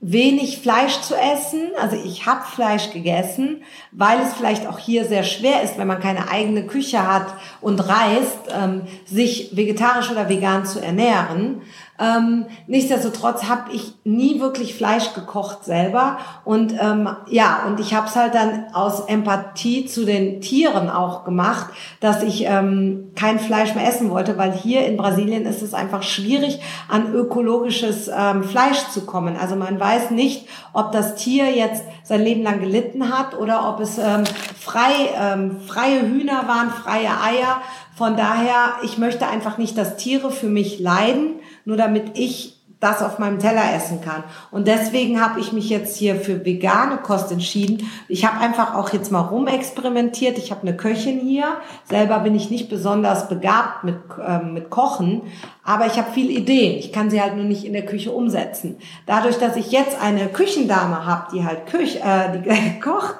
wenig 0.00 0.58
Fleisch 0.58 1.00
zu 1.02 1.14
essen. 1.14 1.70
Also 1.80 1.96
ich 1.96 2.24
habe 2.26 2.42
Fleisch 2.44 2.90
gegessen, 2.90 3.62
weil 3.92 4.20
es 4.20 4.32
vielleicht 4.32 4.66
auch 4.66 4.78
hier 4.78 5.04
sehr 5.04 5.24
schwer 5.24 5.62
ist, 5.62 5.76
wenn 5.76 5.86
man 5.86 6.00
keine 6.00 6.30
eigene 6.30 6.66
Küche 6.66 7.06
hat 7.06 7.26
und 7.60 7.80
reist, 7.80 8.38
ähm, 8.50 8.82
sich 9.04 9.54
vegetarisch 9.54 10.10
oder 10.10 10.28
vegan 10.28 10.64
zu 10.64 10.80
ernähren. 10.80 11.62
Ähm, 12.00 12.46
nichtsdestotrotz 12.66 13.44
habe 13.44 13.72
ich 13.72 13.92
nie 14.04 14.40
wirklich 14.40 14.74
Fleisch 14.74 15.12
gekocht 15.12 15.64
selber 15.64 16.16
und 16.44 16.72
ähm, 16.80 17.08
ja 17.28 17.64
und 17.66 17.78
ich 17.78 17.92
habe 17.92 18.06
es 18.06 18.16
halt 18.16 18.34
dann 18.34 18.72
aus 18.72 19.00
Empathie 19.00 19.84
zu 19.84 20.06
den 20.06 20.40
Tieren 20.40 20.88
auch 20.88 21.24
gemacht, 21.24 21.66
dass 22.00 22.22
ich 22.22 22.46
ähm, 22.46 23.12
kein 23.16 23.38
Fleisch 23.38 23.74
mehr 23.74 23.86
essen 23.86 24.08
wollte, 24.08 24.38
weil 24.38 24.52
hier 24.52 24.86
in 24.86 24.96
Brasilien 24.96 25.44
ist 25.44 25.60
es 25.60 25.74
einfach 25.74 26.02
schwierig 26.02 26.60
an 26.88 27.12
ökologisches 27.12 28.08
ähm, 28.08 28.44
Fleisch 28.44 28.88
zu 28.88 29.04
kommen. 29.04 29.36
Also 29.36 29.54
man 29.56 29.78
weiß 29.78 30.10
nicht, 30.10 30.48
ob 30.72 30.92
das 30.92 31.16
Tier 31.16 31.50
jetzt 31.50 31.84
sein 32.02 32.22
Leben 32.22 32.42
lang 32.42 32.60
gelitten 32.60 33.10
hat 33.16 33.38
oder 33.38 33.68
ob 33.68 33.80
es 33.80 33.98
ähm, 33.98 34.24
frei 34.58 35.10
ähm, 35.20 35.58
freie 35.66 36.00
Hühner 36.00 36.48
waren, 36.48 36.70
freie 36.70 37.10
Eier. 37.22 37.60
Von 38.00 38.16
daher, 38.16 38.76
ich 38.82 38.96
möchte 38.96 39.26
einfach 39.26 39.58
nicht, 39.58 39.76
dass 39.76 39.98
Tiere 39.98 40.30
für 40.30 40.48
mich 40.48 40.80
leiden 40.80 41.34
nur 41.66 41.76
damit 41.76 42.18
ich 42.18 42.56
das 42.80 43.02
auf 43.02 43.18
meinem 43.18 43.38
Teller 43.38 43.74
essen 43.76 44.00
kann. 44.00 44.24
Und 44.50 44.66
deswegen 44.66 45.20
habe 45.20 45.38
ich 45.38 45.52
mich 45.52 45.68
jetzt 45.68 45.98
hier 45.98 46.16
für 46.16 46.46
vegane 46.46 46.96
Kost 46.96 47.30
entschieden. 47.30 47.90
Ich 48.08 48.24
habe 48.24 48.40
einfach 48.40 48.74
auch 48.74 48.90
jetzt 48.94 49.12
mal 49.12 49.20
rumexperimentiert. 49.20 50.38
Ich 50.38 50.50
habe 50.50 50.62
eine 50.62 50.74
Köchin 50.74 51.20
hier. 51.20 51.58
Selber 51.84 52.20
bin 52.20 52.34
ich 52.34 52.48
nicht 52.48 52.70
besonders 52.70 53.28
begabt 53.28 53.84
mit, 53.84 53.96
ähm, 54.26 54.54
mit 54.54 54.70
Kochen, 54.70 55.20
aber 55.62 55.84
ich 55.86 55.98
habe 55.98 56.08
viele 56.14 56.32
Ideen. 56.32 56.78
Ich 56.78 56.90
kann 56.90 57.10
sie 57.10 57.20
halt 57.20 57.36
nur 57.36 57.44
nicht 57.44 57.66
in 57.66 57.74
der 57.74 57.84
Küche 57.84 58.12
umsetzen. 58.12 58.78
Dadurch, 59.04 59.36
dass 59.36 59.56
ich 59.56 59.70
jetzt 59.70 60.00
eine 60.00 60.28
Küchendame 60.28 61.04
habe, 61.04 61.26
die 61.34 61.44
halt 61.44 61.66
Küche, 61.66 62.00
äh, 62.00 62.40
die 62.40 62.80
kocht, 62.80 63.16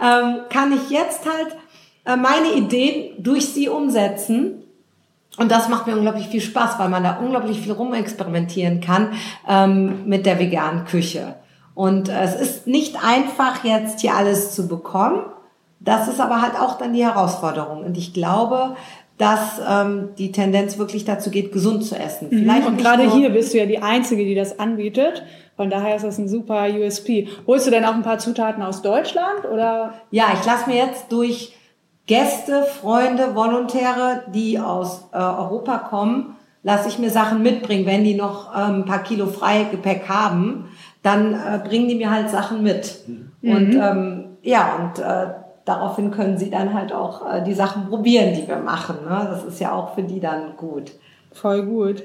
ähm, 0.00 0.42
kann 0.50 0.72
ich 0.72 0.88
jetzt 0.88 1.26
halt 1.26 1.48
äh, 1.52 1.69
meine 2.16 2.52
Ideen 2.54 3.22
durch 3.22 3.46
sie 3.46 3.68
umsetzen 3.68 4.60
und 5.38 5.50
das 5.50 5.68
macht 5.68 5.86
mir 5.86 5.96
unglaublich 5.96 6.28
viel 6.28 6.40
Spaß, 6.40 6.78
weil 6.78 6.88
man 6.88 7.04
da 7.04 7.18
unglaublich 7.18 7.60
viel 7.60 7.72
rumexperimentieren 7.72 8.80
kann 8.80 9.12
ähm, 9.48 10.06
mit 10.06 10.26
der 10.26 10.38
veganen 10.38 10.84
Küche. 10.84 11.36
Und 11.74 12.08
äh, 12.08 12.22
es 12.22 12.34
ist 12.34 12.66
nicht 12.66 12.96
einfach, 13.02 13.64
jetzt 13.64 14.00
hier 14.00 14.14
alles 14.14 14.54
zu 14.54 14.68
bekommen. 14.68 15.22
Das 15.78 16.08
ist 16.08 16.20
aber 16.20 16.42
halt 16.42 16.60
auch 16.60 16.76
dann 16.76 16.92
die 16.92 17.04
Herausforderung. 17.04 17.84
Und 17.84 17.96
ich 17.96 18.12
glaube, 18.12 18.76
dass 19.16 19.60
ähm, 19.66 20.10
die 20.18 20.32
Tendenz 20.32 20.78
wirklich 20.78 21.04
dazu 21.04 21.30
geht, 21.30 21.52
gesund 21.52 21.84
zu 21.84 21.94
essen. 21.94 22.28
Mhm. 22.30 22.38
Vielleicht 22.40 22.66
und 22.66 22.76
gerade 22.78 23.10
hier 23.10 23.30
bist 23.30 23.54
du 23.54 23.58
ja 23.58 23.66
die 23.66 23.78
Einzige, 23.78 24.24
die 24.24 24.34
das 24.34 24.58
anbietet. 24.58 25.22
Von 25.56 25.70
daher 25.70 25.96
ist 25.96 26.04
das 26.04 26.18
ein 26.18 26.28
super 26.28 26.66
USP. 26.70 27.28
Holst 27.46 27.66
du 27.66 27.70
denn 27.70 27.84
auch 27.84 27.94
ein 27.94 28.02
paar 28.02 28.18
Zutaten 28.18 28.62
aus 28.62 28.82
Deutschland 28.82 29.44
oder? 29.50 29.94
Ja, 30.10 30.28
ich 30.38 30.44
lasse 30.44 30.68
mir 30.68 30.76
jetzt 30.76 31.12
durch 31.12 31.54
Gäste, 32.10 32.64
Freunde, 32.64 33.36
Volontäre, 33.36 34.24
die 34.34 34.58
aus 34.58 35.08
äh, 35.12 35.16
Europa 35.16 35.78
kommen, 35.78 36.34
lasse 36.64 36.88
ich 36.88 36.98
mir 36.98 37.08
Sachen 37.08 37.40
mitbringen. 37.40 37.86
Wenn 37.86 38.02
die 38.02 38.16
noch 38.16 38.52
ähm, 38.52 38.80
ein 38.80 38.84
paar 38.84 39.04
Kilo 39.04 39.28
Freigepäck 39.28 40.08
haben, 40.08 40.70
dann 41.04 41.34
äh, 41.34 41.60
bringen 41.64 41.86
die 41.86 41.94
mir 41.94 42.10
halt 42.10 42.28
Sachen 42.28 42.64
mit. 42.64 43.04
Mhm. 43.06 43.52
Und 43.52 43.74
ähm, 43.76 44.24
ja, 44.42 44.74
und 44.74 44.98
äh, 44.98 45.34
daraufhin 45.64 46.10
können 46.10 46.36
sie 46.36 46.50
dann 46.50 46.74
halt 46.74 46.92
auch 46.92 47.32
äh, 47.32 47.44
die 47.44 47.54
Sachen 47.54 47.86
probieren, 47.86 48.34
die 48.34 48.48
wir 48.48 48.56
machen. 48.56 48.96
Ne? 49.04 49.28
Das 49.30 49.44
ist 49.44 49.60
ja 49.60 49.70
auch 49.70 49.94
für 49.94 50.02
die 50.02 50.18
dann 50.18 50.56
gut. 50.56 50.90
Voll 51.32 51.62
gut. 51.64 52.02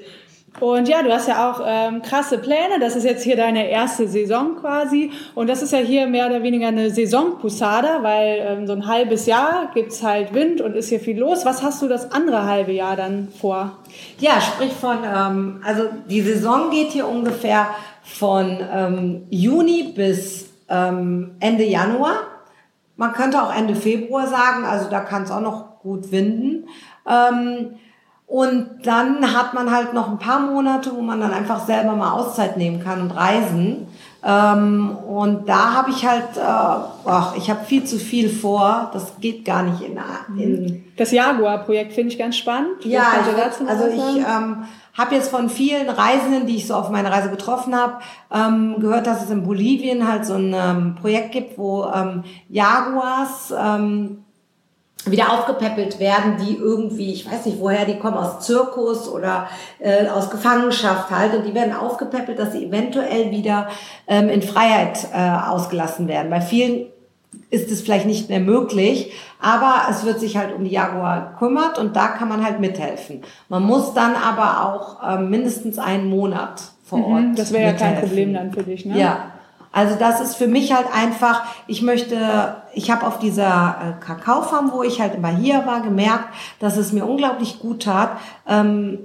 Und 0.60 0.88
ja, 0.88 1.04
du 1.04 1.12
hast 1.12 1.28
ja 1.28 1.52
auch 1.52 1.62
ähm, 1.66 2.02
krasse 2.02 2.38
Pläne. 2.38 2.80
Das 2.80 2.96
ist 2.96 3.04
jetzt 3.04 3.24
hier 3.24 3.36
deine 3.36 3.70
erste 3.70 4.08
Saison 4.08 4.56
quasi. 4.56 5.12
Und 5.34 5.50
das 5.50 5.62
ist 5.62 5.74
ja 5.74 5.80
hier 5.80 6.08
mehr 6.08 6.28
oder 6.28 6.44
weniger 6.44 6.68
eine 6.68 6.90
Saison-Pusada, 6.90 8.04
weil 8.04 8.38
ähm, 8.40 8.68
so 8.68 8.74
ein 8.74 8.88
halbes 8.88 9.26
Jahr 9.26 9.72
gibt's 9.74 10.02
halt 10.02 10.34
Wind 10.34 10.62
und 10.62 10.76
ist 10.76 10.90
hier 10.90 11.02
viel 11.02 11.20
los. 11.20 11.46
Was 11.46 11.62
hast 11.62 11.82
du 11.82 11.88
das 11.88 12.12
andere 12.12 12.46
halbe 12.46 12.72
Jahr 12.72 12.96
dann 12.96 13.28
vor? 13.40 13.80
Ja, 14.20 14.40
sprich 14.40 14.72
von, 14.72 15.00
ähm, 15.04 15.62
also 15.66 15.90
die 16.10 16.22
Saison 16.22 16.70
geht 16.70 16.92
hier 16.92 17.08
ungefähr 17.08 17.68
von 18.04 18.60
ähm, 18.74 19.24
Juni 19.30 19.92
bis 19.96 20.50
ähm, 20.70 21.36
Ende 21.42 21.66
Januar. 21.66 22.16
Man 22.96 23.12
könnte 23.12 23.44
auch 23.44 23.54
Ende 23.54 23.76
Februar 23.76 24.28
sagen, 24.28 24.64
also 24.64 24.90
da 24.90 25.02
kann 25.02 25.24
es 25.24 25.32
auch 25.32 25.42
noch 25.42 25.80
gut 25.80 26.14
winden. 26.14 26.70
Ähm, 27.08 27.76
und 28.28 28.80
dann 28.84 29.36
hat 29.36 29.54
man 29.54 29.72
halt 29.72 29.94
noch 29.94 30.10
ein 30.10 30.18
paar 30.18 30.40
Monate, 30.40 30.92
wo 30.96 31.02
man 31.02 31.20
dann 31.20 31.32
einfach 31.32 31.66
selber 31.66 31.96
mal 31.96 32.12
Auszeit 32.12 32.58
nehmen 32.58 32.84
kann 32.84 33.02
und 33.02 33.12
reisen. 33.12 33.88
Ähm, 34.28 34.98
und 35.08 35.48
da 35.48 35.74
habe 35.74 35.92
ich 35.92 36.04
halt, 36.04 36.36
äh, 36.36 36.42
ach, 36.42 37.36
ich 37.38 37.52
habe 37.52 37.64
viel 37.64 37.84
zu 37.84 38.00
viel 38.00 38.30
vor. 38.30 38.90
Das 38.94 39.14
geht 39.22 39.46
gar 39.46 39.62
nicht 39.62 39.82
in. 39.82 40.00
in 40.40 40.86
das 40.98 41.12
Jaguar-Projekt 41.12 41.94
finde 41.94 42.14
ich 42.14 42.18
ganz 42.18 42.36
spannend. 42.36 42.84
Ja, 42.84 43.04
ich, 43.22 43.70
also 43.70 43.86
ich 43.86 44.18
ähm, 44.18 44.64
habe 44.96 45.14
jetzt 45.14 45.30
von 45.30 45.48
vielen 45.48 45.88
Reisenden, 45.88 46.48
die 46.48 46.56
ich 46.56 46.66
so 46.66 46.74
auf 46.74 46.90
meiner 46.90 47.12
Reise 47.12 47.30
getroffen 47.30 47.76
habe, 47.76 48.00
ähm, 48.34 48.80
gehört, 48.80 49.06
dass 49.06 49.24
es 49.24 49.30
in 49.30 49.44
Bolivien 49.44 50.08
halt 50.08 50.26
so 50.26 50.34
ein 50.34 50.56
ähm, 50.56 50.96
Projekt 51.00 51.32
gibt, 51.34 51.60
wo 51.60 51.86
ähm, 51.94 52.24
Jaguars 52.50 53.54
ähm, 53.56 54.25
wieder 55.06 55.32
aufgepäppelt 55.32 56.00
werden, 56.00 56.38
die 56.46 56.56
irgendwie, 56.56 57.14
ich 57.14 57.30
weiß 57.30 57.46
nicht 57.46 57.60
woher, 57.60 57.86
die 57.86 57.98
kommen 57.98 58.18
aus 58.18 58.46
Zirkus 58.46 59.08
oder 59.08 59.48
äh, 59.80 60.08
aus 60.08 60.30
Gefangenschaft 60.30 61.12
halt 61.12 61.36
und 61.36 61.46
die 61.46 61.54
werden 61.54 61.74
aufgepäppelt, 61.74 62.40
dass 62.40 62.54
sie 62.54 62.66
eventuell 62.66 63.32
wieder 63.32 63.68
ähm, 64.08 64.30
in 64.30 64.42
Freiheit 64.42 65.08
äh, 65.14 65.18
ausgelassen 65.18 66.08
werden. 66.08 66.30
Bei 66.30 66.42
vielen 66.42 66.88
ist 67.50 67.72
es 67.72 67.82
vielleicht 67.82 68.06
nicht 68.06 68.30
mehr 68.30 68.40
möglich, 68.40 69.12
aber 69.40 69.88
es 69.90 70.06
wird 70.06 70.20
sich 70.20 70.38
halt 70.38 70.56
um 70.56 70.64
die 70.64 70.72
Jaguar 70.72 71.36
kümmert 71.38 71.78
und 71.78 71.96
da 71.96 72.08
kann 72.08 72.28
man 72.28 72.44
halt 72.44 72.60
mithelfen. 72.60 73.22
Man 73.50 73.64
muss 73.64 73.94
dann 73.94 74.16
aber 74.16 74.66
auch 74.66 74.98
ähm, 75.08 75.30
mindestens 75.30 75.78
einen 75.78 76.10
Monat 76.10 76.62
vor 76.84 77.00
mhm, 77.00 77.06
Ort. 77.06 77.24
Mhm, 77.24 77.36
das 77.36 77.54
wäre 77.54 77.72
ja 77.72 77.74
kein 77.74 78.00
Problem 78.00 78.34
dann 78.34 78.52
für 78.52 78.64
dich, 78.64 78.86
ne? 78.86 79.00
Ja. 79.00 79.32
Also 79.76 79.96
das 80.00 80.22
ist 80.22 80.36
für 80.36 80.48
mich 80.48 80.72
halt 80.72 80.88
einfach, 80.94 81.44
ich 81.68 81.82
möchte, 81.82 82.56
ich 82.74 82.90
habe 82.92 83.06
auf 83.06 83.20
dieser 83.20 83.76
äh, 84.00 84.06
Kakaofarm, 84.06 84.72
wo 84.72 84.84
ich 84.84 85.02
halt 85.02 85.16
immer 85.16 85.28
hier 85.28 85.66
war, 85.66 85.82
gemerkt, 85.82 86.30
dass 86.60 86.78
es 86.78 86.94
mir 86.94 87.06
unglaublich 87.06 87.60
gut 87.60 87.84
tat, 87.84 88.12
ähm, 88.48 89.00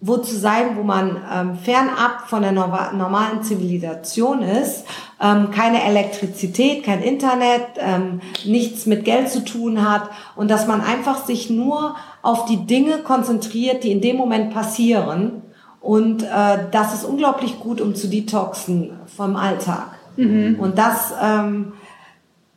wo 0.00 0.18
zu 0.18 0.36
sein, 0.36 0.76
wo 0.76 0.84
man 0.84 1.16
ähm, 1.32 1.58
fernab 1.58 2.28
von 2.28 2.42
der 2.42 2.52
normalen 2.52 3.42
Zivilisation 3.42 4.42
ist, 4.42 4.84
ähm, 5.20 5.50
keine 5.50 5.82
Elektrizität, 5.82 6.84
kein 6.84 7.02
Internet, 7.02 7.66
ähm, 7.78 8.20
nichts 8.44 8.86
mit 8.86 9.04
Geld 9.04 9.30
zu 9.30 9.44
tun 9.44 9.90
hat 9.90 10.10
und 10.36 10.48
dass 10.48 10.68
man 10.68 10.80
einfach 10.80 11.26
sich 11.26 11.50
nur 11.50 11.96
auf 12.22 12.44
die 12.44 12.66
Dinge 12.66 12.98
konzentriert, 12.98 13.82
die 13.82 13.90
in 13.90 14.00
dem 14.00 14.16
Moment 14.16 14.54
passieren. 14.54 15.42
Und 15.80 16.22
äh, 16.22 16.68
das 16.70 16.94
ist 16.94 17.04
unglaublich 17.04 17.58
gut, 17.58 17.80
um 17.80 17.96
zu 17.96 18.06
detoxen 18.06 18.92
vom 19.16 19.34
Alltag. 19.34 19.93
Mhm. 20.16 20.56
Und 20.58 20.78
das 20.78 21.12
ähm, 21.22 21.72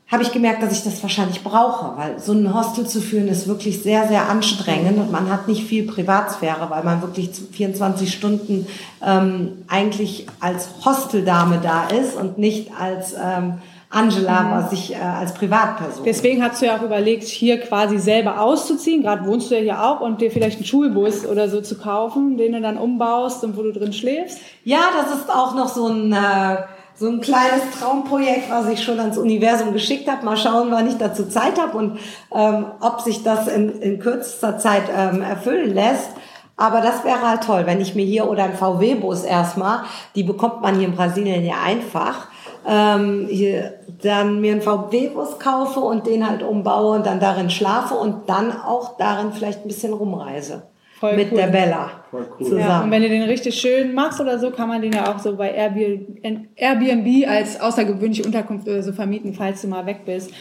habe 0.10 0.24
ich 0.24 0.32
gemerkt, 0.32 0.64
dass 0.64 0.72
ich 0.72 0.84
das 0.84 1.04
wahrscheinlich 1.04 1.44
brauche, 1.44 1.98
weil 1.98 2.20
so 2.20 2.32
ein 2.32 2.54
Hostel 2.54 2.88
zu 2.88 3.02
führen 3.02 3.28
ist 3.28 3.48
wirklich 3.48 3.84
sehr, 3.84 4.08
sehr 4.08 4.30
anstrengend 4.30 4.98
und 4.98 5.12
man 5.12 5.30
hat 5.30 5.48
nicht 5.50 5.66
viel 5.66 5.86
Privatsphäre, 5.86 6.70
weil 6.70 6.84
man 6.84 7.02
wirklich 7.02 7.30
24 7.52 8.14
Stunden 8.14 8.68
ähm, 9.06 9.66
eigentlich 9.68 10.28
als 10.40 10.70
Hosteldame 10.86 11.60
da 11.62 11.88
ist 11.88 12.16
und 12.16 12.38
nicht 12.38 12.72
als 12.80 13.14
ähm, 13.14 13.56
Angela, 13.90 14.44
mhm. 14.44 14.52
was 14.52 14.72
ich 14.72 14.94
äh, 14.94 14.98
als 14.98 15.34
Privatperson. 15.34 16.06
Deswegen 16.06 16.42
hast 16.42 16.62
du 16.62 16.68
ja 16.68 16.78
auch 16.78 16.84
überlegt, 16.84 17.24
hier 17.24 17.60
quasi 17.60 18.00
selber 18.00 18.42
auszuziehen. 18.42 19.02
Gerade 19.02 19.26
wohnst 19.26 19.50
du 19.50 19.56
ja 19.56 19.62
hier 19.62 19.84
auch 19.84 20.02
und 20.02 20.22
dir 20.22 20.32
vielleicht 20.32 20.58
einen 20.58 20.66
Schulbus 20.66 21.26
oder 21.26 21.50
so 21.50 21.62
zu 21.62 21.78
kaufen, 21.78 22.38
den 22.38 22.54
du 22.54 22.62
dann 22.62 22.78
umbaust 22.78 23.44
und 23.44 23.58
wo 23.58 23.62
du 23.62 23.72
drin 23.72 23.94
schläfst. 23.94 24.40
Ja, 24.64 24.90
das 24.98 25.20
ist 25.20 25.30
auch 25.30 25.56
noch 25.56 25.70
so 25.70 25.88
ein 25.88 26.12
äh, 26.12 26.58
so 27.00 27.08
ein 27.08 27.22
kleines 27.22 27.62
Traumprojekt, 27.80 28.50
was 28.50 28.68
ich 28.70 28.84
schon 28.84 29.00
ans 29.00 29.18
Universum 29.18 29.74
geschickt 29.74 30.10
habe. 30.10 30.26
Mal 30.26 30.38
schauen, 30.38 30.72
wann 30.72 30.88
ich 30.88 30.98
dazu 30.98 31.28
Zeit 31.28 31.62
habe 31.62 31.78
und 31.78 32.00
ähm, 32.34 32.66
ob 32.80 33.02
sich 33.02 33.24
das 33.24 33.48
in, 33.48 33.82
in 33.82 34.00
kürzester 34.00 34.58
Zeit 34.58 34.84
ähm, 34.96 35.22
erfüllen 35.22 35.74
lässt. 35.74 36.10
Aber 36.56 36.82
das 36.82 37.04
wäre 37.04 37.22
halt 37.22 37.44
toll, 37.44 37.68
wenn 37.68 37.82
ich 37.82 37.94
mir 37.94 38.06
hier 38.06 38.28
oder 38.28 38.46
ein 38.46 38.56
VW-Bus 38.56 39.24
erstmal, 39.24 39.82
die 40.16 40.24
bekommt 40.24 40.62
man 40.62 40.76
hier 40.76 40.88
in 40.88 40.96
Brasilien 40.96 41.46
ja 41.46 41.58
einfach, 41.64 42.30
ähm, 42.68 43.28
hier 43.30 43.76
dann 44.02 44.42
mir 44.42 44.54
einen 44.54 44.62
VW-Bus 44.64 45.38
kaufe 45.38 45.80
und 45.80 46.08
den 46.08 46.28
halt 46.28 46.42
umbaue 46.42 46.96
und 46.96 47.06
dann 47.06 47.20
darin 47.20 47.52
schlafe 47.52 47.94
und 47.94 48.28
dann 48.28 48.52
auch 48.52 48.98
darin 48.98 49.34
vielleicht 49.34 49.62
ein 49.62 49.68
bisschen 49.68 49.94
rumreise. 49.94 50.64
Voll 51.00 51.16
mit 51.16 51.32
cool. 51.32 51.38
der 51.38 51.48
Bella 51.48 51.92
Voll 52.10 52.28
cool. 52.40 52.46
zusammen. 52.46 52.62
Ja, 52.62 52.82
und 52.82 52.92
wenn 52.92 53.02
du 53.04 53.10
den 53.10 53.24
richtig 53.24 53.60
schön 53.60 53.94
machst 53.94 54.20
oder 54.20 54.40
so, 54.40 54.50
kann 54.52 54.68
man 54.68 54.82
den 54.82 54.94
ja 54.94 55.12
auch 55.12 55.20
so 55.20 55.36
bei 55.36 55.52
Airbnb 55.52 57.28
als 57.28 57.60
außergewöhnliche 57.62 58.24
Unterkunft 58.24 58.68
oder 58.68 58.82
so 58.82 58.94
vermieten, 58.94 59.34
falls 59.34 59.62
du 59.62 59.68
mal 59.68 59.86
weg 59.86 60.06
bist. 60.06 60.32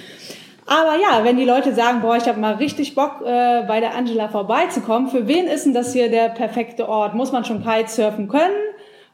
Aber 0.66 0.96
ja, 1.00 1.22
wenn 1.24 1.36
die 1.36 1.44
Leute 1.44 1.74
sagen, 1.74 2.00
boah, 2.00 2.16
ich 2.16 2.26
habe 2.26 2.40
mal 2.40 2.54
richtig 2.54 2.94
Bock, 2.94 3.20
äh, 3.24 3.62
bei 3.68 3.80
der 3.80 3.94
Angela 3.94 4.28
vorbeizukommen, 4.28 5.08
für 5.08 5.28
wen 5.28 5.46
ist 5.46 5.64
denn 5.64 5.74
das 5.74 5.92
hier 5.92 6.10
der 6.10 6.30
perfekte 6.30 6.88
Ort? 6.88 7.14
Muss 7.14 7.30
man 7.30 7.44
schon 7.44 7.62
Kitesurfen 7.62 8.26
können? 8.28 8.54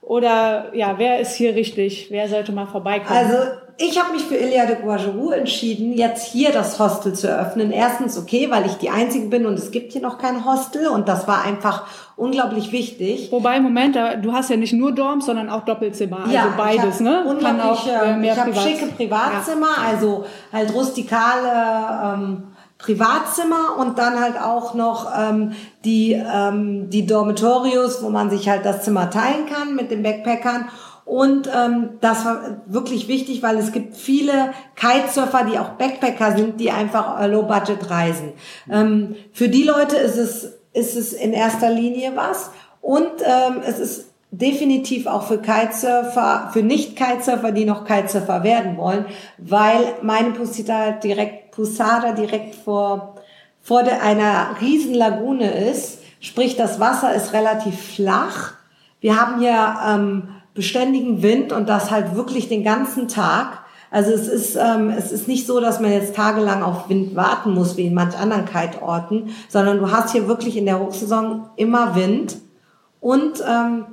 Oder 0.01 0.75
ja, 0.75 0.95
wer 0.99 1.21
ist 1.21 1.35
hier 1.35 1.55
richtig? 1.55 2.09
Wer 2.11 2.29
sollte 2.29 2.53
mal 2.53 2.67
vorbeikommen? 2.67 3.19
Also 3.19 3.37
ich 3.79 4.01
habe 4.01 4.13
mich 4.13 4.23
für 4.23 4.37
Ilia 4.37 4.67
de 4.67 4.77
Guajarou 4.77 5.31
entschieden, 5.31 5.93
jetzt 5.93 6.27
hier 6.27 6.53
das 6.53 6.79
Hostel 6.79 7.15
zu 7.15 7.29
eröffnen. 7.29 7.71
Erstens 7.71 8.19
okay, 8.19 8.49
weil 8.51 8.67
ich 8.67 8.75
die 8.75 8.91
Einzige 8.91 9.27
bin 9.29 9.47
und 9.47 9.55
es 9.55 9.71
gibt 9.71 9.93
hier 9.93 10.03
noch 10.03 10.19
kein 10.19 10.45
Hostel 10.45 10.89
und 10.89 11.09
das 11.09 11.27
war 11.27 11.45
einfach 11.45 11.87
unglaublich 12.17 12.73
wichtig. 12.73 13.33
Wobei, 13.33 13.61
Moment, 13.61 13.97
du 13.97 14.33
hast 14.33 14.51
ja 14.51 14.57
nicht 14.57 14.73
nur 14.73 14.93
Dorms, 14.93 15.27
sondern 15.27 15.49
auch 15.49 15.65
Doppelzimmer, 15.65 16.21
also 16.21 16.33
ja, 16.33 16.55
beides, 16.57 17.01
ne? 17.01 17.25
Kann 17.41 17.61
auch 17.61 17.87
äh, 17.87 18.17
mehr 18.17 18.35
Ich 18.35 18.41
habe 18.41 18.55
schicke 18.55 18.87
Privatzimmer, 18.87 19.69
ja. 19.77 19.91
also 19.91 20.25
halt 20.53 20.73
rustikale 20.75 22.15
ähm, 22.15 22.43
Privatzimmer 22.79 23.77
und 23.79 23.99
dann 23.99 24.21
halt 24.21 24.41
auch 24.41 24.75
noch 24.75 25.11
ähm, 25.17 25.53
die, 25.85 26.13
ähm, 26.13 26.91
die 26.91 27.07
Dormitorios, 27.07 28.03
wo 28.03 28.11
man 28.11 28.29
sich 28.29 28.49
halt 28.49 28.67
das 28.67 28.83
Zimmer 28.83 29.09
teilen 29.09 29.47
kann 29.47 29.75
mit 29.75 29.91
den 29.91 30.03
Backpackern 30.03 30.69
und 31.05 31.49
ähm, 31.55 31.99
das 32.01 32.25
war 32.25 32.63
wirklich 32.67 33.09
wichtig, 33.09 33.43
weil 33.43 33.57
es 33.57 33.73
gibt 33.73 33.97
viele 33.97 34.53
Kitesurfer, 34.77 35.45
die 35.45 35.59
auch 35.59 35.71
Backpacker 35.71 36.37
sind, 36.37 36.61
die 36.61 36.71
einfach 36.71 37.21
äh, 37.21 37.27
Low 37.27 37.43
Budget 37.43 37.91
reisen. 37.91 38.33
Ähm, 38.71 39.17
für 39.33 39.49
die 39.49 39.65
Leute 39.65 39.97
ist 39.97 40.17
es, 40.17 40.53
ist 40.73 40.97
es 40.97 41.13
in 41.13 41.33
erster 41.33 41.71
Linie 41.71 42.13
was. 42.15 42.51
Und 42.81 43.11
ähm, 43.25 43.63
es 43.67 43.79
ist 43.79 44.07
definitiv 44.31 45.07
auch 45.07 45.25
für 45.25 45.39
Kitesurfer, 45.39 46.51
für 46.53 46.63
Nicht-Kitesurfer, 46.63 47.53
die 47.53 47.65
noch 47.65 47.85
Kitesurfer 47.85 48.45
werden 48.45 48.77
wollen, 48.77 49.05
weil 49.39 49.95
meine 50.03 50.31
Posada 50.31 50.93
direkt, 50.93 51.51
Posada 51.51 52.13
direkt 52.13 52.55
vor, 52.55 53.17
vor 53.61 53.83
der, 53.83 54.03
einer 54.03 54.57
riesen 54.61 54.95
Lagune 54.95 55.51
ist. 55.51 55.99
Sprich, 56.21 56.57
das 56.57 56.81
Wasser 56.81 57.13
ist 57.15 57.33
relativ 57.33 57.95
flach. 57.97 58.55
Wir 59.01 59.21
haben 59.21 59.41
hier 59.41 59.77
ähm, 59.87 60.29
beständigen 60.55 61.23
Wind 61.23 61.53
und 61.53 61.69
das 61.69 61.91
halt 61.91 62.15
wirklich 62.15 62.49
den 62.49 62.65
ganzen 62.65 63.09
Tag. 63.09 63.61
Also 63.91 64.11
es 64.13 64.29
ist, 64.29 64.57
ähm, 64.57 64.91
es 64.91 65.13
ist 65.13 65.29
nicht 65.29 65.47
so, 65.47 65.61
dass 65.61 65.81
man 65.81 65.93
jetzt 65.93 66.15
tagelang 66.15 66.63
auf 66.63 66.89
Wind 66.89 67.15
warten 67.15 67.53
muss, 67.53 67.77
wie 67.77 67.87
in 67.87 67.95
manch 67.95 68.17
anderen 68.17 68.47
Kiteorten, 68.47 69.31
sondern 69.49 69.79
du 69.79 69.91
hast 69.91 70.13
hier 70.13 70.29
wirklich 70.29 70.57
in 70.57 70.65
der 70.65 70.79
Hochsaison 70.81 71.51
immer 71.57 71.95
Wind. 71.95 72.39
Und 73.01 73.43
ähm, 73.47 73.85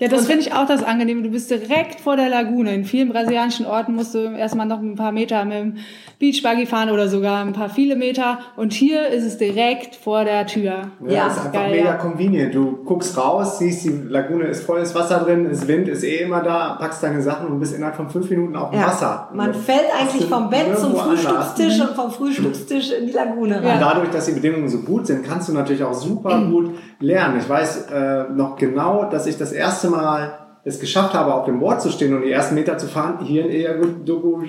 ja, 0.00 0.08
das 0.08 0.26
finde 0.26 0.40
ich 0.40 0.52
auch 0.54 0.66
das 0.66 0.82
Angenehme. 0.82 1.22
Du 1.22 1.30
bist 1.30 1.50
direkt 1.50 2.00
vor 2.00 2.16
der 2.16 2.30
Lagune. 2.30 2.74
In 2.74 2.84
vielen 2.84 3.10
brasilianischen 3.10 3.66
Orten 3.66 3.94
musst 3.94 4.14
du 4.14 4.18
erstmal 4.18 4.66
noch 4.66 4.80
ein 4.80 4.96
paar 4.96 5.12
Meter 5.12 5.44
mit 5.44 5.58
dem 5.58 5.74
Beachbuggy 6.18 6.64
fahren 6.64 6.90
oder 6.90 7.08
sogar 7.08 7.42
ein 7.44 7.52
paar 7.52 7.68
viele 7.68 7.96
Meter. 7.96 8.38
Und 8.56 8.72
hier 8.72 9.08
ist 9.08 9.24
es 9.24 9.36
direkt 9.36 9.96
vor 9.96 10.24
der 10.24 10.46
Tür. 10.46 10.88
Ja, 11.06 11.10
ja. 11.10 11.26
ist 11.26 11.38
einfach 11.38 11.52
geil, 11.52 11.70
mega 11.72 11.84
ja. 11.84 11.96
convenient. 11.96 12.54
Du 12.54 12.78
guckst 12.84 13.16
raus, 13.18 13.58
siehst, 13.58 13.84
die 13.84 13.90
Lagune 14.08 14.44
ist 14.44 14.64
volles 14.64 14.94
Wasser 14.94 15.18
drin, 15.18 15.46
das 15.50 15.68
Wind 15.68 15.88
ist 15.88 16.02
eh 16.02 16.22
immer 16.22 16.42
da, 16.42 16.76
packst 16.80 17.02
deine 17.02 17.20
Sachen 17.20 17.48
und 17.48 17.60
bist 17.60 17.74
innerhalb 17.74 17.96
von 17.96 18.08
fünf 18.08 18.30
Minuten 18.30 18.56
auf 18.56 18.70
dem 18.70 18.80
ja. 18.80 18.86
Wasser. 18.86 19.28
Man 19.34 19.52
fällt 19.52 19.88
eigentlich 19.98 20.26
vom 20.26 20.48
Bett 20.48 20.78
zum 20.78 20.96
Frühstückstisch 20.96 21.74
anders. 21.74 21.90
und 21.90 21.96
vom 21.96 22.10
Frühstückstisch 22.10 22.92
in 22.92 23.06
die 23.06 23.12
Lagune 23.12 23.56
rein. 23.56 23.74
Und 23.74 23.80
dadurch, 23.80 24.10
dass 24.10 24.24
die 24.24 24.32
Bedingungen 24.32 24.68
so 24.68 24.78
gut 24.78 25.06
sind, 25.06 25.26
kannst 25.26 25.50
du 25.50 25.52
natürlich 25.52 25.84
auch 25.84 25.94
super 25.94 26.40
gut 26.40 26.70
lernen. 27.00 27.38
Ich 27.38 27.48
weiß 27.48 27.88
äh, 27.92 28.24
noch 28.34 28.56
genau, 28.56 29.04
dass 29.04 29.26
ich 29.26 29.36
das 29.36 29.52
erste 29.52 29.89
Mal 29.90 30.38
es 30.64 30.78
geschafft 30.78 31.14
habe, 31.14 31.32
auf 31.32 31.46
dem 31.46 31.58
Board 31.58 31.80
zu 31.80 31.90
stehen 31.90 32.14
und 32.14 32.22
die 32.22 32.30
ersten 32.30 32.54
Meter 32.54 32.76
zu 32.76 32.86
fahren, 32.86 33.18
hier 33.24 33.46
in 33.46 33.50
Eagudogu 33.50 34.42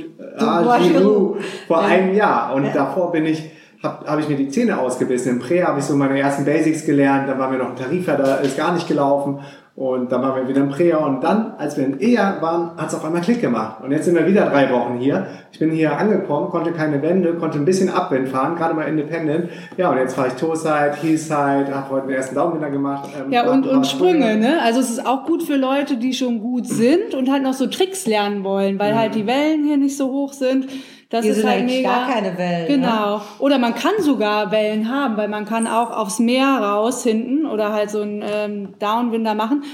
vor 1.68 1.80
einem 1.80 2.14
Jahr. 2.14 2.54
Und 2.54 2.76
davor 2.76 3.12
bin 3.12 3.26
ich 3.26 3.52
habe 3.82 4.06
hab 4.06 4.20
ich 4.20 4.30
mir 4.30 4.38
die 4.38 4.50
Zähne 4.50 4.80
ausgebissen. 4.80 5.32
Im 5.34 5.40
Prä 5.40 5.64
habe 5.64 5.80
ich 5.80 5.86
so 5.86 5.96
meine 5.96 6.20
ersten 6.20 6.46
Basics 6.46 6.86
gelernt, 6.86 7.28
dann 7.28 7.40
war 7.40 7.50
mir 7.50 7.58
noch 7.58 7.70
ein 7.70 7.76
Tarifer, 7.76 8.16
da 8.16 8.36
ist 8.36 8.58
gar 8.58 8.74
nicht 8.74 8.88
gelaufen. 8.88 9.40
Und 9.82 10.12
dann 10.12 10.22
waren 10.22 10.36
wir 10.36 10.48
wieder 10.48 10.62
im 10.62 10.70
Prea 10.70 10.98
und 10.98 11.24
dann, 11.24 11.56
als 11.58 11.76
wir 11.76 11.84
in 11.84 12.00
Eher 12.00 12.38
waren, 12.40 12.78
hat 12.78 12.90
es 12.90 12.94
auf 12.94 13.04
einmal 13.04 13.22
Klick 13.22 13.42
gemacht. 13.42 13.84
Und 13.84 13.92
jetzt 13.92 14.06
sind 14.06 14.14
wir 14.14 14.28
wieder 14.28 14.46
drei 14.46 14.72
Wochen 14.72 15.00
hier. 15.00 15.26
Ich 15.52 15.58
bin 15.58 15.72
hier 15.72 15.98
angekommen, 15.98 16.52
konnte 16.52 16.72
keine 16.72 17.02
Wände, 17.02 17.34
konnte 17.34 17.58
ein 17.58 17.66
bisschen 17.66 17.90
Abwind 17.90 18.30
fahren, 18.30 18.56
gerade 18.56 18.76
mal 18.76 18.84
Independent. 18.84 19.50
Ja, 19.78 19.90
und 19.90 19.98
jetzt 19.98 20.14
fahre 20.14 20.28
ich 20.28 20.36
Toeside, 20.36 20.94
Hillside, 21.02 21.74
habe 21.74 21.90
heute 21.90 22.06
den 22.06 22.16
ersten 22.16 22.36
Daumenwinter 22.36 22.70
gemacht. 22.70 23.10
Ähm, 23.20 23.32
ja, 23.32 23.50
und, 23.50 23.66
und 23.66 23.88
Sprünge, 23.88 24.38
ne? 24.38 24.62
Also 24.62 24.82
es 24.82 24.92
ist 24.92 25.04
auch 25.04 25.26
gut 25.26 25.42
für 25.42 25.56
Leute, 25.56 25.98
die 25.98 26.14
schon 26.14 26.42
gut 26.42 26.68
sind 26.68 27.16
und 27.16 27.32
halt 27.32 27.42
noch 27.42 27.54
so 27.54 27.66
Tricks 27.66 28.06
lernen 28.06 28.44
wollen, 28.44 28.78
weil 28.78 28.94
mhm. 28.94 29.00
halt 29.00 29.16
die 29.16 29.26
Wellen 29.26 29.64
hier 29.64 29.78
nicht 29.78 29.98
so 29.98 30.12
hoch 30.12 30.34
sind. 30.34 30.68
Das 31.12 31.26
Hier 31.26 31.34
ist 31.34 31.46
halt 31.46 31.66
mega. 31.66 31.90
gar 31.90 32.10
keine 32.10 32.38
Wellen. 32.38 32.62
Ne? 32.62 32.68
Genau. 32.68 33.18
Ne? 33.18 33.24
Oder 33.40 33.60
man 33.60 33.76
kann 33.76 33.92
sogar 34.00 34.50
Wellen 34.52 34.90
haben, 34.90 35.18
weil 35.18 35.28
man 35.28 35.44
kann 35.44 35.68
auch 35.68 35.92
aufs 35.92 36.20
Meer 36.20 36.48
raus 36.48 37.04
hinten 37.04 37.46
oder 37.46 37.74
halt 37.74 37.90
so 37.90 38.02
einen 38.02 38.24
ähm, 38.26 38.70
Downwinder 38.80 39.36
machen, 39.36 39.66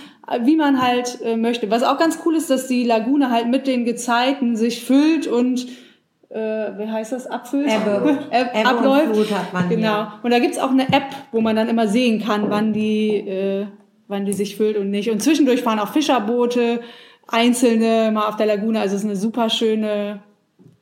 wie 0.42 0.56
man 0.56 0.82
halt 0.82 1.22
äh, 1.22 1.38
möchte. 1.38 1.70
Was 1.70 1.84
auch 1.84 2.00
ganz 2.00 2.18
cool 2.26 2.36
ist, 2.36 2.50
dass 2.50 2.68
die 2.68 2.84
Lagune 2.84 3.30
halt 3.30 3.50
mit 3.50 3.68
den 3.68 3.86
Gezeiten 3.86 4.56
sich 4.56 4.84
füllt 4.84 5.28
und 5.28 5.68
äh, 6.30 6.40
wie 6.40 6.90
heißt 6.90 7.12
das, 7.12 7.28
abfüllt? 7.28 7.70
Ebbe. 7.72 8.18
Ebbe 8.32 8.68
abläuft. 8.68 9.10
Und 9.10 9.14
Flut 9.14 9.32
hat 9.38 9.54
man 9.54 9.70
genau. 9.70 9.96
Hier. 9.96 10.14
Und 10.24 10.32
da 10.32 10.40
gibt's 10.40 10.58
auch 10.58 10.72
eine 10.72 10.88
App, 10.88 11.06
wo 11.32 11.40
man 11.40 11.56
dann 11.56 11.70
immer 11.70 11.88
sehen 11.88 12.20
kann, 12.20 12.50
wann 12.50 12.74
die, 12.74 13.16
äh, 13.16 13.68
wann 14.08 14.26
die 14.26 14.34
sich 14.34 14.58
füllt 14.58 14.76
und 14.76 14.90
nicht. 14.90 15.12
Und 15.12 15.22
zwischendurch 15.22 15.62
fahren 15.62 15.78
auch 15.78 15.94
Fischerboote, 15.94 16.82
einzelne 17.28 18.10
mal 18.12 18.28
auf 18.28 18.38
der 18.38 18.48
Lagune. 18.48 18.80
Also 18.80 18.96
es 18.96 19.04
ist 19.04 19.08
eine 19.08 19.16
super 19.16 19.52
schöne 19.52 20.24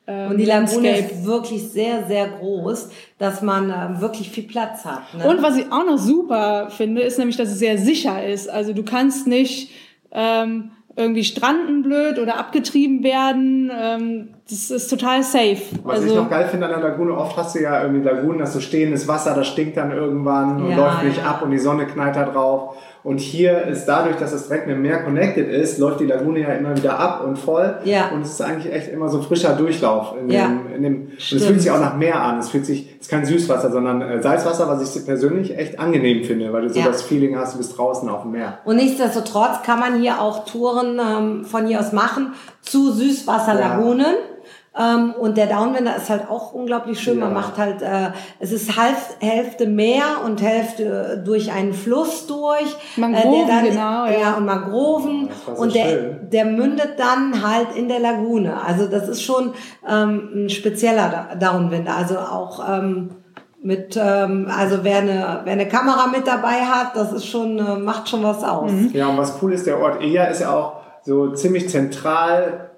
ähm, 0.08 0.32
und 0.32 0.38
die 0.38 0.46
Lagune 0.46 1.00
ist 1.00 1.26
wirklich 1.26 1.70
sehr, 1.70 2.06
sehr 2.06 2.28
groß, 2.28 2.90
dass 3.18 3.42
man 3.42 3.70
äh, 3.70 4.02
wirklich 4.02 4.30
viel 4.30 4.44
Platz 4.44 4.86
hat. 4.86 5.14
Ne? 5.18 5.28
Und 5.28 5.42
was 5.42 5.58
ich 5.58 5.72
auch 5.72 5.86
noch 5.86 5.98
super 5.98 6.70
finde, 6.70 7.02
ist 7.02 7.18
nämlich, 7.18 7.38
dass 7.38 7.50
es 7.50 7.60
sehr 7.60 7.78
sicher 7.78 8.26
ist. 8.26 8.50
Also 8.50 8.74
du 8.74 8.84
kannst 8.84 9.26
nicht 9.26 9.72
ähm, 10.12 10.72
irgendwie 10.96 11.24
stranden 11.24 11.82
blöd 11.82 12.20
oder 12.20 12.38
abgetrieben 12.38 13.04
werden. 13.04 13.72
Ähm, 13.78 14.30
das 14.50 14.70
ist 14.72 14.90
total 14.90 15.24
safe. 15.24 15.58
Was 15.84 16.02
also, 16.02 16.08
ich 16.08 16.16
noch 16.16 16.30
geil 16.30 16.48
finde 16.50 16.68
an 16.68 16.80
der 16.80 16.90
Lagune, 16.92 17.14
oft 17.14 17.36
hast 17.36 17.56
du 17.56 17.62
ja 17.62 17.82
irgendwie 17.82 18.06
Lagunen, 18.06 18.40
dass 18.40 18.54
so 18.54 18.60
stehendes 18.60 19.08
Wasser, 19.08 19.34
das 19.34 19.48
stinkt 19.48 19.76
dann 19.76 19.92
irgendwann 19.92 20.62
und 20.62 20.70
ja, 20.70 20.78
läuft 20.78 21.04
nicht 21.04 21.18
ja. 21.18 21.26
ab 21.26 21.42
und 21.42 21.52
die 21.52 21.58
Sonne 21.58 21.86
knallt 21.88 22.16
da 22.16 22.26
drauf. 22.26 22.78
Und 23.06 23.20
hier 23.20 23.66
ist 23.68 23.86
dadurch, 23.86 24.16
dass 24.16 24.34
es 24.34 24.48
direkt 24.48 24.66
mit 24.66 24.78
dem 24.78 24.82
Meer 24.82 25.04
connected 25.04 25.48
ist, 25.48 25.78
läuft 25.78 26.00
die 26.00 26.08
Lagune 26.08 26.40
ja 26.40 26.54
immer 26.54 26.76
wieder 26.76 26.98
ab 26.98 27.24
und 27.24 27.38
voll. 27.38 27.78
Ja. 27.84 28.10
Und 28.10 28.24
es 28.24 28.32
ist 28.32 28.42
eigentlich 28.42 28.74
echt 28.74 28.88
immer 28.88 29.10
so 29.10 29.22
frischer 29.22 29.54
Durchlauf. 29.54 30.16
In 30.20 30.28
ja. 30.28 30.48
dem, 30.48 30.74
in 30.76 30.82
dem, 30.82 30.96
und 30.96 31.14
es 31.20 31.46
fühlt 31.46 31.62
sich 31.62 31.70
auch 31.70 31.80
nach 31.80 31.96
Meer 31.98 32.20
an. 32.20 32.40
Es 32.40 32.50
fühlt 32.50 32.66
sich, 32.66 32.96
es 32.96 33.04
ist 33.04 33.12
kein 33.12 33.24
Süßwasser, 33.24 33.70
sondern 33.70 34.02
äh, 34.02 34.24
Salzwasser, 34.24 34.68
was 34.68 34.96
ich 34.96 35.06
persönlich 35.06 35.56
echt 35.56 35.80
angenehm 35.80 36.24
finde, 36.24 36.52
weil 36.52 36.64
du 36.64 36.70
so 36.70 36.80
ja. 36.80 36.88
das 36.88 37.04
Feeling 37.04 37.38
hast, 37.38 37.54
du 37.54 37.60
bist 37.60 37.78
draußen 37.78 38.10
auf 38.10 38.24
dem 38.24 38.32
Meer. 38.32 38.58
Und 38.66 38.78
nichtsdestotrotz 38.78 39.62
kann 39.64 39.80
man 39.80 40.00
hier 40.00 40.20
auch 40.20 40.46
Touren 40.46 41.00
ähm, 41.00 41.46
von 41.46 41.68
hier 41.68 41.82
aus 41.82 41.92
machen 41.92 42.34
zu 42.62 42.92
Süßwasserlagunen. 42.92 44.00
Ja. 44.00 44.35
Ähm, 44.78 45.14
und 45.18 45.38
der 45.38 45.48
Downwinder 45.48 45.96
ist 45.96 46.10
halt 46.10 46.30
auch 46.30 46.54
unglaublich 46.54 47.00
schön. 47.00 47.20
Ja. 47.20 47.26
Man 47.26 47.34
macht 47.34 47.58
halt, 47.58 47.82
äh, 47.82 48.12
es 48.40 48.52
ist 48.52 48.78
halb, 48.78 48.96
Hälfte 49.20 49.68
Meer 49.68 50.04
und 50.26 50.42
Hälfte 50.42 51.22
durch 51.24 51.52
einen 51.52 51.74
Fluss 51.74 52.28
durch. 52.28 52.76
Mangroven, 52.98 53.44
äh, 53.44 53.48
dann, 53.48 53.64
genau. 53.64 54.06
Ja, 54.06 54.20
ja 54.20 54.34
und 54.36 54.46
Mangroven. 54.46 55.30
So 55.46 55.62
und 55.62 55.76
der, 55.76 55.96
der 56.14 56.46
mündet 56.46 56.96
dann 56.98 57.42
halt 57.42 57.76
in 57.76 57.88
der 57.88 58.00
Lagune. 58.00 58.62
Also 58.62 58.88
das 58.88 59.08
ist 59.08 59.22
schon 59.22 59.54
ähm, 59.88 60.30
ein 60.36 60.50
spezieller 60.50 61.30
Downwinder. 61.40 61.96
Also 61.96 62.18
auch 62.18 62.62
ähm, 62.68 63.12
mit, 63.64 63.98
ähm, 64.00 64.48
also 64.50 64.80
wer 64.84 64.98
eine, 64.98 65.42
wer 65.44 65.54
eine 65.54 65.68
Kamera 65.68 66.08
mit 66.08 66.28
dabei 66.28 66.62
hat, 66.62 66.96
das 66.96 67.14
ist 67.14 67.26
schon, 67.26 67.58
äh, 67.60 67.78
macht 67.78 68.10
schon 68.10 68.24
was 68.24 68.44
aus. 68.44 68.72
Mhm. 68.72 68.92
Ja, 68.94 69.08
und 69.08 69.18
was 69.18 69.42
cool 69.42 69.54
ist, 69.54 69.66
der 69.66 69.80
Ort 69.80 70.02
Eja 70.02 70.26
ist 70.26 70.42
ja 70.42 70.54
auch 70.54 70.82
so 71.02 71.32
ziemlich 71.32 71.70
zentral 71.70 72.72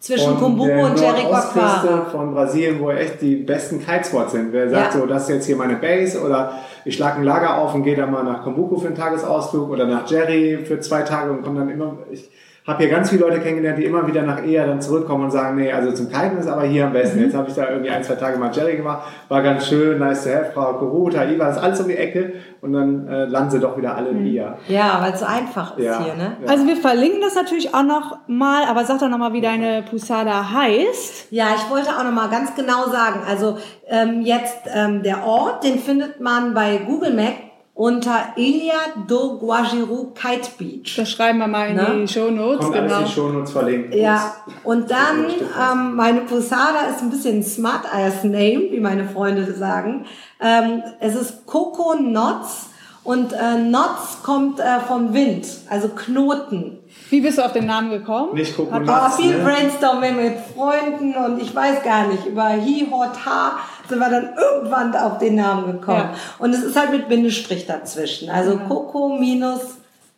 zwischen 0.00 0.36
Kumbuko 0.38 0.86
und 0.86 0.98
Jericoacoara. 0.98 2.06
von 2.10 2.34
Brasilien, 2.34 2.80
wo 2.80 2.90
echt 2.90 3.20
die 3.20 3.36
besten 3.36 3.84
Kitespots 3.84 4.32
sind. 4.32 4.52
Wer 4.52 4.70
sagt 4.70 4.94
ja. 4.94 5.00
so, 5.00 5.06
das 5.06 5.24
ist 5.24 5.28
jetzt 5.28 5.46
hier 5.46 5.56
meine 5.56 5.76
Base 5.76 6.20
oder 6.20 6.58
ich 6.86 6.96
schlage 6.96 7.18
ein 7.18 7.24
Lager 7.24 7.58
auf 7.58 7.74
und 7.74 7.82
gehe 7.82 7.94
dann 7.94 8.10
mal 8.10 8.24
nach 8.24 8.42
Kumbuko 8.42 8.78
für 8.78 8.86
einen 8.86 8.96
Tagesausflug 8.96 9.68
oder 9.68 9.86
nach 9.86 10.10
Jerry 10.10 10.64
für 10.64 10.80
zwei 10.80 11.02
Tage 11.02 11.30
und 11.30 11.42
komme 11.42 11.60
dann 11.60 11.68
immer, 11.68 11.98
ich, 12.10 12.30
habe 12.70 12.84
hier 12.84 12.90
ganz 12.90 13.10
viele 13.10 13.22
Leute 13.22 13.40
kennengelernt, 13.40 13.78
die 13.78 13.84
immer 13.84 14.06
wieder 14.06 14.22
nach 14.22 14.44
Eher 14.44 14.66
dann 14.66 14.80
zurückkommen 14.80 15.24
und 15.24 15.30
sagen, 15.30 15.56
nee, 15.56 15.72
also 15.72 15.92
zum 15.92 16.08
Kiten 16.08 16.38
ist 16.38 16.46
aber 16.46 16.62
hier 16.62 16.86
am 16.86 16.92
besten. 16.92 17.18
Mhm. 17.18 17.24
Jetzt 17.24 17.36
habe 17.36 17.48
ich 17.48 17.54
da 17.54 17.68
irgendwie 17.68 17.90
ein, 17.90 18.02
zwei 18.02 18.14
Tage 18.14 18.38
mal 18.38 18.50
Jerry 18.52 18.76
gemacht, 18.76 19.08
war 19.28 19.42
ganz 19.42 19.66
schön, 19.66 19.98
nice 19.98 20.24
to 20.24 20.30
have, 20.30 20.52
Frau 20.54 20.74
Koruta, 20.74 21.24
Iva, 21.24 21.48
ist 21.48 21.58
alles 21.58 21.80
um 21.80 21.88
die 21.88 21.96
Ecke 21.96 22.32
und 22.60 22.72
dann 22.72 23.08
äh, 23.08 23.24
landen 23.24 23.50
sie 23.50 23.60
doch 23.60 23.76
wieder 23.76 23.96
alle 23.96 24.10
in 24.10 24.26
Eher. 24.26 24.58
Mhm. 24.68 24.74
Ja, 24.74 24.98
weil 25.02 25.12
es 25.12 25.20
so 25.20 25.26
einfach 25.26 25.76
ist 25.76 25.84
ja. 25.84 26.02
hier, 26.02 26.14
ne? 26.14 26.36
Ja. 26.42 26.48
Also 26.48 26.66
wir 26.66 26.76
verlinken 26.76 27.20
das 27.20 27.34
natürlich 27.34 27.74
auch 27.74 27.82
noch 27.82 28.18
mal, 28.28 28.64
aber 28.64 28.84
sag 28.84 29.00
doch 29.00 29.08
noch 29.08 29.18
mal, 29.18 29.32
wie 29.32 29.40
deine 29.40 29.82
Pusada 29.82 30.52
heißt. 30.52 31.32
Ja, 31.32 31.46
ich 31.56 31.70
wollte 31.70 31.90
auch 31.90 32.04
noch 32.04 32.12
mal 32.12 32.28
ganz 32.28 32.54
genau 32.54 32.88
sagen, 32.90 33.20
also 33.28 33.58
ähm, 33.88 34.22
jetzt 34.22 34.58
ähm, 34.72 35.02
der 35.02 35.26
Ort, 35.26 35.64
den 35.64 35.78
findet 35.78 36.20
man 36.20 36.54
bei 36.54 36.78
Google 36.86 37.14
Maps 37.14 37.49
unter 37.80 38.34
Ilha 38.36 39.06
do 39.08 39.38
Guajiru 39.38 40.12
Kite 40.12 40.50
Beach. 40.58 40.96
Das 40.96 41.10
schreiben 41.10 41.38
wir 41.38 41.46
mal 41.46 41.70
in 41.70 41.76
ne? 41.76 42.02
die 42.02 42.12
Show 42.12 42.30
Notes. 42.30 42.60
Kommt 42.60 42.74
genau. 42.74 42.96
alles 42.96 42.98
in 42.98 43.04
die 43.06 43.12
Show 43.12 43.28
Notes 43.30 43.52
verlinkt. 43.52 43.94
Ja, 43.94 44.34
und 44.64 44.90
dann 44.90 45.24
ähm, 45.30 45.96
meine 45.96 46.20
Posada 46.20 46.90
ist 46.90 47.00
ein 47.00 47.08
bisschen 47.08 47.42
smart 47.42 47.86
as 47.90 48.22
name, 48.22 48.68
wie 48.70 48.80
meine 48.80 49.08
Freunde 49.08 49.50
sagen. 49.54 50.04
Ähm, 50.42 50.82
es 51.00 51.14
ist 51.14 51.46
Coco 51.46 51.96
Knots 51.96 52.68
und 53.02 53.32
äh, 53.32 53.36
Knots 53.66 54.22
kommt 54.22 54.60
äh, 54.60 54.80
von 54.80 55.14
Wind, 55.14 55.46
also 55.70 55.88
Knoten. 55.88 56.80
Wie 57.08 57.22
bist 57.22 57.38
du 57.38 57.42
auf 57.46 57.54
den 57.54 57.64
Namen 57.64 57.88
gekommen? 57.88 58.34
Nicht 58.34 58.54
Coco 58.54 58.76
Knots. 58.76 58.92
Hat 58.92 59.14
viel 59.14 59.38
ne? 59.38 59.42
Brainstorming 59.42 60.16
mit 60.16 60.34
Freunden 60.54 61.14
und 61.14 61.40
ich 61.40 61.54
weiß 61.54 61.82
gar 61.82 62.08
nicht, 62.08 62.26
über 62.26 62.44
Hi, 62.44 62.86
Hot, 62.90 63.24
Ha 63.24 63.52
sind 63.90 63.98
wir 63.98 64.08
dann 64.08 64.30
irgendwann 64.36 64.96
auf 64.96 65.18
den 65.18 65.34
Namen 65.34 65.72
gekommen. 65.72 66.10
Ja. 66.12 66.14
Und 66.38 66.54
es 66.54 66.62
ist 66.62 66.76
halt 66.76 66.90
mit 66.90 67.08
Bindestrich 67.08 67.66
dazwischen. 67.66 68.30
Also 68.30 68.52
ja. 68.52 68.64
Coco 68.66 69.18
minus 69.18 69.60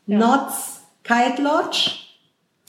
ja. 0.07 0.18
Nots 0.18 0.83
Kite 1.03 1.43
Lodge. 1.43 1.91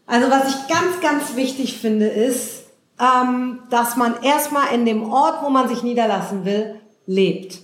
Also 0.06 0.30
was 0.30 0.48
ich 0.48 0.68
ganz, 0.68 1.00
ganz 1.02 1.36
wichtig 1.36 1.78
finde, 1.78 2.06
ist, 2.06 2.61
ähm, 3.00 3.60
dass 3.70 3.96
man 3.96 4.14
erstmal 4.22 4.72
in 4.74 4.84
dem 4.84 5.10
Ort, 5.10 5.42
wo 5.42 5.50
man 5.50 5.68
sich 5.68 5.82
niederlassen 5.82 6.44
will, 6.44 6.76
lebt. 7.06 7.58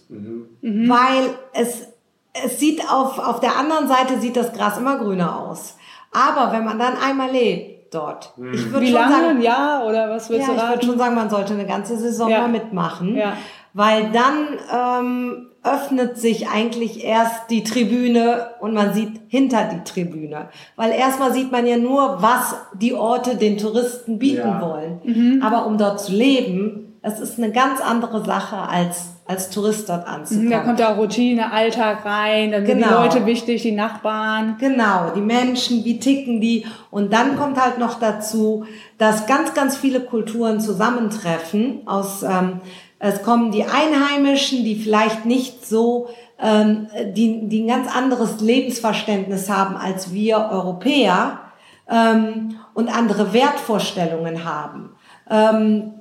Weil 0.63 1.31
es, 1.53 1.87
es 2.33 2.59
sieht 2.59 2.83
auf, 2.91 3.19
auf 3.19 3.41
der 3.41 3.57
anderen 3.57 3.89
Seite 3.89 4.19
sieht 4.21 4.37
das 4.37 4.53
Gras 4.53 4.79
immer 4.79 4.99
grüner 4.99 5.39
aus. 5.41 5.77
Aber 6.13 6.53
wenn 6.53 6.65
man 6.65 6.79
dann 6.79 6.95
einmal 6.97 7.31
lebt 7.31 7.95
dort, 7.95 8.33
ich 8.53 8.71
würde 8.71 8.87
Wie 8.87 8.91
schon 8.91 9.01
lange? 9.01 9.13
sagen, 9.15 9.27
Ein 9.37 9.43
Jahr 9.43 9.87
oder 9.87 10.11
was 10.11 10.29
ja, 10.29 10.35
willst 10.35 10.49
ich 10.49 10.55
du 10.55 10.61
würde 10.61 10.73
raten? 10.73 10.87
schon 10.87 10.99
sagen, 10.99 11.15
man 11.15 11.31
sollte 11.31 11.55
eine 11.55 11.67
ganze 11.67 11.97
Saison 11.97 12.29
Ja. 12.29 12.41
mal 12.43 12.49
mitmachen. 12.49 13.17
Ja. 13.17 13.35
Weil 13.75 14.11
dann 14.13 14.47
ähm, 14.73 15.47
öffnet 15.63 16.19
sich 16.19 16.49
eigentlich 16.49 17.05
erst 17.05 17.51
die 17.51 17.63
Tribüne 17.65 18.51
und 18.61 18.75
man 18.75 18.93
sieht 18.95 19.21
hinter 19.29 19.65
die 19.65 19.85
Tribüne. 19.85 20.49
Weil 20.77 20.93
erstmal 20.93 21.33
sieht 21.33 21.53
man 21.53 21.67
ja 21.67 21.77
nur, 21.77 22.23
was 22.23 22.55
die 22.75 22.95
Orte 22.95 23.37
den 23.37 23.59
Touristen 23.59 24.19
bieten 24.19 24.49
Ja. 24.49 24.61
wollen. 24.63 25.01
Mhm. 25.05 25.43
Aber 25.43 25.67
um 25.67 25.79
dort 25.79 26.01
zu 26.01 26.13
leben, 26.13 26.97
es 27.03 27.21
ist 27.21 27.39
eine 27.39 27.53
ganz 27.53 27.81
andere 27.81 28.25
Sache, 28.25 28.57
als 28.57 29.15
als 29.31 29.51
Tourist 29.51 29.91
dort 29.91 30.07
anzukommen. 30.09 30.51
Da 30.51 30.61
kommt 30.61 30.81
ja 30.81 30.95
auch 30.95 30.97
Routine, 30.97 31.53
Alltag 31.53 32.03
rein, 32.07 32.51
dann 32.51 32.65
sind 32.65 32.79
die 32.79 32.83
Genau. 32.83 33.03
Leute 33.03 33.27
wichtig, 33.27 33.61
die 33.61 33.73
Nachbarn. 33.73 34.57
Genau, 34.59 35.11
die 35.15 35.21
Menschen, 35.21 35.85
wie 35.85 35.99
ticken 35.99 36.41
die? 36.41 36.65
Und 36.91 37.13
dann 37.13 37.37
kommt 37.37 37.61
halt 37.63 37.79
noch 37.79 38.01
dazu, 38.01 38.65
dass 38.97 39.27
ganz, 39.27 39.53
ganz 39.53 39.77
viele 39.77 40.01
Kulturen 40.01 40.61
zusammentreffen. 40.61 41.83
Aus, 41.87 42.23
ähm, 42.23 42.63
es 42.99 43.23
kommen 43.23 43.53
die 43.53 43.65
Einheimischen, 43.65 44.65
die 44.65 44.77
vielleicht 44.77 45.25
nicht 45.25 45.67
so, 45.67 46.09
ähm, 46.41 46.89
die, 47.15 47.49
die 47.49 47.63
ein 47.63 47.69
ganz 47.69 47.95
anderes 47.95 48.41
Lebensverständnis 48.41 49.49
haben 49.49 49.77
als 49.77 50.13
wir 50.13 50.49
Europäer 50.51 51.41
ähm, 51.89 52.57
und 52.75 52.89
andere 52.89 53.33
Wertvorstellungen 53.33 54.45
haben. 54.45 54.91
Ähm, 55.31 55.95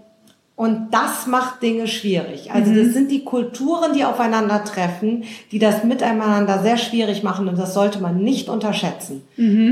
und 0.55 0.87
das 0.89 1.27
macht 1.27 1.61
Dinge 1.61 1.87
schwierig. 1.87 2.51
Also 2.51 2.73
das 2.73 2.91
sind 2.91 3.11
die 3.11 3.23
Kulturen, 3.23 3.93
die 3.93 4.05
aufeinandertreffen, 4.05 5.23
die 5.51 5.59
das 5.59 5.83
miteinander 5.83 6.63
sehr 6.63 6.77
schwierig 6.77 7.21
machen 7.21 7.47
und 7.47 7.59
das 7.59 7.75
sollte 7.75 8.01
man 8.01 8.17
nicht 8.17 8.49
unterschätzen. 8.49 9.21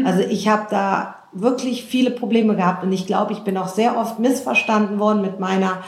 Also 0.06 0.22
ich 0.22 0.48
habe 0.48 0.68
da 0.70 1.16
wirklich 1.32 1.86
viele 1.86 2.12
Probleme 2.12 2.56
gehabt 2.56 2.84
und 2.84 2.92
ich 2.92 3.08
glaube, 3.08 3.34
ich 3.34 3.40
bin 3.40 3.58
auch 3.58 3.68
sehr 3.68 3.98
oft 3.98 4.20
missverstanden 4.20 5.00
worden 5.00 5.24
mit 5.24 5.40
meiner 5.40 5.82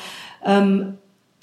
ähm, 0.43 0.97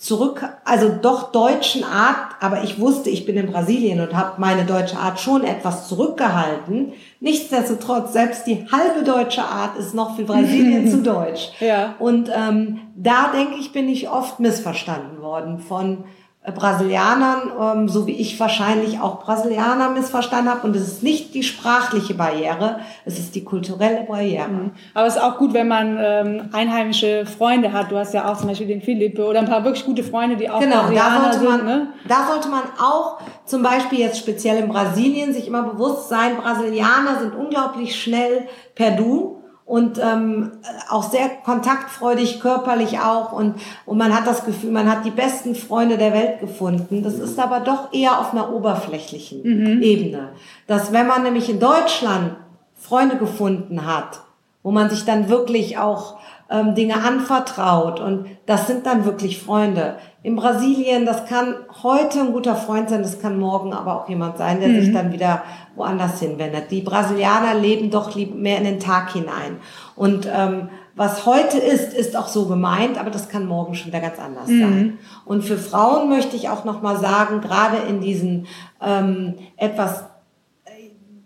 zurück, 0.04 0.46
also 0.64 0.90
doch 1.00 1.32
deutschen 1.32 1.82
Art, 1.82 2.36
aber 2.40 2.62
ich 2.62 2.78
wusste, 2.78 3.08
ich 3.08 3.24
bin 3.24 3.38
in 3.38 3.50
Brasilien 3.50 4.00
und 4.00 4.14
habe 4.14 4.38
meine 4.38 4.66
deutsche 4.66 4.98
Art 4.98 5.18
schon 5.18 5.44
etwas 5.44 5.88
zurückgehalten. 5.88 6.92
Nichtsdestotrotz, 7.20 8.12
selbst 8.12 8.46
die 8.46 8.66
halbe 8.70 9.02
deutsche 9.02 9.42
Art 9.42 9.78
ist 9.78 9.94
noch 9.94 10.14
für 10.16 10.24
Brasilien 10.24 10.88
zu 10.90 11.02
deutsch. 11.02 11.52
Ja. 11.58 11.94
Und 11.98 12.28
ähm, 12.28 12.80
da 12.94 13.30
denke 13.34 13.54
ich, 13.58 13.72
bin 13.72 13.88
ich 13.88 14.10
oft 14.10 14.40
missverstanden 14.40 15.22
worden 15.22 15.58
von 15.58 16.04
Brasilianern, 16.52 17.52
ähm, 17.58 17.88
so 17.88 18.06
wie 18.06 18.12
ich 18.12 18.38
wahrscheinlich 18.38 19.00
auch 19.00 19.20
Brasilianer 19.20 19.88
missverstanden 19.90 20.50
habe. 20.50 20.66
Und 20.66 20.76
es 20.76 20.86
ist 20.86 21.02
nicht 21.02 21.32
die 21.32 21.42
sprachliche 21.42 22.12
Barriere, 22.12 22.80
es 23.06 23.18
ist 23.18 23.34
die 23.34 23.44
kulturelle 23.44 24.02
Barriere. 24.02 24.72
Aber 24.92 25.06
es 25.06 25.16
ist 25.16 25.22
auch 25.22 25.38
gut, 25.38 25.54
wenn 25.54 25.68
man 25.68 25.98
ähm, 25.98 26.50
einheimische 26.52 27.24
Freunde 27.24 27.72
hat. 27.72 27.90
Du 27.90 27.96
hast 27.96 28.12
ja 28.12 28.30
auch 28.30 28.36
zum 28.36 28.48
Beispiel 28.48 28.66
den 28.66 28.82
Philippe 28.82 29.24
oder 29.24 29.38
ein 29.38 29.48
paar 29.48 29.64
wirklich 29.64 29.86
gute 29.86 30.04
Freunde, 30.04 30.36
die 30.36 30.50
auch 30.50 30.60
Genau, 30.60 30.74
da 30.74 30.80
Brasilianer 30.82 31.32
sollte, 31.32 31.48
man, 31.48 31.56
sind. 31.56 31.66
Ne? 31.66 31.86
da 32.08 32.26
sollte 32.30 32.48
man 32.48 32.62
auch 32.78 33.20
zum 33.46 33.62
Beispiel 33.62 34.00
jetzt 34.00 34.18
speziell 34.18 34.58
in 34.58 34.68
Brasilien 34.68 35.32
sich 35.32 35.46
immer 35.46 35.62
bewusst 35.62 36.10
sein, 36.10 36.36
Brasilianer 36.36 37.20
sind 37.20 37.34
unglaublich 37.34 37.98
schnell 37.98 38.48
per 38.74 38.90
Du 38.90 39.43
und 39.66 39.98
ähm, 39.98 40.52
auch 40.90 41.10
sehr 41.10 41.28
kontaktfreudig, 41.42 42.40
körperlich 42.40 42.98
auch 42.98 43.32
und, 43.32 43.54
und 43.86 43.96
man 43.96 44.14
hat 44.14 44.26
das 44.26 44.44
Gefühl, 44.44 44.70
man 44.70 44.90
hat 44.90 45.04
die 45.04 45.10
besten 45.10 45.54
Freunde 45.54 45.96
der 45.96 46.12
Welt 46.12 46.40
gefunden. 46.40 47.02
Das 47.02 47.14
ist 47.14 47.38
aber 47.38 47.60
doch 47.60 47.92
eher 47.92 48.20
auf 48.20 48.32
einer 48.32 48.52
oberflächlichen 48.52 49.82
Ebene. 49.82 50.30
Dass 50.66 50.92
wenn 50.92 51.06
man 51.06 51.22
nämlich 51.22 51.48
in 51.48 51.60
Deutschland 51.60 52.36
Freunde 52.78 53.16
gefunden 53.16 53.86
hat, 53.86 54.20
wo 54.62 54.70
man 54.70 54.90
sich 54.90 55.06
dann 55.06 55.30
wirklich 55.30 55.78
auch 55.78 56.18
ähm, 56.54 56.74
Dinge 56.74 57.02
anvertraut 57.02 58.00
und 58.00 58.26
das 58.46 58.66
sind 58.66 58.86
dann 58.86 59.04
wirklich 59.04 59.42
Freunde. 59.42 59.96
In 60.22 60.36
Brasilien, 60.36 61.04
das 61.04 61.26
kann 61.26 61.54
heute 61.82 62.20
ein 62.20 62.32
guter 62.32 62.54
Freund 62.54 62.88
sein, 62.88 63.02
das 63.02 63.20
kann 63.20 63.38
morgen 63.38 63.72
aber 63.72 63.96
auch 63.96 64.08
jemand 64.08 64.38
sein, 64.38 64.60
der 64.60 64.70
sich 64.70 64.92
dann 64.92 65.12
wieder 65.12 65.42
woanders 65.74 66.20
hinwendet. 66.20 66.70
Die 66.70 66.80
Brasilianer 66.80 67.54
leben 67.54 67.90
doch 67.90 68.14
mehr 68.14 68.58
in 68.58 68.64
den 68.64 68.80
Tag 68.80 69.12
hinein. 69.12 69.58
Und 69.96 70.26
ähm, 70.32 70.68
was 70.96 71.26
heute 71.26 71.58
ist, 71.58 71.92
ist 71.92 72.16
auch 72.16 72.28
so 72.28 72.46
gemeint, 72.46 72.98
aber 72.98 73.10
das 73.10 73.28
kann 73.28 73.46
morgen 73.46 73.74
schon 73.74 73.88
wieder 73.88 74.00
ganz 74.00 74.18
anders 74.18 74.46
sein. 74.46 74.98
Und 75.24 75.42
für 75.42 75.58
Frauen 75.58 76.08
möchte 76.08 76.36
ich 76.36 76.48
auch 76.48 76.64
noch 76.64 76.82
mal 76.82 76.98
sagen, 76.98 77.40
gerade 77.40 77.78
in 77.88 78.00
diesen 78.00 78.46
ähm, 78.80 79.34
etwas 79.56 80.04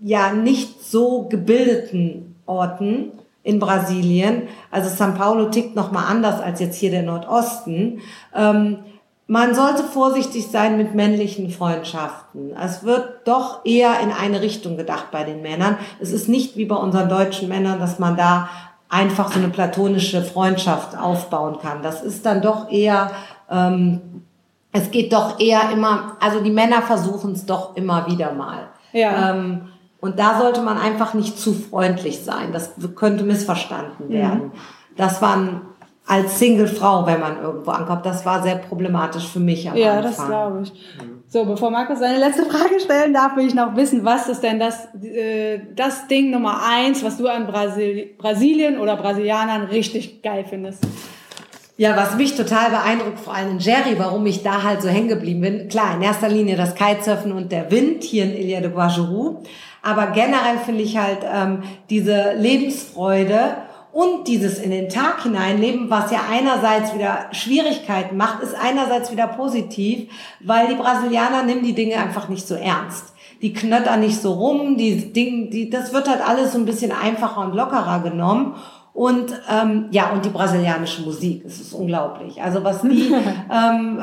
ja 0.01 0.33
nicht 0.33 0.83
so 0.83 1.25
gebildeten 1.29 2.37
Orten 2.47 3.13
in 3.43 3.59
Brasilien. 3.59 4.43
Also 4.71 4.89
São 4.91 5.15
Paulo 5.15 5.47
tickt 5.47 5.77
noch 5.77 5.93
mal 5.93 6.07
anders 6.07 6.41
als 6.41 6.61
jetzt 6.61 6.77
hier 6.77 6.91
der 6.91 7.03
Nordosten. 7.03 8.01
Ähm, 8.35 8.79
man 9.27 9.55
sollte 9.55 9.83
vorsichtig 9.83 10.47
sein 10.47 10.79
mit 10.79 10.95
männlichen 10.95 11.51
Freundschaften. 11.51 12.57
Es 12.57 12.83
wird 12.83 13.27
doch 13.27 13.65
eher 13.65 14.01
in 14.01 14.11
eine 14.11 14.41
Richtung 14.41 14.79
gedacht 14.79 15.11
bei 15.11 15.23
den 15.23 15.43
Männern. 15.43 15.77
Es 16.01 16.13
ist 16.13 16.29
nicht 16.29 16.57
wie 16.57 16.65
bei 16.65 16.77
unseren 16.77 17.11
deutschen 17.11 17.49
Männern, 17.49 17.79
dass 17.79 17.99
man 17.99 18.17
da 18.17 18.49
einfach 18.89 19.31
so 19.31 19.39
eine 19.39 19.51
platonische 19.51 20.23
Freundschaft 20.23 20.97
aufbauen 20.97 21.59
kann. 21.61 21.83
Das 21.83 22.03
ist 22.03 22.25
dann 22.25 22.41
doch 22.41 22.71
eher, 22.71 23.11
ähm, 23.51 24.25
es 24.73 24.91
geht 24.91 25.13
doch 25.13 25.39
eher 25.39 25.71
immer, 25.73 26.17
also 26.21 26.41
die 26.41 26.51
Männer 26.51 26.81
versuchen 26.81 27.33
es 27.33 27.45
doch 27.45 27.77
immer 27.77 28.07
wieder 28.07 28.33
mal. 28.33 28.69
Ja. 28.93 29.33
Ähm, 29.33 29.69
und 30.01 30.19
da 30.19 30.39
sollte 30.41 30.61
man 30.63 30.79
einfach 30.79 31.15
nicht 31.15 31.39
zu 31.39 31.53
freundlich 31.53 32.21
sein. 32.21 32.53
Das 32.53 32.73
könnte 32.95 33.25
missverstanden 33.25 34.09
werden. 34.11 34.53
Das 34.97 35.21
waren 35.23 35.63
als 36.07 36.39
Single-Frau, 36.39 37.07
wenn 37.07 37.21
man 37.21 37.41
irgendwo 37.43 37.71
ankommt, 37.71 38.07
das 38.07 38.25
war 38.25 38.43
sehr 38.43 38.57
problematisch 38.57 39.29
für 39.29 39.41
mich 39.41 39.69
am 39.69 39.77
Ja, 39.77 39.99
Anfang. 39.99 40.03
das 40.13 40.27
glaube 40.27 40.61
ich. 40.63 40.73
So, 41.29 41.45
bevor 41.45 41.71
Markus 41.71 41.99
seine 41.99 42.19
letzte 42.19 42.47
Frage 42.47 42.81
stellen 42.81 43.13
darf, 43.13 43.37
will 43.37 43.47
ich 43.47 43.55
noch 43.55 43.77
wissen, 43.77 44.03
was 44.07 44.29
ist 44.31 44.43
denn 44.43 44.59
das, 44.59 44.89
äh, 45.03 45.61
das 45.77 46.07
Ding 46.09 46.31
Nummer 46.31 46.63
eins, 46.67 47.05
was 47.05 47.19
du 47.19 47.29
an 47.29 47.47
Brasil 47.47 48.15
Brasilien 48.17 48.79
oder 48.81 48.97
Brasilianern 48.97 49.65
richtig 49.65 50.23
geil 50.23 50.47
findest? 50.49 50.83
Ja, 51.81 51.97
was 51.97 52.17
mich 52.17 52.35
total 52.35 52.71
beeindruckt, 52.71 53.21
vor 53.21 53.33
allem 53.33 53.53
in 53.53 53.59
Jerry, 53.61 53.97
warum 53.99 54.27
ich 54.27 54.43
da 54.43 54.65
halt 54.65 54.83
so 54.83 54.89
hängen 54.89 55.07
geblieben 55.07 55.43
bin. 55.43 55.69
Klar, 55.69 55.95
in 55.95 56.03
erster 56.03 56.29
Linie 56.29 56.57
das 56.57 56.75
Kitesurfen 56.75 57.31
und 57.31 57.53
der 57.53 57.71
Wind 57.71 58.03
hier 58.03 58.25
in 58.25 58.35
Ilha 58.35 58.61
de 58.61 58.73
Guajuru. 58.73 59.45
Aber 59.81 60.09
generell 60.09 60.59
finde 60.67 60.83
ich 60.83 60.99
halt 60.99 61.21
ähm, 61.33 61.63
diese 61.89 62.33
Lebensfreude 62.33 63.59
und 63.93 64.27
dieses 64.27 64.59
in 64.59 64.73
den 64.73 64.89
Tag 64.89 65.23
hineinleben, 65.23 65.89
was 65.89 66.11
ja 66.11 66.23
einerseits 66.29 66.97
wieder 66.97 67.27
Schwierigkeiten 67.31 68.17
macht, 68.17 68.43
ist 68.43 68.57
einerseits 68.61 69.13
wieder 69.13 69.29
positiv, 69.29 70.11
weil 70.41 70.67
die 70.67 70.75
Brasilianer 70.75 71.45
nehmen 71.45 71.63
die 71.63 71.75
Dinge 71.75 71.99
einfach 71.99 72.29
nicht 72.29 72.49
so 72.49 72.57
ernst. 72.57 73.15
Die 73.41 73.53
knöttern 73.53 74.01
nicht 74.01 74.21
so 74.21 74.33
rum, 74.33 74.77
die 74.77 75.13
Dinge, 75.13 75.49
die, 75.51 75.71
das 75.71 75.93
wird 75.93 76.09
halt 76.09 76.27
alles 76.27 76.55
so 76.55 76.59
ein 76.59 76.67
bisschen 76.67 76.91
einfacher 76.91 77.41
und 77.41 77.55
lockerer 77.55 78.01
genommen. 78.01 78.57
Und 78.99 79.33
ähm, 79.49 79.87
ja, 79.93 80.11
und 80.11 80.25
die 80.25 80.29
brasilianische 80.29 81.03
Musik, 81.03 81.45
es 81.47 81.61
ist 81.61 81.73
unglaublich. 81.73 82.43
Also 82.43 82.65
was 82.65 82.83
die, 82.83 83.15
ähm, 83.49 84.03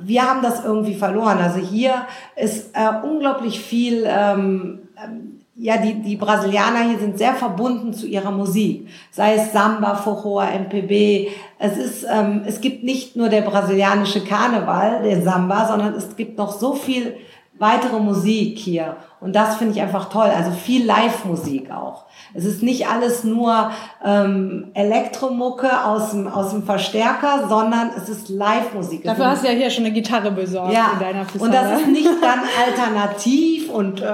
wir 0.00 0.22
haben 0.22 0.40
das 0.40 0.64
irgendwie 0.64 0.94
verloren. 0.94 1.36
Also 1.36 1.58
hier 1.58 2.06
ist 2.34 2.74
äh, 2.74 3.06
unglaublich 3.06 3.60
viel, 3.60 4.06
ähm, 4.08 4.88
ähm, 4.96 5.40
ja, 5.54 5.76
die, 5.76 6.00
die 6.00 6.16
Brasilianer 6.16 6.88
hier 6.88 6.98
sind 6.98 7.18
sehr 7.18 7.34
verbunden 7.34 7.92
zu 7.92 8.06
ihrer 8.06 8.30
Musik. 8.30 8.88
Sei 9.10 9.34
es 9.34 9.52
Samba, 9.52 9.96
Forró, 9.96 10.40
MPB. 10.40 11.28
Es 11.58 11.76
ist, 11.76 12.06
ähm, 12.10 12.40
es 12.46 12.62
gibt 12.62 12.84
nicht 12.84 13.14
nur 13.16 13.28
der 13.28 13.42
brasilianische 13.42 14.24
Karneval, 14.24 15.02
der 15.02 15.20
Samba, 15.20 15.68
sondern 15.68 15.92
es 15.92 16.16
gibt 16.16 16.38
noch 16.38 16.58
so 16.58 16.72
viel 16.72 17.16
weitere 17.62 18.00
Musik 18.00 18.58
hier. 18.58 18.96
Und 19.20 19.36
das 19.36 19.56
finde 19.56 19.74
ich 19.74 19.80
einfach 19.80 20.08
toll. 20.08 20.28
Also 20.36 20.50
viel 20.50 20.84
Live-Musik 20.84 21.70
auch. 21.70 22.06
Es 22.34 22.44
ist 22.44 22.62
nicht 22.62 22.88
alles 22.88 23.22
nur 23.22 23.70
ähm, 24.04 24.72
Elektromucke 24.74 25.84
aus 25.84 26.10
dem, 26.10 26.26
aus 26.26 26.50
dem 26.50 26.64
Verstärker, 26.64 27.46
sondern 27.48 27.92
es 27.96 28.08
ist 28.08 28.28
Live-Musik. 28.28 29.04
Dafür 29.04 29.26
hast 29.28 29.44
du 29.44 29.48
ja 29.48 29.54
hier 29.54 29.70
schon 29.70 29.84
eine 29.84 29.94
Gitarre 29.94 30.32
besorgt 30.32 30.74
ja. 30.74 30.90
in 30.94 30.98
deiner 30.98 31.24
Pisane. 31.24 31.44
Und 31.44 31.54
das 31.54 31.80
ist 31.80 31.88
nicht 31.88 32.10
dann 32.20 32.40
alternativ 32.66 33.70
und 33.70 34.02
äh, 34.02 34.12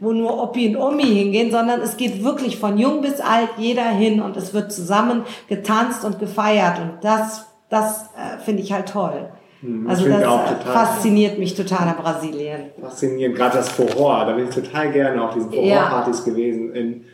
wo 0.00 0.12
nur 0.12 0.42
Oppi 0.42 0.74
und 0.74 0.82
Omi 0.82 1.04
hingehen, 1.04 1.50
sondern 1.50 1.82
es 1.82 1.98
geht 1.98 2.24
wirklich 2.24 2.58
von 2.58 2.78
jung 2.78 3.02
bis 3.02 3.20
alt 3.20 3.50
jeder 3.58 3.90
hin 3.90 4.22
und 4.22 4.38
es 4.38 4.54
wird 4.54 4.72
zusammen 4.72 5.24
getanzt 5.48 6.04
und 6.04 6.18
gefeiert 6.18 6.78
und 6.78 6.92
das, 7.02 7.46
das 7.68 8.04
äh, 8.16 8.38
finde 8.42 8.62
ich 8.62 8.72
halt 8.72 8.88
toll. 8.88 9.30
Hm, 9.60 9.88
also 9.88 10.08
das 10.08 10.24
fasziniert 10.64 11.38
mich 11.38 11.54
total 11.54 11.88
an 11.88 11.96
Brasilien. 11.96 12.70
Faszinierend, 12.80 13.36
gerade 13.36 13.58
das 13.58 13.70
Furor, 13.70 14.24
da 14.26 14.32
bin 14.32 14.48
ich 14.48 14.54
total 14.54 14.90
gerne 14.90 15.22
auf 15.22 15.34
diesen 15.34 15.50
Furor-Partys 15.50 16.24
gewesen 16.24 16.74
in 16.74 17.04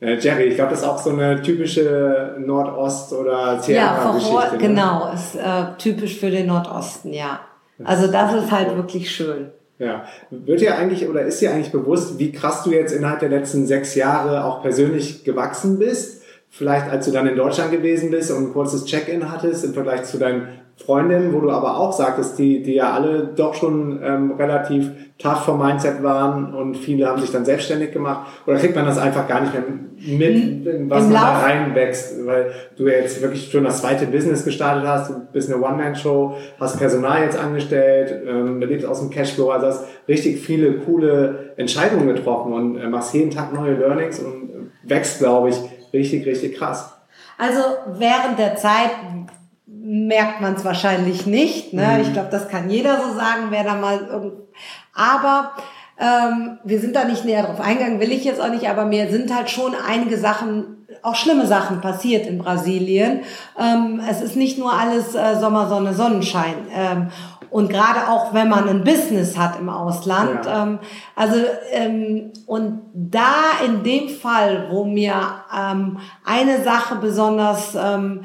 äh, 0.00 0.16
Jerry. 0.18 0.44
Ich 0.44 0.54
glaube, 0.56 0.70
das 0.70 0.80
ist 0.80 0.86
auch 0.86 0.98
so 0.98 1.10
eine 1.10 1.42
typische 1.42 2.36
Nordost- 2.38 3.12
oder 3.12 3.54
Ja, 3.54 3.62
Sierra-Geschichte. 3.62 4.32
Furor, 4.32 4.52
ne? 4.52 4.58
genau, 4.58 5.12
ist 5.12 5.36
äh, 5.36 5.76
typisch 5.78 6.18
für 6.18 6.30
den 6.30 6.46
Nordosten, 6.46 7.12
ja. 7.12 7.40
Also 7.84 8.10
das 8.10 8.32
ist 8.34 8.50
halt 8.50 8.74
wirklich 8.76 9.10
schön. 9.10 9.50
Ja. 9.78 10.04
Wird 10.30 10.60
dir 10.62 10.78
eigentlich 10.78 11.06
oder 11.08 11.22
ist 11.22 11.40
dir 11.42 11.50
eigentlich 11.50 11.72
bewusst, 11.72 12.18
wie 12.18 12.32
krass 12.32 12.62
du 12.62 12.70
jetzt 12.70 12.92
innerhalb 12.92 13.20
der 13.20 13.28
letzten 13.28 13.66
sechs 13.66 13.94
Jahre 13.94 14.44
auch 14.44 14.62
persönlich 14.62 15.24
gewachsen 15.24 15.78
bist? 15.78 16.22
Vielleicht 16.48 16.88
als 16.88 17.04
du 17.04 17.12
dann 17.12 17.26
in 17.26 17.36
Deutschland 17.36 17.70
gewesen 17.70 18.10
bist 18.10 18.30
und 18.30 18.44
ein 18.44 18.52
kurzes 18.54 18.86
Check-in 18.86 19.30
hattest 19.30 19.64
im 19.64 19.74
Vergleich 19.74 20.04
zu 20.04 20.16
deinen 20.16 20.48
Freundinnen, 20.78 21.32
wo 21.32 21.40
du 21.40 21.50
aber 21.50 21.78
auch 21.78 21.90
sagtest, 21.92 22.38
die, 22.38 22.62
die 22.62 22.74
ja 22.74 22.92
alle 22.92 23.32
doch 23.34 23.54
schon 23.54 23.98
ähm, 24.04 24.32
relativ 24.32 24.90
tough 25.18 25.44
vom 25.46 25.58
Mindset 25.58 26.02
waren 26.02 26.52
und 26.54 26.76
viele 26.76 27.06
haben 27.06 27.18
sich 27.18 27.32
dann 27.32 27.46
selbstständig 27.46 27.92
gemacht. 27.92 28.26
Oder 28.46 28.58
kriegt 28.58 28.76
man 28.76 28.84
das 28.84 28.98
einfach 28.98 29.26
gar 29.26 29.40
nicht 29.40 29.54
mehr 29.54 29.62
mit, 30.18 30.66
in 30.66 30.90
was 30.90 31.04
Im 31.06 31.12
man 31.12 31.22
da 31.22 31.32
Lauf- 31.32 31.44
reinwächst? 31.44 32.26
Weil 32.26 32.50
du 32.76 32.86
jetzt 32.88 33.22
wirklich 33.22 33.50
schon 33.50 33.64
das 33.64 33.80
zweite 33.80 34.04
Business 34.06 34.44
gestartet 34.44 34.86
hast, 34.86 35.10
du 35.10 35.14
bist 35.32 35.50
eine 35.50 35.62
One-Man-Show, 35.62 36.36
hast 36.60 36.78
Personal 36.78 37.22
jetzt 37.22 37.38
angestellt, 37.38 38.14
ähm, 38.28 38.60
lebst 38.60 38.86
aus 38.86 39.00
dem 39.00 39.08
Cashflow, 39.08 39.50
also 39.50 39.68
hast 39.68 39.84
richtig 40.06 40.40
viele 40.40 40.74
coole 40.80 41.54
Entscheidungen 41.56 42.06
getroffen 42.06 42.52
und 42.52 42.76
äh, 42.78 42.86
machst 42.86 43.14
jeden 43.14 43.30
Tag 43.30 43.54
neue 43.54 43.72
Learnings 43.76 44.18
und 44.18 44.50
äh, 44.50 44.90
wächst, 44.90 45.20
glaube 45.20 45.48
ich, 45.48 45.56
richtig, 45.94 46.26
richtig 46.26 46.58
krass. 46.58 46.92
Also 47.38 47.60
während 47.98 48.38
der 48.38 48.56
Zeit 48.56 48.90
merkt 49.86 50.40
man 50.40 50.54
es 50.54 50.64
wahrscheinlich 50.64 51.26
nicht. 51.26 51.72
Ne? 51.72 52.00
Ich 52.02 52.12
glaube, 52.12 52.28
das 52.30 52.48
kann 52.48 52.68
jeder 52.68 53.00
so 53.00 53.14
sagen, 53.14 53.46
wer 53.50 53.62
da 53.62 53.74
mal 53.74 54.06
irgend. 54.10 54.32
Aber 54.92 55.52
ähm, 55.98 56.58
wir 56.64 56.80
sind 56.80 56.96
da 56.96 57.04
nicht 57.04 57.24
näher 57.24 57.44
drauf 57.44 57.60
eingegangen, 57.60 58.00
will 58.00 58.12
ich 58.12 58.24
jetzt 58.24 58.40
auch 58.40 58.50
nicht, 58.50 58.68
aber 58.68 58.84
mir 58.84 59.08
sind 59.10 59.34
halt 59.34 59.48
schon 59.48 59.74
einige 59.86 60.18
Sachen, 60.18 60.86
auch 61.02 61.14
schlimme 61.14 61.46
Sachen 61.46 61.80
passiert 61.80 62.26
in 62.26 62.38
Brasilien. 62.38 63.20
Ähm, 63.58 64.00
es 64.10 64.20
ist 64.20 64.36
nicht 64.36 64.58
nur 64.58 64.72
alles 64.72 65.14
äh, 65.14 65.36
Sommer, 65.38 65.68
Sonne, 65.68 65.94
Sonnenschein. 65.94 66.54
Ähm, 66.74 67.08
und 67.50 67.70
gerade 67.70 68.08
auch, 68.08 68.34
wenn 68.34 68.48
man 68.48 68.68
ein 68.68 68.82
Business 68.82 69.38
hat 69.38 69.58
im 69.58 69.68
Ausland. 69.68 70.44
Ja. 70.44 70.64
Ähm, 70.64 70.78
also, 71.14 71.36
ähm, 71.70 72.32
und 72.46 72.82
da 72.92 73.64
in 73.64 73.84
dem 73.84 74.08
Fall, 74.08 74.66
wo 74.70 74.84
mir 74.84 75.14
ähm, 75.56 75.98
eine 76.24 76.62
Sache 76.62 76.96
besonders 76.96 77.74
ähm, 77.74 78.22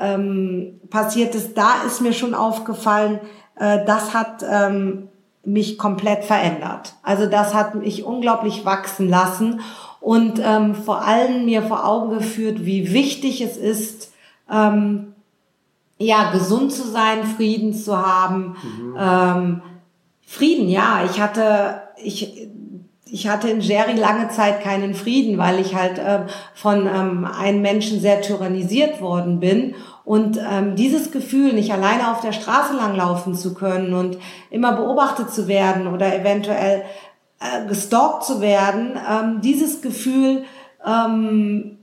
ähm, 0.00 0.80
passiert 0.90 1.34
ist, 1.34 1.56
da 1.56 1.82
ist 1.86 2.00
mir 2.00 2.12
schon 2.12 2.34
aufgefallen, 2.34 3.20
äh, 3.56 3.84
das 3.84 4.14
hat 4.14 4.44
ähm, 4.48 5.08
mich 5.44 5.78
komplett 5.78 6.24
verändert. 6.24 6.94
Also 7.02 7.26
das 7.26 7.54
hat 7.54 7.74
mich 7.74 8.04
unglaublich 8.04 8.64
wachsen 8.64 9.08
lassen 9.08 9.60
und 10.00 10.40
ähm, 10.42 10.74
vor 10.74 11.02
allem 11.04 11.44
mir 11.44 11.62
vor 11.62 11.86
Augen 11.86 12.10
geführt, 12.18 12.64
wie 12.64 12.92
wichtig 12.92 13.40
es 13.40 13.56
ist, 13.56 14.12
ähm, 14.50 15.14
ja, 15.98 16.30
gesund 16.32 16.72
zu 16.72 16.88
sein, 16.88 17.24
Frieden 17.24 17.74
zu 17.74 17.96
haben. 17.96 18.56
Ähm, 18.98 19.62
Frieden, 20.26 20.68
ja, 20.68 21.02
ich 21.04 21.20
hatte, 21.20 21.82
ich, 22.02 22.48
ich 23.04 23.28
hatte 23.28 23.50
in 23.50 23.60
Jerry 23.60 23.98
lange 23.98 24.28
Zeit 24.28 24.62
keinen 24.62 24.94
Frieden, 24.94 25.36
weil 25.36 25.60
ich 25.60 25.74
halt 25.74 26.00
ähm, 26.02 26.22
von 26.54 26.86
ähm, 26.86 27.26
einem 27.26 27.60
Menschen 27.60 28.00
sehr 28.00 28.22
tyrannisiert 28.22 29.02
worden 29.02 29.40
bin. 29.40 29.74
Und 30.04 30.38
ähm, 30.38 30.76
dieses 30.76 31.12
Gefühl, 31.12 31.52
nicht 31.52 31.72
alleine 31.72 32.10
auf 32.10 32.20
der 32.20 32.32
Straße 32.32 32.74
langlaufen 32.74 33.34
zu 33.34 33.54
können 33.54 33.94
und 33.94 34.18
immer 34.50 34.72
beobachtet 34.72 35.30
zu 35.30 35.46
werden 35.46 35.86
oder 35.86 36.14
eventuell 36.14 36.82
äh, 37.38 37.66
gestalkt 37.66 38.24
zu 38.24 38.40
werden, 38.40 38.98
ähm, 39.08 39.40
dieses 39.40 39.82
Gefühl, 39.82 40.44
ähm, 40.84 41.78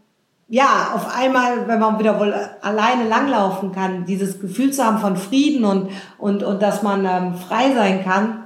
ja, 0.49 0.91
auf 0.95 1.13
einmal, 1.15 1.67
wenn 1.67 1.79
man 1.79 1.99
wieder 1.99 2.19
wohl 2.19 2.33
alleine 2.61 3.07
langlaufen 3.07 3.73
kann, 3.73 4.05
dieses 4.05 4.39
Gefühl 4.39 4.71
zu 4.71 4.85
haben 4.85 4.99
von 4.99 5.17
Frieden 5.17 5.65
und, 5.65 5.89
und, 6.17 6.41
und 6.41 6.61
dass 6.61 6.83
man 6.83 7.05
ähm, 7.05 7.35
frei 7.35 7.73
sein 7.73 8.03
kann, 8.03 8.43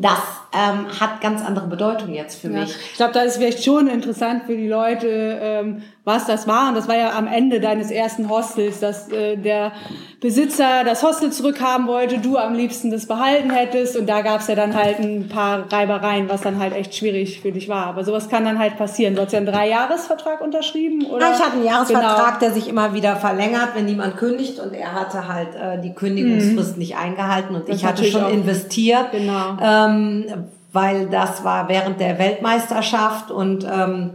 das 0.00 0.41
ähm, 0.54 0.86
hat 1.00 1.20
ganz 1.20 1.42
andere 1.44 1.66
Bedeutung 1.66 2.12
jetzt 2.12 2.40
für 2.40 2.48
Ja. 2.48 2.60
mich. 2.60 2.74
Ich 2.90 2.96
glaube, 2.96 3.12
da 3.12 3.20
ist 3.22 3.36
vielleicht 3.38 3.64
schon 3.64 3.88
interessant 3.88 4.44
für 4.46 4.56
die 4.56 4.68
Leute, 4.68 5.08
ähm, 5.40 5.82
was 6.04 6.26
das 6.26 6.46
war. 6.48 6.68
Und 6.68 6.74
das 6.74 6.88
war 6.88 6.96
ja 6.96 7.12
am 7.16 7.26
Ende 7.26 7.60
deines 7.60 7.90
ersten 7.90 8.28
Hostels, 8.28 8.80
dass 8.80 9.08
äh, 9.10 9.36
der 9.36 9.72
Besitzer 10.20 10.84
das 10.84 11.02
Hostel 11.02 11.30
zurückhaben 11.32 11.86
wollte, 11.86 12.18
du 12.18 12.36
am 12.36 12.54
liebsten 12.54 12.90
das 12.90 13.06
behalten 13.06 13.50
hättest. 13.50 13.96
Und 13.96 14.08
da 14.08 14.20
gab's 14.22 14.46
ja 14.48 14.54
dann 14.54 14.74
halt 14.74 14.98
ein 14.98 15.28
paar 15.28 15.72
Reibereien, 15.72 16.28
was 16.28 16.42
dann 16.42 16.58
halt 16.58 16.74
echt 16.74 16.94
schwierig 16.94 17.40
für 17.40 17.52
dich 17.52 17.68
war. 17.68 17.86
Aber 17.86 18.04
sowas 18.04 18.28
kann 18.28 18.44
dann 18.44 18.58
halt 18.58 18.76
passieren. 18.76 19.14
Du 19.14 19.22
hast 19.22 19.32
ja 19.32 19.38
einen 19.38 19.46
Dreijahresvertrag 19.46 20.40
unterschrieben, 20.40 21.06
oder? 21.06 21.26
Ja, 21.28 21.32
ich 21.36 21.40
hatte 21.42 21.52
einen 21.54 21.64
Jahresvertrag, 21.64 22.26
Genau. 22.26 22.38
der 22.40 22.50
sich 22.52 22.68
immer 22.68 22.94
wieder 22.94 23.16
verlängert, 23.16 23.70
wenn 23.74 23.84
niemand 23.86 24.16
kündigt 24.16 24.58
und 24.60 24.74
er 24.74 24.92
hatte 24.92 25.28
halt 25.28 25.54
äh, 25.54 25.80
die 25.80 25.94
Kündigungsfrist 25.94 26.78
nicht 26.78 26.96
eingehalten 26.96 27.54
und 27.54 27.68
Das 27.68 27.76
ich 27.76 27.84
hatte 27.84 28.04
schon 28.04 28.28
investiert, 28.28 29.12
Genau. 29.12 29.56
ähm, 29.62 30.26
weil 30.72 31.06
das 31.06 31.44
war 31.44 31.68
während 31.68 32.00
der 32.00 32.18
Weltmeisterschaft 32.18 33.30
und 33.30 33.64
ähm, 33.64 34.14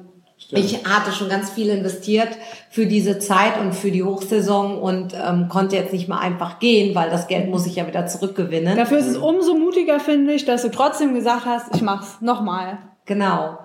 ich 0.51 0.85
hatte 0.85 1.11
schon 1.11 1.29
ganz 1.29 1.49
viel 1.49 1.67
investiert 1.69 2.29
für 2.69 2.85
diese 2.85 3.17
Zeit 3.19 3.59
und 3.59 3.73
für 3.73 3.89
die 3.91 4.03
Hochsaison 4.03 4.77
und 4.79 5.13
ähm, 5.13 5.47
konnte 5.49 5.75
jetzt 5.75 5.91
nicht 5.93 6.07
mal 6.07 6.19
einfach 6.19 6.59
gehen, 6.59 6.93
weil 6.95 7.09
das 7.09 7.27
Geld 7.27 7.49
muss 7.49 7.65
ich 7.65 7.75
ja 7.75 7.87
wieder 7.87 8.05
zurückgewinnen. 8.05 8.77
Dafür 8.77 8.99
ist 8.99 9.07
es 9.07 9.17
umso 9.17 9.55
mutiger, 9.55 9.99
finde 9.99 10.33
ich, 10.33 10.45
dass 10.45 10.61
du 10.61 10.69
trotzdem 10.69 11.15
gesagt 11.15 11.45
hast, 11.45 11.75
ich 11.75 11.81
mach's 11.81 12.21
nochmal. 12.21 12.77
Genau. 13.05 13.57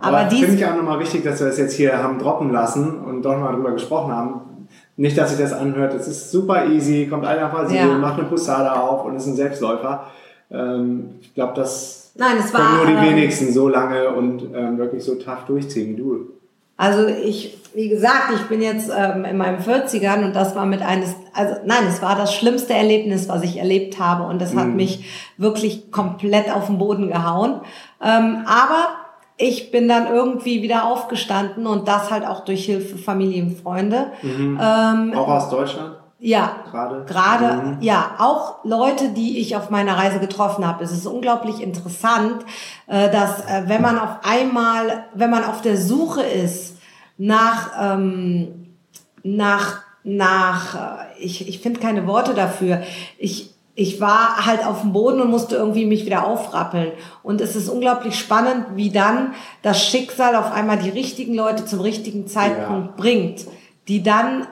Aber, 0.00 0.18
Aber 0.18 0.30
finde 0.30 0.54
ich 0.54 0.66
auch 0.66 0.76
nochmal 0.76 1.00
wichtig, 1.00 1.24
dass 1.24 1.40
wir 1.40 1.48
das 1.48 1.58
jetzt 1.58 1.74
hier 1.74 2.00
haben 2.00 2.18
droppen 2.18 2.52
lassen 2.52 2.98
und 3.02 3.22
doch 3.22 3.36
mal 3.38 3.52
drüber 3.54 3.72
gesprochen 3.72 4.12
haben. 4.12 4.68
Nicht, 4.96 5.16
dass 5.18 5.30
sich 5.30 5.38
das 5.40 5.52
anhört, 5.52 5.94
es 5.94 6.06
ist 6.06 6.30
super 6.30 6.66
easy, 6.66 7.06
kommt 7.08 7.24
einer 7.26 7.42
nach 7.42 7.52
Brasilien, 7.52 7.88
Ja. 7.88 7.98
macht 7.98 8.18
eine 8.18 8.28
Posada 8.28 8.74
auf 8.74 9.04
und 9.06 9.16
ist 9.16 9.26
ein 9.26 9.34
Selbstläufer. 9.34 10.04
Ähm, 10.50 11.14
ich 11.20 11.34
glaube, 11.34 11.54
das 11.56 12.01
Nein, 12.14 12.36
es 12.38 12.52
war, 12.52 12.76
nur 12.76 12.86
die 12.86 12.92
ähm, 12.92 13.16
wenigsten 13.16 13.52
so 13.52 13.68
lange 13.68 14.10
und 14.10 14.42
ähm, 14.54 14.78
wirklich 14.78 15.02
so 15.02 15.14
tough 15.14 15.44
durchziehen 15.46 15.96
wie 15.96 16.00
du. 16.00 16.30
Also 16.76 17.06
ich, 17.06 17.58
wie 17.74 17.88
gesagt, 17.88 18.32
ich 18.34 18.42
bin 18.48 18.60
jetzt 18.60 18.90
ähm, 18.94 19.24
in 19.24 19.36
meinen 19.36 19.60
40ern 19.60 20.24
und 20.24 20.34
das 20.34 20.54
war 20.56 20.66
mit 20.66 20.82
eines, 20.82 21.14
also 21.32 21.54
nein, 21.64 21.84
es 21.88 22.02
war 22.02 22.16
das 22.16 22.34
schlimmste 22.34 22.74
Erlebnis, 22.74 23.28
was 23.28 23.42
ich 23.42 23.58
erlebt 23.58 23.98
habe 23.98 24.24
und 24.24 24.40
das 24.40 24.54
hat 24.54 24.68
mich 24.68 25.32
wirklich 25.38 25.90
komplett 25.90 26.52
auf 26.54 26.66
den 26.66 26.78
Boden 26.78 27.08
gehauen. 27.08 27.60
Ähm, 28.02 28.38
aber 28.46 28.88
ich 29.36 29.70
bin 29.70 29.88
dann 29.88 30.12
irgendwie 30.12 30.62
wieder 30.62 30.84
aufgestanden 30.84 31.66
und 31.66 31.88
das 31.88 32.10
halt 32.10 32.26
auch 32.26 32.44
durch 32.44 32.64
Hilfe 32.64 32.98
Familie 32.98 33.42
und 33.42 33.58
Freunde. 33.58 34.12
Ähm, 34.22 35.12
Auch 35.14 35.28
aus 35.28 35.48
Deutschland 35.48 36.01
ja, 36.24 36.56
gerade? 36.70 37.04
Gerade, 37.04 37.54
Mhm. 37.56 37.76
ja, 37.80 38.12
auch 38.18 38.64
Leute, 38.64 39.08
die 39.10 39.38
ich 39.40 39.56
auf 39.56 39.70
meiner 39.70 39.96
Reise 39.98 40.20
getroffen 40.20 40.64
habe. 40.66 40.84
Es 40.84 40.92
ist 40.92 41.06
unglaublich 41.06 41.60
interessant, 41.60 42.44
äh, 42.86 43.10
dass 43.10 43.40
äh, 43.46 43.64
wenn 43.66 43.82
man 43.82 43.98
auf 43.98 44.18
einmal, 44.22 45.04
wenn 45.14 45.30
man 45.30 45.44
auf 45.44 45.62
der 45.62 45.76
Suche 45.76 46.22
ist 46.22 46.76
nach, 47.18 47.70
ähm, 47.80 48.76
nach, 49.24 49.82
nach, 50.04 50.74
äh, 50.74 51.18
ich, 51.18 51.48
ich 51.48 51.58
finde 51.60 51.80
keine 51.80 52.06
Worte 52.06 52.34
dafür. 52.34 52.82
Ich, 53.18 53.50
ich 53.74 54.00
war 54.00 54.44
halt 54.46 54.64
auf 54.64 54.82
dem 54.82 54.92
Boden 54.92 55.20
und 55.20 55.30
musste 55.30 55.56
irgendwie 55.56 55.86
mich 55.86 56.04
wieder 56.06 56.24
aufrappeln. 56.26 56.92
Und 57.24 57.40
es 57.40 57.56
ist 57.56 57.68
unglaublich 57.68 58.16
spannend, 58.18 58.66
wie 58.76 58.90
dann 58.90 59.34
das 59.62 59.84
Schicksal 59.84 60.36
auf 60.36 60.52
einmal 60.52 60.78
die 60.78 60.90
richtigen 60.90 61.34
Leute 61.34 61.64
zum 61.64 61.80
richtigen 61.80 62.26
Zeitpunkt 62.28 62.90
Ja. 62.90 62.94
bringt, 62.96 63.46
die 63.88 64.02
dann 64.04 64.46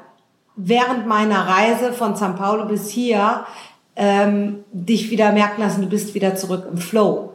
während 0.57 1.07
meiner 1.07 1.46
Reise 1.46 1.92
von 1.92 2.14
São 2.14 2.34
Paulo 2.34 2.66
bis 2.66 2.88
hier 2.90 3.44
ähm, 3.96 4.64
dich 4.72 5.11
wieder 5.11 5.32
merken 5.32 5.62
lassen, 5.62 5.82
du 5.82 5.88
bist 5.88 6.14
wieder 6.14 6.34
zurück 6.36 6.66
im 6.70 6.78
Flow. 6.78 7.30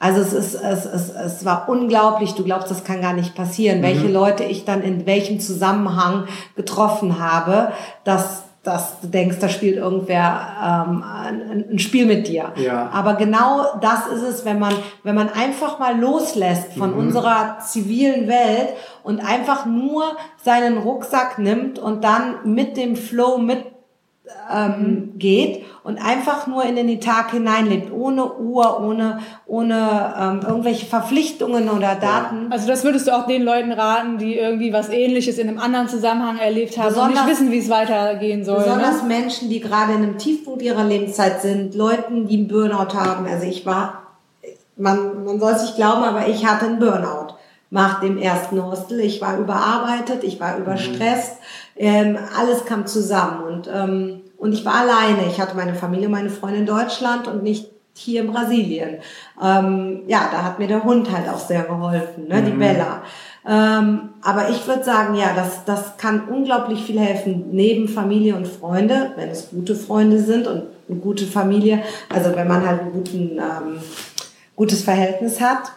Also 0.00 0.20
es 0.20 0.32
ist, 0.32 0.54
es, 0.54 0.86
es, 0.86 1.10
es 1.10 1.44
war 1.44 1.68
unglaublich. 1.68 2.34
Du 2.34 2.44
glaubst, 2.44 2.70
das 2.70 2.84
kann 2.84 3.00
gar 3.00 3.14
nicht 3.14 3.34
passieren. 3.34 3.82
Welche 3.82 4.06
Leute 4.06 4.44
ich 4.44 4.64
dann 4.64 4.82
in 4.82 5.06
welchem 5.06 5.40
Zusammenhang 5.40 6.28
getroffen 6.54 7.18
habe, 7.18 7.72
das, 8.04 8.44
dass 8.68 9.00
du 9.00 9.06
denkst, 9.08 9.38
da 9.40 9.48
spielt 9.48 9.76
irgendwer 9.76 10.40
ähm, 10.62 11.02
ein, 11.02 11.64
ein 11.72 11.78
Spiel 11.78 12.06
mit 12.06 12.28
dir. 12.28 12.52
Ja. 12.56 12.90
Aber 12.92 13.14
genau 13.14 13.78
das 13.80 14.06
ist 14.06 14.22
es, 14.22 14.44
wenn 14.44 14.58
man, 14.58 14.74
wenn 15.02 15.14
man 15.14 15.28
einfach 15.30 15.78
mal 15.78 15.98
loslässt 15.98 16.74
von 16.74 16.92
Mhm. 16.92 16.98
unserer 16.98 17.58
zivilen 17.60 18.28
Welt 18.28 18.68
und 19.02 19.20
einfach 19.20 19.66
nur 19.66 20.04
seinen 20.44 20.78
Rucksack 20.78 21.38
nimmt 21.38 21.78
und 21.78 22.04
dann 22.04 22.36
mit 22.44 22.76
dem 22.76 22.94
Flow 22.94 23.38
mit 23.38 23.64
ähm, 24.54 25.12
geht 25.16 25.64
und 25.84 25.98
einfach 25.98 26.46
nur 26.46 26.64
in 26.64 26.76
den 26.76 27.00
Tag 27.00 27.30
hineinlebt, 27.30 27.92
ohne 27.92 28.34
Uhr, 28.38 28.80
ohne, 28.82 29.20
ohne 29.46 30.14
ähm, 30.18 30.40
irgendwelche 30.46 30.86
Verpflichtungen 30.86 31.68
oder 31.70 31.94
Daten. 31.94 32.50
Also 32.50 32.66
das 32.66 32.84
würdest 32.84 33.06
du 33.08 33.16
auch 33.16 33.26
den 33.26 33.42
Leuten 33.42 33.72
raten, 33.72 34.18
die 34.18 34.36
irgendwie 34.36 34.72
was 34.72 34.88
Ähnliches 34.88 35.38
in 35.38 35.48
einem 35.48 35.58
anderen 35.58 35.88
Zusammenhang 35.88 36.38
erlebt 36.38 36.76
haben 36.76 36.88
und 36.88 36.94
Besonders- 36.94 37.24
nicht 37.24 37.30
wissen, 37.32 37.52
wie 37.52 37.58
es 37.58 37.68
weitergehen 37.70 38.44
soll. 38.44 38.58
Besonders 38.62 39.02
Ne? 39.02 39.08
Menschen, 39.08 39.48
die 39.50 39.60
gerade 39.60 39.92
in 39.92 40.02
einem 40.02 40.18
Tiefpunkt 40.18 40.62
ihrer 40.62 40.84
Lebenszeit 40.84 41.40
sind, 41.40 41.74
Leuten, 41.74 42.26
die 42.28 42.36
einen 42.36 42.48
Burnout 42.48 42.94
haben. 42.94 43.26
Also 43.26 43.46
ich 43.46 43.64
war, 43.66 44.02
man, 44.76 45.24
man 45.24 45.40
soll 45.40 45.52
es 45.52 45.62
nicht 45.62 45.76
glauben, 45.76 46.02
aber 46.04 46.28
ich 46.28 46.46
hatte 46.46 46.66
einen 46.66 46.78
Burnout 46.78 47.34
nach 47.70 48.00
dem 48.00 48.18
ersten 48.18 48.64
Hostel. 48.64 49.00
Ich 49.00 49.20
war 49.20 49.38
überarbeitet, 49.38 50.24
ich 50.24 50.40
war 50.40 50.58
überstresst, 50.58 51.36
ähm, 51.76 52.18
alles 52.36 52.64
kam 52.64 52.86
zusammen 52.86 53.42
und, 53.44 53.70
ähm, 53.72 54.20
und 54.36 54.52
ich 54.52 54.64
war 54.64 54.74
alleine. 54.74 55.26
Ich 55.28 55.40
hatte 55.40 55.56
meine 55.56 55.74
Familie, 55.74 56.08
meine 56.08 56.30
Freunde 56.30 56.58
in 56.58 56.66
Deutschland 56.66 57.28
und 57.28 57.42
nicht 57.42 57.70
hier 57.94 58.22
in 58.22 58.32
Brasilien. 58.32 58.98
Ähm, 59.42 60.02
ja, 60.06 60.28
da 60.30 60.44
hat 60.44 60.58
mir 60.58 60.68
der 60.68 60.84
Hund 60.84 61.10
halt 61.10 61.28
auch 61.28 61.38
sehr 61.38 61.64
geholfen, 61.64 62.28
ne, 62.28 62.42
die 62.42 62.52
Bella. 62.52 63.02
Ähm, 63.46 64.10
aber 64.22 64.50
ich 64.50 64.66
würde 64.66 64.84
sagen, 64.84 65.14
ja, 65.14 65.32
das, 65.34 65.64
das 65.64 65.96
kann 65.96 66.28
unglaublich 66.28 66.84
viel 66.84 67.00
helfen, 67.00 67.46
neben 67.50 67.88
Familie 67.88 68.36
und 68.36 68.46
Freunde, 68.46 69.12
wenn 69.16 69.30
es 69.30 69.50
gute 69.50 69.74
Freunde 69.74 70.20
sind 70.20 70.46
und 70.46 70.64
eine 70.88 70.98
gute 70.98 71.26
Familie, 71.26 71.82
also 72.08 72.34
wenn 72.36 72.46
man 72.46 72.66
halt 72.66 72.82
ein 72.82 72.92
guten, 72.92 73.38
ähm, 73.38 73.80
gutes 74.54 74.82
Verhältnis 74.82 75.40
hat. 75.40 75.72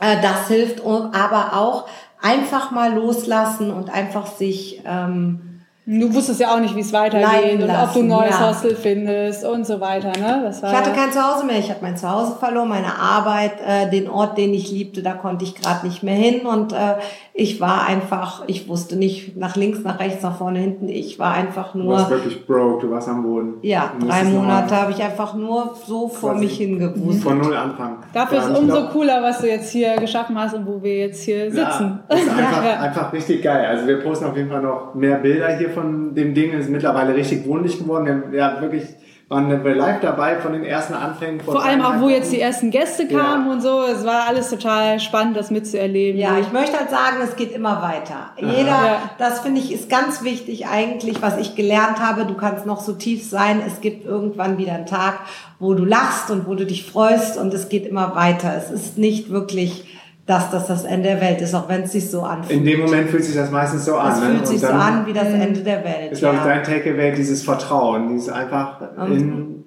Äh, 0.00 0.20
das 0.22 0.48
hilft, 0.48 0.80
aber 0.80 1.56
auch 1.56 1.88
einfach 2.20 2.70
mal 2.70 2.94
loslassen 2.94 3.70
und 3.70 3.90
einfach 3.90 4.26
sich 4.26 4.82
ähm, 4.84 5.49
Du 5.86 6.14
wusstest 6.14 6.38
ja 6.40 6.54
auch 6.54 6.60
nicht, 6.60 6.76
wie 6.76 6.80
es 6.80 6.92
weitergeht 6.92 7.62
und 7.62 7.68
ob 7.70 7.92
du 7.94 8.00
ein 8.00 8.06
neues 8.06 8.38
ja. 8.38 8.48
Hostel 8.48 8.76
findest 8.76 9.44
und 9.44 9.66
so 9.66 9.80
weiter. 9.80 10.08
Ne? 10.20 10.42
Das 10.44 10.62
war 10.62 10.70
Ich 10.70 10.76
hatte 10.78 10.90
ja- 10.90 10.96
kein 10.96 11.10
Zuhause 11.10 11.44
mehr. 11.46 11.58
Ich 11.58 11.68
habe 11.70 11.80
mein 11.82 11.96
Zuhause 11.96 12.36
verloren, 12.38 12.68
meine 12.68 12.94
Arbeit, 12.96 13.52
äh, 13.66 13.90
den 13.90 14.08
Ort, 14.08 14.38
den 14.38 14.54
ich 14.54 14.70
liebte, 14.70 15.02
da 15.02 15.14
konnte 15.14 15.44
ich 15.44 15.54
gerade 15.56 15.86
nicht 15.86 16.02
mehr 16.04 16.14
hin. 16.14 16.46
Und 16.46 16.72
äh, 16.72 16.96
ich 17.32 17.60
war 17.60 17.86
einfach, 17.88 18.44
ich 18.46 18.68
wusste 18.68 18.94
nicht 18.96 19.36
nach 19.36 19.56
links, 19.56 19.80
nach 19.82 19.98
rechts, 19.98 20.22
nach 20.22 20.36
vorne, 20.36 20.58
hinten. 20.60 20.88
Ich 20.88 21.18
war 21.18 21.32
einfach 21.32 21.72
Du 21.72 21.88
warst 21.88 22.10
nur, 22.10 22.18
wirklich 22.18 22.46
broke, 22.46 22.86
du 22.86 22.92
warst 22.92 23.08
am 23.08 23.22
Boden. 23.24 23.54
ja, 23.62 23.90
drei 24.06 24.22
Monate 24.24 24.76
habe 24.76 24.92
ich 24.92 25.02
einfach 25.02 25.34
nur 25.34 25.74
so 25.86 26.08
vor 26.08 26.34
mich 26.34 26.58
hingewusst. 26.58 27.22
Von 27.22 27.38
null 27.38 27.56
anfangen. 27.56 27.96
Dafür 28.12 28.38
Ja, 28.38 28.48
ist 28.48 28.58
umso 28.58 28.76
glaub- 28.76 28.92
cooler, 28.92 29.22
was 29.22 29.40
du 29.40 29.48
jetzt 29.48 29.70
hier 29.72 29.96
geschaffen 29.96 30.38
hast 30.38 30.54
und 30.54 30.66
wo 30.66 30.80
wir 30.82 30.98
jetzt 30.98 31.22
hier 31.24 31.50
sitzen. 31.50 32.00
Ja, 32.08 32.16
ist 32.16 32.28
einfach, 32.38 32.64
Ja. 32.64 32.80
einfach 32.80 33.12
richtig 33.12 33.42
geil. 33.42 33.64
Also 33.66 33.86
wir 33.88 34.00
posten 34.00 34.26
auf 34.26 34.36
jeden 34.36 34.50
Fall 34.50 34.62
noch 34.62 34.94
mehr 34.94 35.16
Bilder 35.16 35.56
hier 35.56 35.69
von 35.70 36.14
dem 36.14 36.34
Ding. 36.34 36.52
Ist 36.52 36.68
mittlerweile 36.70 37.14
richtig 37.14 37.46
wohnlich 37.46 37.78
geworden. 37.78 38.06
Wir 38.30 38.44
haben 38.44 38.56
ja 38.56 38.60
wirklich 38.62 38.84
waren 39.30 39.48
wir 39.64 39.74
live 39.76 40.00
dabei 40.00 40.40
von 40.40 40.52
den 40.54 40.64
ersten 40.64 40.92
Anfängen. 40.92 41.38
Von 41.38 41.54
Vor 41.54 41.64
allem 41.64 41.82
auch, 41.82 42.00
wo 42.00 42.08
jetzt 42.08 42.32
die 42.32 42.40
ersten 42.40 42.72
Gäste 42.72 43.06
kamen 43.06 43.46
Ja. 43.46 43.52
und 43.52 43.60
so. 43.60 43.82
Es 43.84 44.04
war 44.04 44.26
alles 44.26 44.50
total 44.50 44.98
spannend, 44.98 45.36
das 45.36 45.52
mitzuerleben. 45.52 46.20
Ja, 46.20 46.36
ich 46.40 46.50
möchte 46.50 46.76
halt 46.76 46.90
sagen, 46.90 47.18
es 47.22 47.36
geht 47.36 47.52
immer 47.52 47.80
weiter. 47.80 48.32
Jeder, 48.36 48.66
Ja. 48.66 49.02
das 49.18 49.38
finde 49.38 49.60
ich, 49.60 49.72
ist 49.72 49.88
ganz 49.88 50.24
wichtig 50.24 50.66
eigentlich, 50.66 51.22
was 51.22 51.38
ich 51.38 51.54
gelernt 51.54 52.00
habe. 52.00 52.24
Du 52.24 52.34
kannst 52.34 52.66
noch 52.66 52.80
so 52.80 52.92
tief 52.92 53.22
sein. 53.24 53.62
Es 53.64 53.80
gibt 53.80 54.04
irgendwann 54.04 54.58
wieder 54.58 54.72
einen 54.72 54.86
Tag, 54.86 55.20
wo 55.60 55.74
du 55.74 55.84
lachst 55.84 56.32
und 56.32 56.48
wo 56.48 56.56
du 56.56 56.66
dich 56.66 56.84
freust 56.90 57.38
und 57.38 57.54
es 57.54 57.68
geht 57.68 57.86
immer 57.86 58.16
weiter. 58.16 58.52
Es 58.56 58.72
ist 58.72 58.98
nicht 58.98 59.30
wirklich, 59.30 59.84
dass 60.30 60.50
das 60.50 60.68
das 60.68 60.84
Ende 60.84 61.08
der 61.08 61.20
Welt 61.20 61.40
ist, 61.40 61.54
auch 61.54 61.68
wenn 61.68 61.82
es 61.82 61.92
sich 61.92 62.08
so 62.08 62.22
anfühlt. 62.22 62.60
In 62.60 62.64
dem 62.64 62.80
Moment 62.80 63.10
fühlt 63.10 63.24
sich 63.24 63.34
das 63.34 63.50
meistens 63.50 63.84
so 63.84 63.96
an. 63.96 64.12
es 64.12 64.20
ne? 64.20 64.26
fühlt 64.26 64.46
sich 64.46 64.60
so 64.60 64.68
an 64.68 65.04
wie 65.04 65.12
das 65.12 65.26
Ende 65.26 65.60
der 65.60 65.84
Welt. 65.84 66.12
Ist, 66.12 66.20
glaube 66.20 66.36
ich, 66.36 66.44
ja. 66.44 66.48
dein 66.48 66.62
Takeaway, 66.62 67.12
dieses 67.16 67.42
Vertrauen, 67.42 68.08
dieses 68.10 68.28
einfach 68.28 68.80
in 69.08 69.64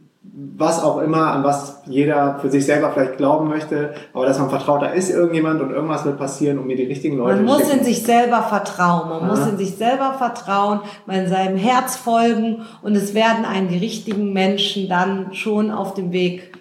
was 0.56 0.82
auch 0.82 1.00
immer, 1.00 1.32
an 1.32 1.44
was 1.44 1.82
jeder 1.86 2.40
für 2.40 2.50
sich 2.50 2.66
selber 2.66 2.92
vielleicht 2.92 3.18
glauben 3.18 3.50
möchte, 3.50 3.94
aber 4.14 4.26
dass 4.26 4.40
man 4.40 4.50
vertraut, 4.50 4.82
da 4.82 4.88
ist 4.88 5.12
irgendjemand 5.12 5.62
und 5.62 5.72
irgendwas 5.72 6.06
wird 6.06 6.18
passieren 6.18 6.58
und 6.60 6.68
mir 6.68 6.76
die 6.76 6.86
richtigen 6.86 7.18
Leute 7.18 7.42
Man 7.42 7.46
muss 7.46 7.68
schicken. 7.68 7.80
in 7.80 7.86
sich 7.86 8.04
selber 8.04 8.42
vertrauen. 8.42 9.10
Man 9.10 9.28
muss 9.28 9.46
in 9.48 9.58
sich 9.58 9.76
selber 9.76 10.16
vertrauen, 10.18 10.80
man 11.06 11.28
seinem 11.28 11.58
Herz 11.58 11.98
folgen 11.98 12.62
und 12.82 12.96
es 12.96 13.14
werden 13.14 13.46
einen 13.46 13.68
die 13.68 13.78
richtigen 13.78 14.34
Menschen 14.34 14.88
dann 14.88 15.34
schon 15.34 15.72
auf 15.72 15.94
dem 15.94 16.12
Weg, 16.12 16.53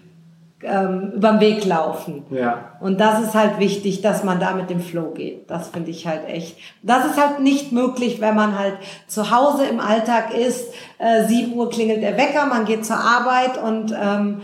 ähm, 0.64 1.12
über 1.14 1.32
den 1.32 1.40
Weg 1.40 1.64
laufen. 1.64 2.24
Ja. 2.30 2.76
Und 2.80 3.00
das 3.00 3.20
ist 3.20 3.34
halt 3.34 3.58
wichtig, 3.58 4.02
dass 4.02 4.24
man 4.24 4.40
da 4.40 4.54
mit 4.54 4.70
dem 4.70 4.80
Flow 4.80 5.10
geht. 5.10 5.50
Das 5.50 5.68
finde 5.68 5.90
ich 5.90 6.06
halt 6.06 6.28
echt. 6.28 6.56
Das 6.82 7.06
ist 7.06 7.20
halt 7.20 7.40
nicht 7.40 7.72
möglich, 7.72 8.20
wenn 8.20 8.34
man 8.34 8.58
halt 8.58 8.74
zu 9.06 9.30
Hause 9.30 9.66
im 9.66 9.80
Alltag 9.80 10.34
ist. 10.34 10.72
Äh, 10.98 11.24
7 11.24 11.52
Uhr 11.54 11.70
klingelt 11.70 12.02
der 12.02 12.16
Wecker, 12.16 12.46
man 12.46 12.64
geht 12.64 12.84
zur 12.84 12.98
Arbeit 12.98 13.62
und 13.62 13.94
ähm, 13.98 14.42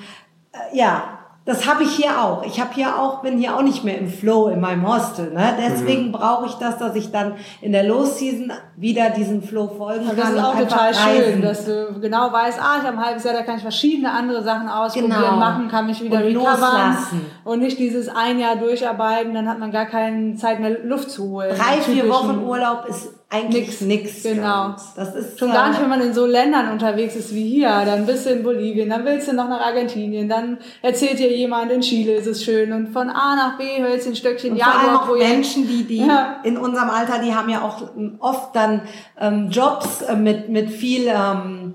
äh, 0.52 0.76
ja, 0.76 1.17
das 1.48 1.66
habe 1.66 1.82
ich 1.82 1.92
hier 1.96 2.22
auch. 2.22 2.44
Ich 2.44 2.60
habe 2.60 2.74
hier 2.74 2.98
auch, 2.98 3.22
bin 3.22 3.38
hier 3.38 3.56
auch 3.56 3.62
nicht 3.62 3.82
mehr 3.82 3.96
im 3.96 4.06
Flow 4.10 4.48
in 4.48 4.60
meinem 4.60 4.86
Hostel. 4.86 5.32
Ne? 5.32 5.54
Deswegen 5.58 6.12
brauche 6.12 6.44
ich 6.44 6.52
das, 6.56 6.76
dass 6.76 6.94
ich 6.94 7.10
dann 7.10 7.36
in 7.62 7.72
der 7.72 7.84
Low 7.84 8.04
Season 8.04 8.52
wieder 8.76 9.08
diesem 9.08 9.42
Flow 9.42 9.66
folgen 9.66 10.06
kann. 10.06 10.14
das 10.14 10.30
ist 10.32 10.38
auch 10.44 10.58
total 10.58 10.92
schön, 10.92 11.22
reisen. 11.24 11.40
dass 11.40 11.64
du 11.64 11.98
genau 12.02 12.30
weißt, 12.30 12.60
ah, 12.60 12.76
ich 12.82 12.86
habe 12.86 12.98
ein 12.98 13.02
halbes 13.02 13.24
Jahr, 13.24 13.32
da 13.32 13.44
kann 13.44 13.56
ich 13.56 13.62
verschiedene 13.62 14.12
andere 14.12 14.42
Sachen 14.42 14.68
ausprobieren, 14.68 15.10
Genau. 15.10 15.36
machen, 15.36 15.68
kann 15.68 15.86
mich 15.86 16.02
wieder 16.04 16.18
Und 16.22 16.34
loslassen. 16.34 17.24
und 17.44 17.60
nicht 17.60 17.78
dieses 17.78 18.10
ein 18.10 18.38
Jahr 18.38 18.56
durcharbeiten, 18.56 19.32
dann 19.32 19.48
hat 19.48 19.58
man 19.58 19.72
gar 19.72 19.86
keine 19.86 20.36
Zeit 20.36 20.60
mehr 20.60 20.84
Luft 20.84 21.10
zu 21.10 21.30
holen. 21.30 21.56
Drei, 21.56 21.80
vier 21.80 22.10
Wochen 22.10 22.42
Urlaub 22.44 22.84
ist 22.90 23.08
eigentlich 23.30 23.80
nichts. 23.82 24.22
Genau. 24.22 24.74
Das 24.96 25.14
ist 25.14 25.38
Schon 25.38 25.52
gar 25.52 25.68
nicht, 25.68 25.82
wenn 25.82 25.88
man 25.90 26.00
in 26.00 26.14
so 26.14 26.24
Ländern 26.24 26.72
unterwegs 26.72 27.14
ist 27.14 27.34
wie 27.34 27.46
hier. 27.46 27.68
Dann 27.84 28.06
bist 28.06 28.24
du 28.24 28.30
in 28.30 28.42
Bolivien, 28.42 28.88
dann 28.88 29.04
willst 29.04 29.28
du 29.28 29.34
noch 29.34 29.48
nach 29.50 29.60
Argentinien, 29.60 30.28
dann 30.30 30.56
erzählt 30.80 31.18
dir 31.18 31.30
jemand, 31.30 31.70
in 31.70 31.82
Chile 31.82 32.14
ist 32.14 32.26
es 32.26 32.42
schön. 32.42 32.72
Und 32.72 32.88
von 32.88 33.10
A 33.10 33.36
nach 33.36 33.58
B 33.58 33.64
hörst 33.82 34.06
du 34.06 34.10
ein 34.10 34.16
Stückchen 34.16 34.52
Und 34.52 34.62
vor 34.62 34.68
allem 34.68 34.78
auch 34.78 34.84
Jaguar-Projekt. 34.92 35.30
Menschen, 35.30 35.68
die, 35.68 35.84
die 35.84 35.98
Ja. 36.06 36.40
in 36.42 36.56
unserem 36.56 36.88
Alter, 36.88 37.18
die 37.18 37.34
haben 37.34 37.50
ja 37.50 37.60
auch 37.62 37.82
oft 38.20 38.56
dann 38.56 38.82
ähm, 39.20 39.50
Jobs 39.50 40.00
äh, 40.02 40.16
mit, 40.16 40.48
mit 40.48 40.70
viel, 40.70 41.06
ähm, 41.08 41.74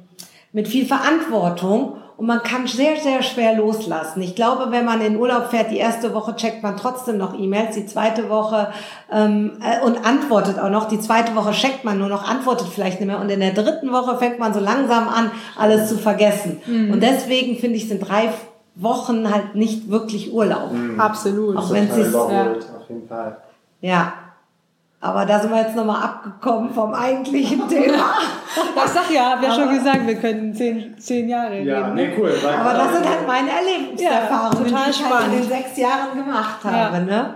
mit 0.54 0.68
viel 0.68 0.88
Verantwortung. 0.88 1.98
Und 2.24 2.28
man 2.28 2.42
kann 2.42 2.68
sehr, 2.68 2.96
sehr 2.96 3.22
schwer 3.22 3.54
loslassen. 3.58 4.22
Ich 4.22 4.34
glaube, 4.34 4.72
wenn 4.72 4.86
man 4.86 5.02
in 5.02 5.18
Urlaub 5.18 5.50
fährt, 5.50 5.72
die 5.72 5.78
erste 5.78 6.14
Woche 6.14 6.38
checkt 6.38 6.64
man 6.64 6.78
trotzdem 6.78 7.18
noch 7.18 7.38
E-Mails, 7.38 7.76
die 7.76 7.86
zweite 7.86 8.30
Woche 8.30 8.70
ähm, 9.12 9.58
äh, 9.62 9.86
und 9.86 10.06
antwortet 10.06 10.58
auch 10.58 10.70
noch. 10.70 10.88
Die 10.88 11.02
zweite 11.02 11.36
Woche 11.36 11.52
checkt 11.52 11.84
man 11.84 12.00
nur 12.00 12.08
noch, 12.08 12.26
antwortet 12.26 12.70
vielleicht 12.70 13.02
nicht 13.02 13.08
mehr. 13.08 13.20
Und 13.20 13.30
in 13.30 13.42
der 13.42 13.52
dritten 13.52 13.92
Woche 13.92 14.18
fängt 14.20 14.40
man 14.40 14.54
so 14.54 14.62
langsam 14.62 15.10
an, 15.10 15.32
alles 15.58 15.90
zu 15.90 15.98
vergessen. 15.98 16.62
Und 16.94 17.04
deswegen 17.04 17.58
finde 17.58 17.76
ich, 17.76 17.90
sind 17.90 18.00
drei 18.00 18.30
Wochen 18.76 19.30
halt 19.30 19.56
nicht 19.56 19.92
wirklich 19.92 20.32
Urlaub. 20.32 20.72
Absolut. 20.98 21.58
Auch 21.58 21.74
wenn 21.74 21.90
es 21.90 21.98
ist, 21.98 22.08
überholt, 22.08 22.66
auf 22.80 22.88
jeden 22.88 23.06
Fall. 23.06 23.36
ja. 23.82 24.14
Aber 25.06 25.26
da 25.26 25.38
sind 25.38 25.52
wir 25.52 25.60
jetzt 25.62 25.76
nochmal 25.76 26.02
abgekommen 26.02 26.70
vom 26.74 26.94
eigentlichen 26.94 27.68
Thema. 27.68 28.16
Ich 28.86 28.92
sag 28.92 29.12
ja, 29.14 29.32
hab 29.32 29.44
ja 29.44 29.52
schon 29.54 29.70
gesagt, 29.78 30.08
wir 30.08 30.16
könnten 30.16 30.54
zehn, 30.54 30.96
zehn 30.98 31.28
Jahre 31.28 31.60
Ja, 31.62 31.80
reden. 31.80 31.96
nee, 31.96 32.08
Ne? 32.08 32.14
cool. 32.18 32.32
Weil 32.42 32.54
Aber 32.56 32.74
das 32.74 32.94
sind 32.96 33.10
halt 33.10 33.28
meine 33.28 33.50
Erlebniserfahrungen, 33.50 34.72
Ja, 34.72 34.84
die 34.86 34.92
ich 34.92 35.04
halt 35.10 35.26
in 35.28 35.32
den 35.42 35.44
sechs 35.50 35.78
Jahren 35.78 36.18
gemacht 36.18 36.60
Ja. 36.64 36.72
habe. 36.72 37.02
Ne? 37.02 37.34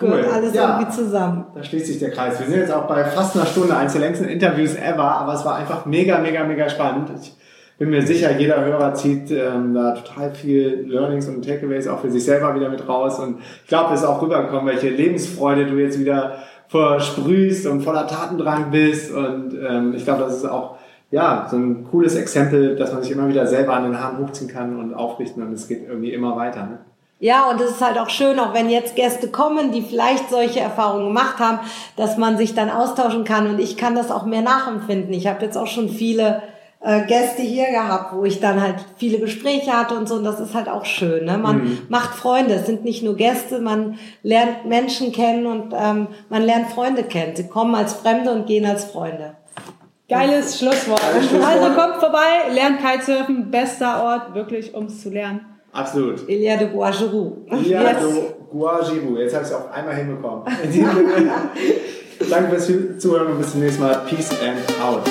Cool. 0.00 0.10
Gehört 0.10 0.32
alles 0.32 0.54
Ja. 0.54 0.78
irgendwie 0.78 0.90
zusammen. 0.92 1.44
Da 1.56 1.62
schließt 1.64 1.86
sich 1.88 1.98
der 1.98 2.12
Kreis. 2.12 2.38
Wir 2.38 2.46
sind 2.46 2.56
jetzt 2.60 2.72
auch 2.72 2.86
bei 2.86 3.04
fast 3.04 3.34
einer 3.36 3.46
Stunde, 3.46 3.76
eines 3.76 3.92
der 3.92 4.00
längsten 4.02 4.26
Interviews 4.26 4.76
ever, 4.76 5.02
aber 5.02 5.34
es 5.34 5.44
war 5.44 5.56
einfach 5.56 5.84
mega, 5.86 6.18
mega, 6.18 6.44
mega 6.44 6.68
spannend. 6.68 7.10
Ich 7.20 7.34
bin 7.78 7.90
mir 7.90 8.02
sicher, 8.06 8.30
jeder 8.38 8.64
Hörer 8.64 8.94
zieht 8.94 9.30
ähm, 9.32 9.74
da 9.74 9.90
total 9.92 10.30
viel 10.34 10.84
Learnings 10.88 11.26
und 11.28 11.44
Takeaways 11.44 11.88
auch 11.88 11.98
für 11.98 12.10
sich 12.12 12.24
selber 12.24 12.54
wieder 12.54 12.68
mit 12.68 12.88
raus. 12.88 13.18
Und 13.18 13.40
ich 13.40 13.68
glaube, 13.68 13.92
es 13.94 14.02
ist 14.02 14.06
auch 14.06 14.22
rübergekommen, 14.22 14.66
welche 14.66 14.88
Lebensfreude 14.88 15.66
du 15.66 15.74
jetzt 15.78 15.98
wieder 15.98 16.36
versprühst 16.72 17.66
und 17.66 17.82
voller 17.82 18.06
Tatendrang 18.06 18.70
bist. 18.70 19.12
Und 19.12 19.54
ähm, 19.62 19.94
ich 19.94 20.04
glaube, 20.04 20.24
das 20.24 20.38
ist 20.38 20.46
auch 20.46 20.76
ja, 21.10 21.46
so 21.50 21.56
ein 21.58 21.86
cooles 21.90 22.16
Exempel, 22.16 22.74
dass 22.74 22.92
man 22.92 23.02
sich 23.02 23.12
immer 23.12 23.28
wieder 23.28 23.46
selber 23.46 23.74
an 23.74 23.84
den 23.84 24.00
Haaren 24.00 24.18
hochziehen 24.18 24.50
kann 24.50 24.78
und 24.78 24.94
aufrichten 24.94 25.42
und 25.42 25.52
es 25.52 25.68
geht 25.68 25.86
irgendwie 25.86 26.12
immer 26.12 26.36
weiter. 26.36 26.62
Ne? 26.62 26.78
Ja, 27.20 27.50
und 27.50 27.60
es 27.60 27.72
ist 27.72 27.82
halt 27.82 27.98
auch 27.98 28.08
schön, 28.08 28.40
auch 28.40 28.54
wenn 28.54 28.70
jetzt 28.70 28.96
Gäste 28.96 29.28
kommen, 29.28 29.70
die 29.70 29.82
vielleicht 29.82 30.30
solche 30.30 30.60
Erfahrungen 30.60 31.08
gemacht 31.08 31.38
haben, 31.38 31.60
dass 31.96 32.16
man 32.16 32.38
sich 32.38 32.54
dann 32.54 32.70
austauschen 32.70 33.24
kann. 33.24 33.46
Und 33.46 33.60
ich 33.60 33.76
kann 33.76 33.94
das 33.94 34.10
auch 34.10 34.24
mehr 34.24 34.40
nachempfinden. 34.40 35.12
Ich 35.12 35.26
habe 35.26 35.44
jetzt 35.44 35.56
auch 35.56 35.66
schon 35.66 35.90
viele 35.90 36.42
äh, 36.84 37.06
Gäste 37.06 37.42
hier 37.42 37.70
gehabt, 37.70 38.14
wo 38.14 38.24
ich 38.24 38.40
dann 38.40 38.60
halt 38.60 38.76
viele 38.96 39.18
Gespräche 39.18 39.72
hatte 39.72 39.94
und 39.94 40.08
so. 40.08 40.16
Und 40.16 40.24
das 40.24 40.40
ist 40.40 40.54
halt 40.54 40.68
auch 40.68 40.84
schön. 40.84 41.24
Ne? 41.24 41.38
Man 41.38 41.78
macht 41.88 42.14
Freunde. 42.14 42.54
Es 42.54 42.66
sind 42.66 42.84
nicht 42.84 43.02
nur 43.02 43.14
Gäste, 43.16 43.60
man 43.60 43.98
lernt 44.22 44.66
Menschen 44.66 45.12
kennen 45.12 45.46
und 45.46 45.72
ähm, 45.76 46.08
man 46.28 46.42
lernt 46.42 46.68
Freunde 46.70 47.04
kennen. 47.04 47.36
Sie 47.36 47.46
kommen 47.48 47.74
als 47.74 47.94
Fremde 47.94 48.32
und 48.32 48.46
gehen 48.46 48.66
als 48.66 48.84
Freunde. 48.84 49.34
Geiles 50.08 50.58
Schlusswort. 50.58 51.00
Schlusswort. 51.00 51.44
Also 51.44 51.80
kommt 51.80 51.96
vorbei, 51.96 52.52
lernt 52.52 52.80
Kitesurfen, 52.80 53.50
bester 53.50 54.02
Ort, 54.02 54.34
wirklich, 54.34 54.74
um 54.74 54.86
es 54.86 55.00
zu 55.00 55.08
lernen. 55.10 55.40
Absolut. 55.72 56.28
Ilia 56.28 56.56
de 56.58 56.66
Boigerou. 56.68 57.46
Ja, 57.64 57.82
Yes. 57.82 58.02
so 58.02 58.34
Guajibu. 58.50 59.16
Jetzt 59.16 59.34
habe 59.34 59.44
ich 59.44 59.50
es 59.50 59.56
auch 59.56 59.70
einmal 59.70 59.94
hinbekommen. 59.94 60.42
Danke 62.28 62.60
fürs 62.60 62.98
Zuhören 62.98 63.28
und 63.28 63.38
bis 63.38 63.52
zum 63.52 63.60
nächsten 63.60 63.82
Mal. 63.82 64.02
Peace 64.06 64.30
and 64.42 64.58
out. 64.82 65.10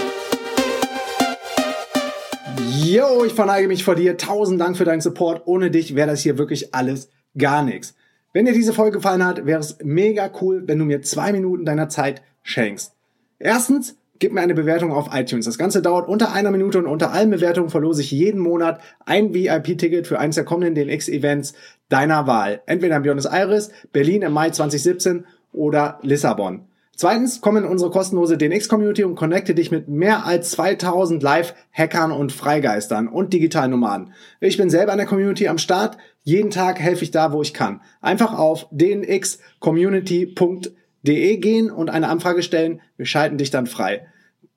Yo, 2.91 3.23
ich 3.23 3.31
verneige 3.31 3.69
mich 3.69 3.85
vor 3.85 3.95
dir. 3.95 4.17
Tausend 4.17 4.59
Dank 4.59 4.75
für 4.75 4.83
deinen 4.83 4.99
Support. 4.99 5.43
Ohne 5.45 5.71
dich 5.71 5.95
wäre 5.95 6.09
das 6.09 6.23
hier 6.23 6.37
wirklich 6.37 6.75
alles 6.75 7.07
gar 7.37 7.63
nichts. 7.63 7.95
Wenn 8.33 8.43
dir 8.43 8.51
diese 8.51 8.73
Folge 8.73 8.97
gefallen 8.97 9.25
hat, 9.25 9.45
wäre 9.45 9.61
es 9.61 9.77
mega 9.81 10.29
cool, 10.41 10.63
wenn 10.65 10.77
du 10.77 10.83
mir 10.83 11.01
zwei 11.01 11.31
Minuten 11.31 11.63
deiner 11.63 11.87
Zeit 11.87 12.21
schenkst. 12.43 12.93
Erstens, 13.39 13.95
gib 14.19 14.33
mir 14.33 14.41
eine 14.41 14.55
Bewertung 14.55 14.91
auf 14.91 15.07
iTunes. 15.13 15.45
Das 15.45 15.57
Ganze 15.57 15.81
dauert 15.81 16.09
unter 16.09 16.33
einer 16.33 16.51
Minute 16.51 16.79
und 16.79 16.85
unter 16.85 17.13
allen 17.13 17.29
Bewertungen 17.29 17.69
verlose 17.69 18.01
ich 18.01 18.11
jeden 18.11 18.41
Monat 18.41 18.81
ein 19.05 19.33
VIP-Ticket 19.33 20.05
für 20.05 20.19
eines 20.19 20.35
der 20.35 20.43
kommenden 20.43 20.75
DNX-Events 20.75 21.53
deiner 21.87 22.27
Wahl. 22.27 22.61
Entweder 22.65 22.97
in 22.97 23.03
Buenos 23.03 23.23
Aires, 23.25 23.71
Berlin 23.93 24.21
im 24.21 24.33
Mai 24.33 24.49
2017 24.49 25.23
oder 25.53 25.97
Lissabon. 26.01 26.65
Zweitens, 27.01 27.41
komm 27.41 27.57
in 27.57 27.65
unsere 27.65 27.89
kostenlose 27.89 28.37
DNX-Community 28.37 29.03
und 29.03 29.15
connecte 29.15 29.55
dich 29.55 29.71
mit 29.71 29.87
mehr 29.87 30.27
als 30.27 30.51
2000 30.51 31.23
Live-Hackern 31.23 32.11
und 32.11 32.31
Freigeistern 32.31 33.07
und 33.07 33.33
Digitalnomaden. 33.33 34.13
Ich 34.39 34.57
bin 34.57 34.69
selber 34.69 34.91
in 34.91 34.99
der 34.99 35.07
Community 35.07 35.47
am 35.47 35.57
Start. 35.57 35.97
Jeden 36.21 36.51
Tag 36.51 36.79
helfe 36.79 37.03
ich 37.03 37.09
da, 37.09 37.33
wo 37.33 37.41
ich 37.41 37.55
kann. 37.55 37.81
Einfach 38.01 38.37
auf 38.37 38.67
dnxcommunity.de 38.69 41.37
gehen 41.37 41.71
und 41.71 41.89
eine 41.89 42.07
Anfrage 42.07 42.43
stellen. 42.43 42.81
Wir 42.97 43.07
schalten 43.07 43.39
dich 43.39 43.49
dann 43.49 43.65
frei. 43.65 44.05